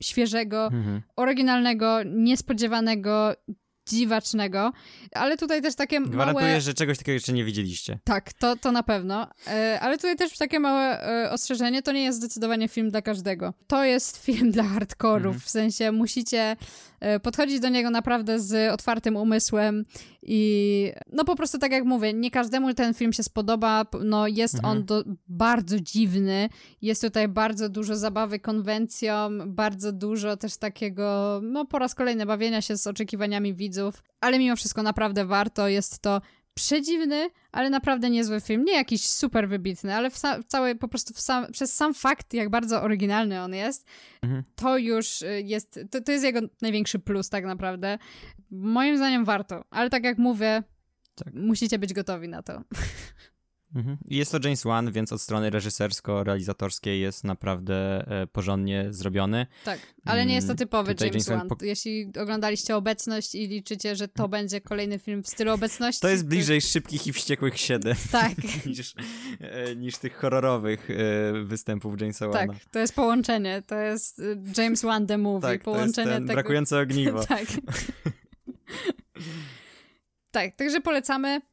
świeżego, 0.02 0.66
mhm. 0.66 1.02
oryginalnego, 1.16 2.02
niespodziewanego, 2.02 3.34
dziwacznego, 3.90 4.72
ale 5.14 5.36
tutaj 5.36 5.62
też 5.62 5.74
takie 5.74 6.00
Gwarantuję, 6.00 6.46
małe... 6.46 6.60
że 6.60 6.74
czegoś 6.74 6.98
takiego 6.98 7.14
jeszcze 7.14 7.32
nie 7.32 7.44
widzieliście. 7.44 7.98
Tak, 8.04 8.32
to, 8.32 8.56
to 8.56 8.72
na 8.72 8.82
pewno, 8.82 9.26
e, 9.46 9.78
ale 9.80 9.96
tutaj 9.96 10.16
też 10.16 10.38
takie 10.38 10.60
małe 10.60 11.06
e, 11.24 11.30
ostrzeżenie, 11.30 11.82
to 11.82 11.92
nie 11.92 12.04
jest 12.04 12.18
zdecydowanie 12.18 12.68
film 12.68 12.90
dla 12.90 13.02
każdego. 13.02 13.54
To 13.66 13.84
jest 13.84 14.24
film 14.24 14.50
dla 14.50 14.64
hardkorów, 14.64 15.34
mhm. 15.34 15.40
w 15.40 15.50
sensie 15.50 15.92
musicie 15.92 16.40
e, 16.40 16.56
podchodzić 17.22 17.60
do 17.60 17.68
niego 17.68 17.90
naprawdę 17.90 18.40
z 18.40 18.72
otwartym 18.72 19.16
umysłem 19.16 19.84
i 20.22 20.92
no 21.12 21.24
po 21.24 21.36
prostu 21.36 21.58
tak 21.58 21.72
jak 21.72 21.84
mówię, 21.84 22.12
nie 22.12 22.30
każdemu 22.30 22.74
ten 22.74 22.94
film 22.94 23.12
się 23.12 23.22
spodoba, 23.22 23.86
no 24.04 24.26
jest 24.26 24.54
mhm. 24.54 24.72
on 24.76 24.84
do, 24.84 25.04
bardzo 25.28 25.80
dziwny, 25.80 26.48
jest 26.82 27.02
tutaj 27.02 27.28
bardzo 27.28 27.68
dużo 27.68 27.96
zabawy 27.96 28.38
konwencją, 28.38 29.14
bardzo 29.46 29.92
dużo 29.92 30.36
też 30.36 30.56
takiego, 30.56 31.40
no 31.42 31.64
po 31.64 31.78
raz 31.78 31.94
kolejny 31.94 32.26
bawienia 32.26 32.62
się 32.62 32.76
z 32.76 32.86
oczekiwaniami 32.86 33.54
widzów, 33.54 34.02
ale 34.20 34.38
mimo 34.38 34.56
wszystko 34.56 34.82
naprawdę 34.82 35.24
warto, 35.24 35.68
jest 35.68 35.98
to 35.98 36.20
przedziwny, 36.60 37.30
ale 37.52 37.70
naprawdę 37.70 38.10
niezły 38.10 38.40
film. 38.40 38.64
Nie 38.64 38.72
jakiś 38.72 39.06
super 39.06 39.48
wybitny, 39.48 39.94
ale 39.94 40.10
w, 40.10 40.14
w 40.16 40.44
całej, 40.46 40.76
po 40.76 40.88
prostu 40.88 41.14
sam, 41.14 41.52
przez 41.52 41.74
sam 41.74 41.94
fakt, 41.94 42.34
jak 42.34 42.50
bardzo 42.50 42.82
oryginalny 42.82 43.42
on 43.42 43.54
jest, 43.54 43.86
mhm. 44.22 44.42
to 44.54 44.78
już 44.78 45.22
y, 45.22 45.42
jest, 45.44 45.80
to, 45.90 46.00
to 46.00 46.12
jest 46.12 46.24
jego 46.24 46.40
największy 46.62 46.98
plus 46.98 47.28
tak 47.28 47.44
naprawdę. 47.44 47.98
Moim 48.50 48.96
zdaniem 48.96 49.24
warto, 49.24 49.64
ale 49.70 49.90
tak 49.90 50.04
jak 50.04 50.18
mówię, 50.18 50.62
tak. 51.14 51.34
musicie 51.34 51.78
być 51.78 51.92
gotowi 51.92 52.28
na 52.28 52.42
to. 52.42 52.62
Mhm. 53.74 53.96
Jest 54.04 54.32
to 54.32 54.38
James 54.44 54.64
Wan, 54.64 54.92
więc 54.92 55.12
od 55.12 55.22
strony 55.22 55.50
reżysersko-realizatorskiej 55.50 57.00
jest 57.00 57.24
naprawdę 57.24 58.04
e, 58.08 58.26
porządnie 58.26 58.86
zrobiony. 58.90 59.46
Tak, 59.64 59.80
ale 60.04 60.26
nie 60.26 60.34
jest 60.34 60.46
to 60.46 60.52
mm, 60.52 60.58
typowy 60.58 60.94
James, 61.00 61.14
James 61.14 61.28
Wan. 61.28 61.48
Po... 61.48 61.56
Jeśli 61.64 62.12
oglądaliście 62.20 62.76
Obecność 62.76 63.34
i 63.34 63.48
liczycie, 63.48 63.96
że 63.96 64.08
to 64.08 64.28
będzie 64.28 64.60
kolejny 64.60 64.98
film 64.98 65.22
w 65.22 65.28
stylu 65.28 65.52
Obecności... 65.52 66.00
To 66.00 66.08
jest 66.08 66.26
bliżej 66.26 66.60
to... 66.60 66.66
Szybkich 66.66 67.06
i 67.06 67.12
Wściekłych 67.12 67.58
7 67.58 67.94
tak. 68.12 68.36
niż, 68.66 68.94
e, 69.40 69.76
niż 69.76 69.98
tych 69.98 70.16
horrorowych 70.16 70.90
e, 70.90 70.94
występów 71.44 72.00
Jamesa 72.00 72.28
Wana. 72.28 72.52
Tak, 72.52 72.64
to 72.72 72.78
jest 72.78 72.94
połączenie, 72.94 73.62
to 73.66 73.78
jest 73.78 74.22
James 74.58 74.82
Wan 74.82 75.06
the 75.06 75.18
Movie, 75.18 75.48
tak, 75.48 75.62
połączenie 75.62 76.06
to 76.06 76.14
jest 76.14 76.22
tego... 76.22 76.32
brakujące 76.34 76.80
ogniwo. 76.80 77.24
tak. 77.26 77.46
tak, 80.30 80.56
także 80.56 80.80
polecamy. 80.80 81.49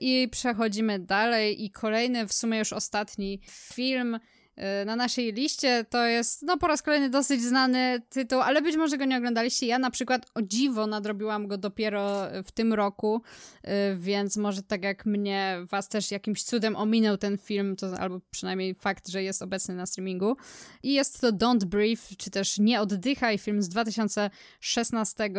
I 0.00 0.28
przechodzimy 0.30 0.98
dalej 0.98 1.64
i 1.64 1.70
kolejny, 1.70 2.26
w 2.26 2.32
sumie 2.32 2.58
już 2.58 2.72
ostatni 2.72 3.40
film 3.48 4.14
y, 4.14 4.84
na 4.84 4.96
naszej 4.96 5.32
liście 5.32 5.84
to 5.90 6.06
jest, 6.06 6.42
no 6.42 6.58
po 6.58 6.68
raz 6.68 6.82
kolejny 6.82 7.10
dosyć 7.10 7.42
znany 7.42 8.02
tytuł, 8.08 8.40
ale 8.40 8.62
być 8.62 8.76
może 8.76 8.98
go 8.98 9.04
nie 9.04 9.16
oglądaliście. 9.16 9.66
Ja 9.66 9.78
na 9.78 9.90
przykład 9.90 10.26
o 10.34 10.42
dziwo 10.42 10.86
nadrobiłam 10.86 11.48
go 11.48 11.58
dopiero 11.58 12.20
w 12.44 12.52
tym 12.52 12.72
roku, 12.72 13.22
y, 13.64 13.96
więc 13.96 14.36
może 14.36 14.62
tak 14.62 14.82
jak 14.82 15.06
mnie, 15.06 15.56
was 15.70 15.88
też 15.88 16.10
jakimś 16.10 16.42
cudem 16.42 16.76
ominął 16.76 17.16
ten 17.16 17.38
film, 17.38 17.76
to, 17.76 17.98
albo 17.98 18.20
przynajmniej 18.30 18.74
fakt, 18.74 19.08
że 19.08 19.22
jest 19.22 19.42
obecny 19.42 19.74
na 19.74 19.86
streamingu. 19.86 20.36
I 20.82 20.92
jest 20.92 21.20
to 21.20 21.32
Don't 21.32 21.64
Breathe, 21.64 22.16
czy 22.18 22.30
też 22.30 22.58
Nie 22.58 22.80
oddychaj, 22.80 23.38
film 23.38 23.62
z 23.62 23.68
2016 23.68 25.30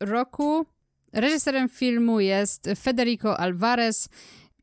roku. 0.00 0.66
Reżyserem 1.14 1.68
filmu 1.68 2.20
jest 2.20 2.68
Federico 2.76 3.40
Alvarez 3.40 4.08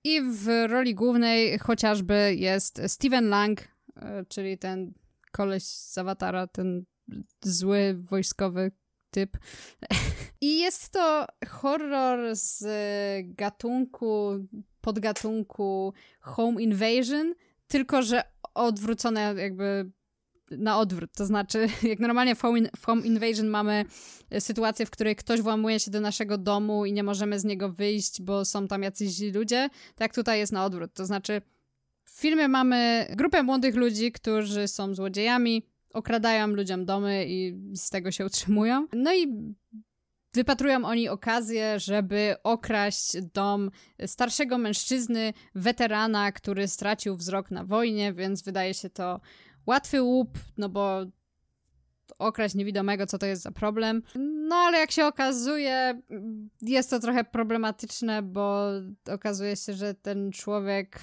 i 0.04 0.22
w 0.22 0.68
roli 0.68 0.96
głównej 0.96 1.60
chociażby 1.60 2.36
jest 2.36 2.82
Steven 2.88 3.30
Lang, 3.30 3.62
e, 3.96 4.26
czyli 4.26 4.58
ten 4.58 4.94
koleś 5.32 5.64
z 5.64 5.98
Awatara, 5.98 6.48
ten 6.48 6.86
zły 7.42 7.98
wojskowy 8.00 8.72
typ. 9.12 9.38
I 10.42 10.60
jest 10.60 10.90
to 10.90 11.26
horror 11.48 12.36
z 12.36 12.66
gatunku, 13.26 14.40
podgatunku 14.82 15.94
Home 16.20 16.62
Invasion, 16.62 17.34
tylko 17.68 18.02
że 18.02 18.24
odwrócone 18.54 19.34
jakby 19.38 19.92
na 20.58 20.80
odwrót. 20.80 21.12
To 21.14 21.26
znaczy, 21.26 21.68
jak 21.84 22.00
normalnie 22.00 22.36
w 22.36 22.42
Home, 22.42 22.60
in, 22.60 22.70
w 22.78 22.86
home 22.86 23.08
Invasion 23.08 23.48
mamy 23.48 23.86
e, 24.30 24.42
sytuację, 24.42 24.86
w 24.86 24.90
której 24.90 25.16
ktoś 25.16 25.42
włamuje 25.42 25.80
się 25.80 25.92
do 25.92 26.02
naszego 26.02 26.38
domu 26.38 26.86
i 26.86 26.94
nie 26.94 27.04
możemy 27.04 27.40
z 27.40 27.44
niego 27.44 27.70
wyjść, 27.70 28.22
bo 28.22 28.46
są 28.46 28.68
tam 28.68 28.84
jacyś 28.84 29.10
źli 29.10 29.32
ludzie, 29.32 29.70
tak 29.96 30.16
tutaj 30.16 30.40
jest 30.40 30.52
na 30.52 30.66
odwrót. 30.66 30.94
To 30.94 31.06
znaczy, 31.06 31.42
w 32.06 32.22
filmie 32.22 32.48
mamy 32.48 33.08
grupę 33.16 33.44
młodych 33.44 33.76
ludzi, 33.76 34.12
którzy 34.12 34.68
są 34.68 34.96
złodziejami, 34.96 35.64
okradają 35.94 36.48
ludziom 36.48 36.86
domy 36.86 37.26
i 37.28 37.58
z 37.74 37.90
tego 37.90 38.12
się 38.12 38.26
utrzymują. 38.26 38.88
No 38.94 39.14
i 39.16 39.54
wypatrują 40.34 40.86
oni 40.86 41.10
okazję, 41.10 41.80
żeby 41.80 42.36
okraść 42.44 43.22
dom 43.34 43.72
starszego 44.06 44.58
mężczyzny, 44.58 45.34
weterana, 45.56 46.32
który 46.32 46.68
stracił 46.68 47.16
wzrok 47.16 47.52
na 47.52 47.66
wojnie, 47.66 48.14
więc 48.14 48.42
wydaje 48.42 48.74
się 48.74 48.90
to 48.90 49.20
łatwy 49.68 50.02
łup, 50.02 50.40
no 50.58 50.70
bo 50.70 51.06
okraść 52.20 52.56
niewidomego, 52.56 53.06
co 53.06 53.18
to 53.18 53.26
jest 53.26 53.42
za 53.42 53.52
problem. 53.52 54.02
No 54.48 54.56
ale 54.56 54.80
jak 54.80 54.92
się 54.92 55.06
okazuje, 55.06 56.02
jest 56.62 56.90
to 56.90 57.00
trochę 57.00 57.24
problematyczne, 57.24 58.22
bo 58.22 58.68
okazuje 59.12 59.56
się, 59.56 59.74
że 59.74 59.94
ten 59.94 60.32
człowiek. 60.32 61.00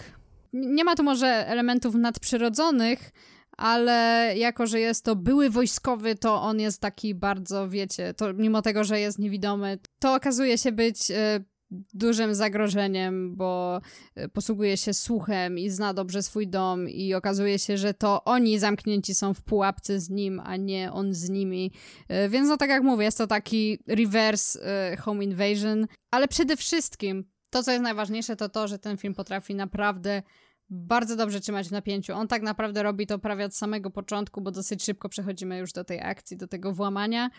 Nie 0.53 0.85
ma 0.85 0.95
tu 0.95 1.03
może 1.03 1.27
elementów 1.27 1.95
nadprzyrodzonych, 1.95 3.11
ale 3.57 4.33
jako, 4.37 4.67
że 4.67 4.81
jest 4.81 5.05
to 5.05 5.17
były 5.17 5.51
wojskowy, 5.51 6.15
to 6.15 6.43
on 6.43 6.61
jest 6.61 6.81
taki 6.81 7.15
bardzo, 7.15 7.69
wiecie, 7.69 8.15
to 8.15 8.33
mimo 8.35 8.63
tego, 8.63 8.85
że 8.85 9.01
jest 9.01 9.19
niewidomy, 9.19 9.79
to 9.99 10.15
okazuje 10.15 10.59
się 10.59 10.73
być 10.73 11.11
e, 11.11 11.41
dużym 11.71 12.35
zagrożeniem, 12.35 13.37
bo 13.37 13.81
e, 14.15 14.29
posługuje 14.29 14.77
się 14.77 14.95
słuchem 14.95 15.59
i 15.59 15.71
zna 15.71 15.95
dobrze 15.95 16.23
swój 16.23 16.49
dom 16.49 16.89
i 16.89 17.15
okazuje 17.15 17.59
się, 17.59 17.77
że 17.77 17.95
to 17.95 18.25
oni 18.25 18.59
zamknięci 18.59 19.15
są 19.15 19.35
w 19.35 19.43
pułapce 19.43 20.01
z 20.01 20.11
nim, 20.11 20.41
a 20.45 20.57
nie 20.57 20.93
on 20.93 21.15
z 21.15 21.29
nimi. 21.29 21.73
E, 22.09 22.29
więc 22.29 22.49
no 22.49 22.57
tak 22.57 22.71
jak 22.71 22.83
mówię, 22.83 23.05
jest 23.05 23.19
to 23.19 23.27
taki 23.27 23.79
reverse 23.87 24.61
e, 24.63 24.97
home 24.97 25.25
invasion, 25.25 25.87
ale 26.11 26.29
przede 26.29 26.57
wszystkim 26.57 27.25
to, 27.51 27.63
co 27.63 27.71
jest 27.71 27.83
najważniejsze, 27.83 28.37
to 28.37 28.49
to, 28.49 28.69
że 28.69 28.79
ten 28.79 28.97
film 28.97 29.15
potrafi 29.15 29.55
naprawdę 29.55 30.23
bardzo 30.71 31.17
dobrze 31.17 31.41
trzymać 31.41 31.69
w 31.69 31.73
napięciu. 31.73 32.15
On 32.15 32.29
tak 32.29 32.43
naprawdę 32.43 32.83
robi 32.83 33.07
to 33.07 33.19
prawie 33.19 33.45
od 33.45 33.55
samego 33.55 33.91
początku, 33.91 34.41
bo 34.41 34.51
dosyć 34.51 34.85
szybko 34.85 35.09
przechodzimy 35.09 35.59
już 35.59 35.73
do 35.73 35.85
tej 35.85 36.01
akcji, 36.01 36.37
do 36.37 36.49
tego 36.49 36.73
włamania. 36.73 37.31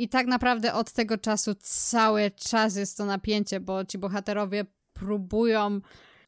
I 0.00 0.08
tak 0.08 0.26
naprawdę 0.26 0.74
od 0.74 0.92
tego 0.92 1.18
czasu 1.18 1.54
cały 1.60 2.30
czas 2.30 2.76
jest 2.76 2.96
to 2.96 3.04
napięcie, 3.04 3.60
bo 3.60 3.84
ci 3.84 3.98
bohaterowie 3.98 4.64
próbują 4.92 5.80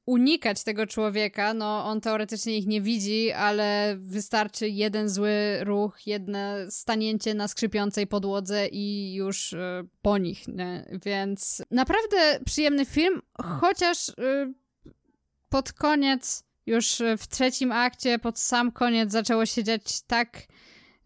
unikać 0.07 0.65
tego 0.65 0.87
człowieka. 0.87 1.55
No, 1.55 1.85
on 1.85 2.01
teoretycznie 2.01 2.59
ich 2.59 2.67
nie 2.67 2.81
widzi, 2.81 3.33
ale 3.33 3.97
wystarczy 3.99 4.69
jeden 4.69 5.09
zły 5.09 5.65
ruch, 5.65 6.07
jedno 6.07 6.39
stanięcie 6.71 7.35
na 7.35 7.49
skrzypiącej 7.49 8.07
podłodze 8.07 8.69
i 8.69 9.15
już 9.15 9.53
y, 9.53 9.89
po 10.03 10.19
nich. 10.19 10.49
Nie? 10.49 10.99
Więc 11.05 11.63
naprawdę 11.71 12.41
przyjemny 12.45 12.85
film, 12.85 13.23
chociaż 13.43 14.09
y, 14.09 14.13
pod 15.49 15.73
koniec, 15.73 16.45
już 16.67 17.03
w 17.19 17.29
trzecim 17.29 17.73
akcie, 17.73 18.19
pod 18.19 18.39
sam 18.39 18.73
koniec 18.73 19.13
zaczęło 19.13 19.47
się 19.47 19.65
dziać 19.65 20.03
tak 20.03 20.47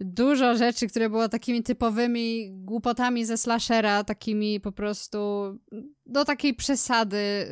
dużo 0.01 0.57
rzeczy, 0.57 0.89
które 0.89 1.11
było 1.11 1.29
takimi 1.29 1.63
typowymi 1.63 2.51
głupotami 2.53 3.25
ze 3.25 3.37
slashera, 3.37 4.05
takimi 4.05 4.61
po 4.61 4.73
prostu 4.73 5.19
do 6.07 6.25
takiej 6.25 6.55
przesady 6.55 7.17
y, 7.17 7.47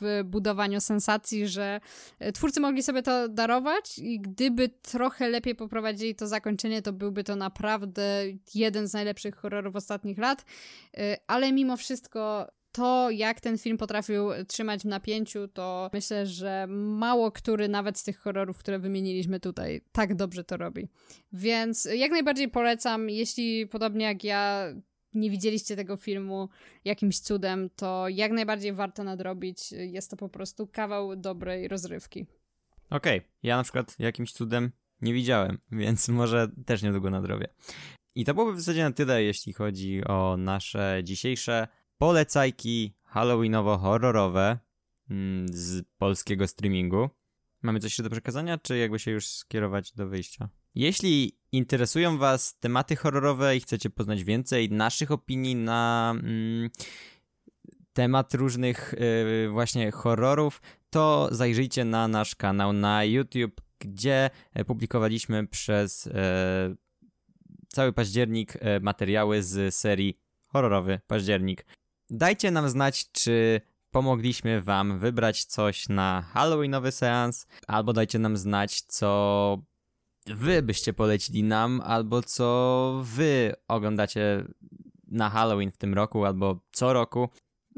w 0.00 0.22
budowaniu 0.24 0.80
sensacji, 0.80 1.48
że 1.48 1.80
y, 2.22 2.32
twórcy 2.32 2.60
mogli 2.60 2.82
sobie 2.82 3.02
to 3.02 3.28
darować 3.28 3.98
i 3.98 4.20
gdyby 4.20 4.68
trochę 4.68 5.28
lepiej 5.28 5.54
poprowadzili 5.54 6.14
to 6.14 6.26
zakończenie, 6.26 6.82
to 6.82 6.92
byłby 6.92 7.24
to 7.24 7.36
naprawdę 7.36 8.24
jeden 8.54 8.88
z 8.88 8.92
najlepszych 8.92 9.36
horrorów 9.36 9.76
ostatnich 9.76 10.18
lat, 10.18 10.44
y, 10.98 11.16
ale 11.26 11.52
mimo 11.52 11.76
wszystko 11.76 12.46
to, 12.76 13.10
jak 13.10 13.40
ten 13.40 13.58
film 13.58 13.78
potrafił 13.78 14.28
trzymać 14.48 14.82
w 14.82 14.84
napięciu, 14.84 15.48
to 15.48 15.90
myślę, 15.92 16.26
że 16.26 16.66
mało 16.68 17.32
który 17.32 17.68
nawet 17.68 17.98
z 17.98 18.02
tych 18.02 18.18
horrorów, 18.18 18.58
które 18.58 18.78
wymieniliśmy 18.78 19.40
tutaj, 19.40 19.80
tak 19.92 20.14
dobrze 20.14 20.44
to 20.44 20.56
robi. 20.56 20.88
Więc 21.32 21.88
jak 21.94 22.10
najbardziej 22.10 22.48
polecam, 22.48 23.10
jeśli 23.10 23.66
podobnie 23.66 24.04
jak 24.04 24.24
ja 24.24 24.66
nie 25.14 25.30
widzieliście 25.30 25.76
tego 25.76 25.96
filmu 25.96 26.48
jakimś 26.84 27.18
cudem, 27.20 27.70
to 27.76 28.08
jak 28.08 28.32
najbardziej 28.32 28.72
warto 28.72 29.04
nadrobić. 29.04 29.72
Jest 29.72 30.10
to 30.10 30.16
po 30.16 30.28
prostu 30.28 30.66
kawał 30.66 31.16
dobrej 31.16 31.68
rozrywki. 31.68 32.26
Okej, 32.90 33.18
okay. 33.18 33.30
ja 33.42 33.56
na 33.56 33.62
przykład 33.62 33.96
jakimś 33.98 34.32
cudem 34.32 34.72
nie 35.00 35.14
widziałem, 35.14 35.58
więc 35.72 36.08
może 36.08 36.48
też 36.66 36.82
niedługo 36.82 37.10
nadrobię. 37.10 37.48
I 38.14 38.24
to 38.24 38.34
byłoby 38.34 38.52
w 38.52 38.60
zasadzie 38.60 38.84
na 38.84 38.92
tyle, 38.92 39.22
jeśli 39.22 39.52
chodzi 39.52 40.04
o 40.04 40.36
nasze 40.36 41.00
dzisiejsze 41.04 41.68
polecajki 41.98 42.94
halloweenowo-horrorowe 43.14 44.56
mm, 45.10 45.46
z 45.52 45.84
polskiego 45.98 46.46
streamingu. 46.46 47.08
Mamy 47.62 47.80
coś 47.80 47.90
jeszcze 47.90 48.02
do 48.02 48.10
przekazania, 48.10 48.58
czy 48.58 48.78
jakby 48.78 48.98
się 48.98 49.10
już 49.10 49.28
skierować 49.28 49.92
do 49.92 50.08
wyjścia? 50.08 50.48
Jeśli 50.74 51.38
interesują 51.52 52.18
Was 52.18 52.58
tematy 52.58 52.96
horrorowe 52.96 53.56
i 53.56 53.60
chcecie 53.60 53.90
poznać 53.90 54.24
więcej 54.24 54.70
naszych 54.70 55.10
opinii 55.10 55.54
na 55.54 56.14
mm, 56.16 56.70
temat 57.92 58.34
różnych 58.34 58.94
y, 58.94 59.48
właśnie 59.50 59.90
horrorów, 59.90 60.62
to 60.90 61.28
zajrzyjcie 61.30 61.84
na 61.84 62.08
nasz 62.08 62.34
kanał 62.34 62.72
na 62.72 63.04
YouTube, 63.04 63.60
gdzie 63.78 64.30
publikowaliśmy 64.66 65.46
przez 65.46 66.06
e, 66.06 66.74
cały 67.68 67.92
październik 67.92 68.56
e, 68.60 68.80
materiały 68.80 69.42
z 69.42 69.74
serii 69.74 70.18
Horrorowy 70.46 71.00
Październik. 71.06 71.66
Dajcie 72.10 72.50
nam 72.50 72.68
znać, 72.68 73.12
czy 73.12 73.60
pomogliśmy 73.90 74.62
Wam 74.62 74.98
wybrać 74.98 75.44
coś 75.44 75.88
na 75.88 76.22
Halloweenowy 76.22 76.92
seans, 76.92 77.46
albo 77.66 77.92
dajcie 77.92 78.18
nam 78.18 78.36
znać, 78.36 78.80
co 78.80 79.58
Wy 80.26 80.62
byście 80.62 80.92
polecili 80.92 81.42
nam, 81.42 81.80
albo 81.84 82.22
co 82.22 83.00
Wy 83.04 83.54
oglądacie 83.68 84.44
na 85.08 85.30
Halloween 85.30 85.72
w 85.72 85.76
tym 85.76 85.94
roku, 85.94 86.24
albo 86.24 86.60
co 86.72 86.92
roku. 86.92 87.28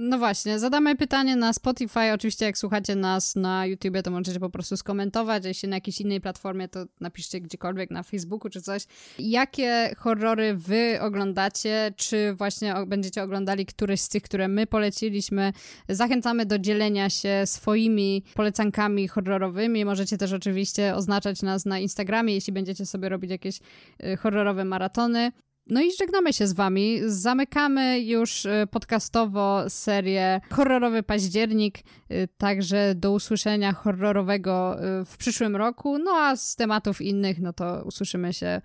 No 0.01 0.18
właśnie, 0.18 0.59
zadamy 0.59 0.96
pytanie 0.96 1.36
na 1.36 1.53
Spotify. 1.53 2.12
Oczywiście, 2.14 2.46
jak 2.46 2.59
słuchacie 2.59 2.96
nas 2.96 3.36
na 3.36 3.66
YouTubie, 3.66 4.03
to 4.03 4.11
możecie 4.11 4.40
po 4.40 4.51
prostu 4.51 4.76
skomentować. 4.76 5.44
Jeśli 5.44 5.68
na 5.68 5.76
jakiejś 5.76 6.01
innej 6.01 6.20
platformie, 6.20 6.68
to 6.68 6.84
napiszcie 7.01 7.40
gdziekolwiek 7.40 7.90
na 7.90 8.03
Facebooku 8.03 8.51
czy 8.51 8.62
coś. 8.62 8.82
Jakie 9.18 9.94
horrory 9.99 10.55
wy 10.55 10.99
oglądacie? 11.01 11.92
Czy 11.96 12.34
właśnie 12.34 12.74
będziecie 12.86 13.22
oglądali 13.22 13.66
któreś 13.66 14.01
z 14.01 14.09
tych, 14.09 14.22
które 14.22 14.49
my 14.49 14.66
poleciliśmy? 14.66 15.53
Zachęcamy 15.88 16.46
do 16.46 16.59
dzielenia 16.59 17.11
się 17.11 17.42
swoimi 17.44 18.22
polecankami 18.34 19.09
horrorowymi. 19.09 19.84
Możecie 19.84 20.18
też 20.18 20.32
oczywiście 20.32 20.94
oznaczać 20.94 21.42
nas 21.42 21.66
na 21.66 21.78
Instagramie, 21.78 22.34
jeśli 22.34 22.53
będziecie 22.53 22.86
sobie 22.86 23.09
robić 23.09 23.30
jakieś 23.30 23.61
y, 24.05 24.16
horrorowe 24.16 24.64
maratony. 24.64 25.32
No 25.68 25.80
i 25.80 25.92
żegnamy 25.92 26.32
się 26.32 26.46
z 26.46 26.52
wami. 26.52 27.00
Zamykamy 27.06 28.00
już 28.00 28.44
y, 28.44 28.66
podcastowo 28.70 29.70
serię 29.70 30.40
Horrorowy 30.50 31.02
Październik, 31.02 31.78
y, 31.78 32.28
także 32.38 32.94
do 32.94 33.12
usłyszenia 33.12 33.72
horrorowego 33.72 34.76
y, 35.00 35.04
w 35.04 35.16
przyszłym 35.16 35.56
roku. 35.56 35.98
No 35.98 36.10
a 36.10 36.36
z 36.36 36.56
tematów 36.56 37.00
innych, 37.00 37.40
no 37.40 37.52
to 37.52 37.82
usłyszymy 37.84 38.32
się 38.32 38.60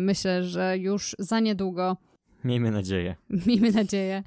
myślę, 0.00 0.44
że 0.44 0.78
już 0.78 1.16
za 1.18 1.40
niedługo. 1.40 1.96
Miejmy 2.44 2.70
nadzieję. 2.70 3.16
Miejmy 3.46 3.72
nadzieję. 3.72 4.22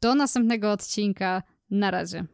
Do 0.00 0.14
następnego 0.14 0.72
odcinka. 0.72 1.42
Na 1.70 1.90
razie. 1.90 2.24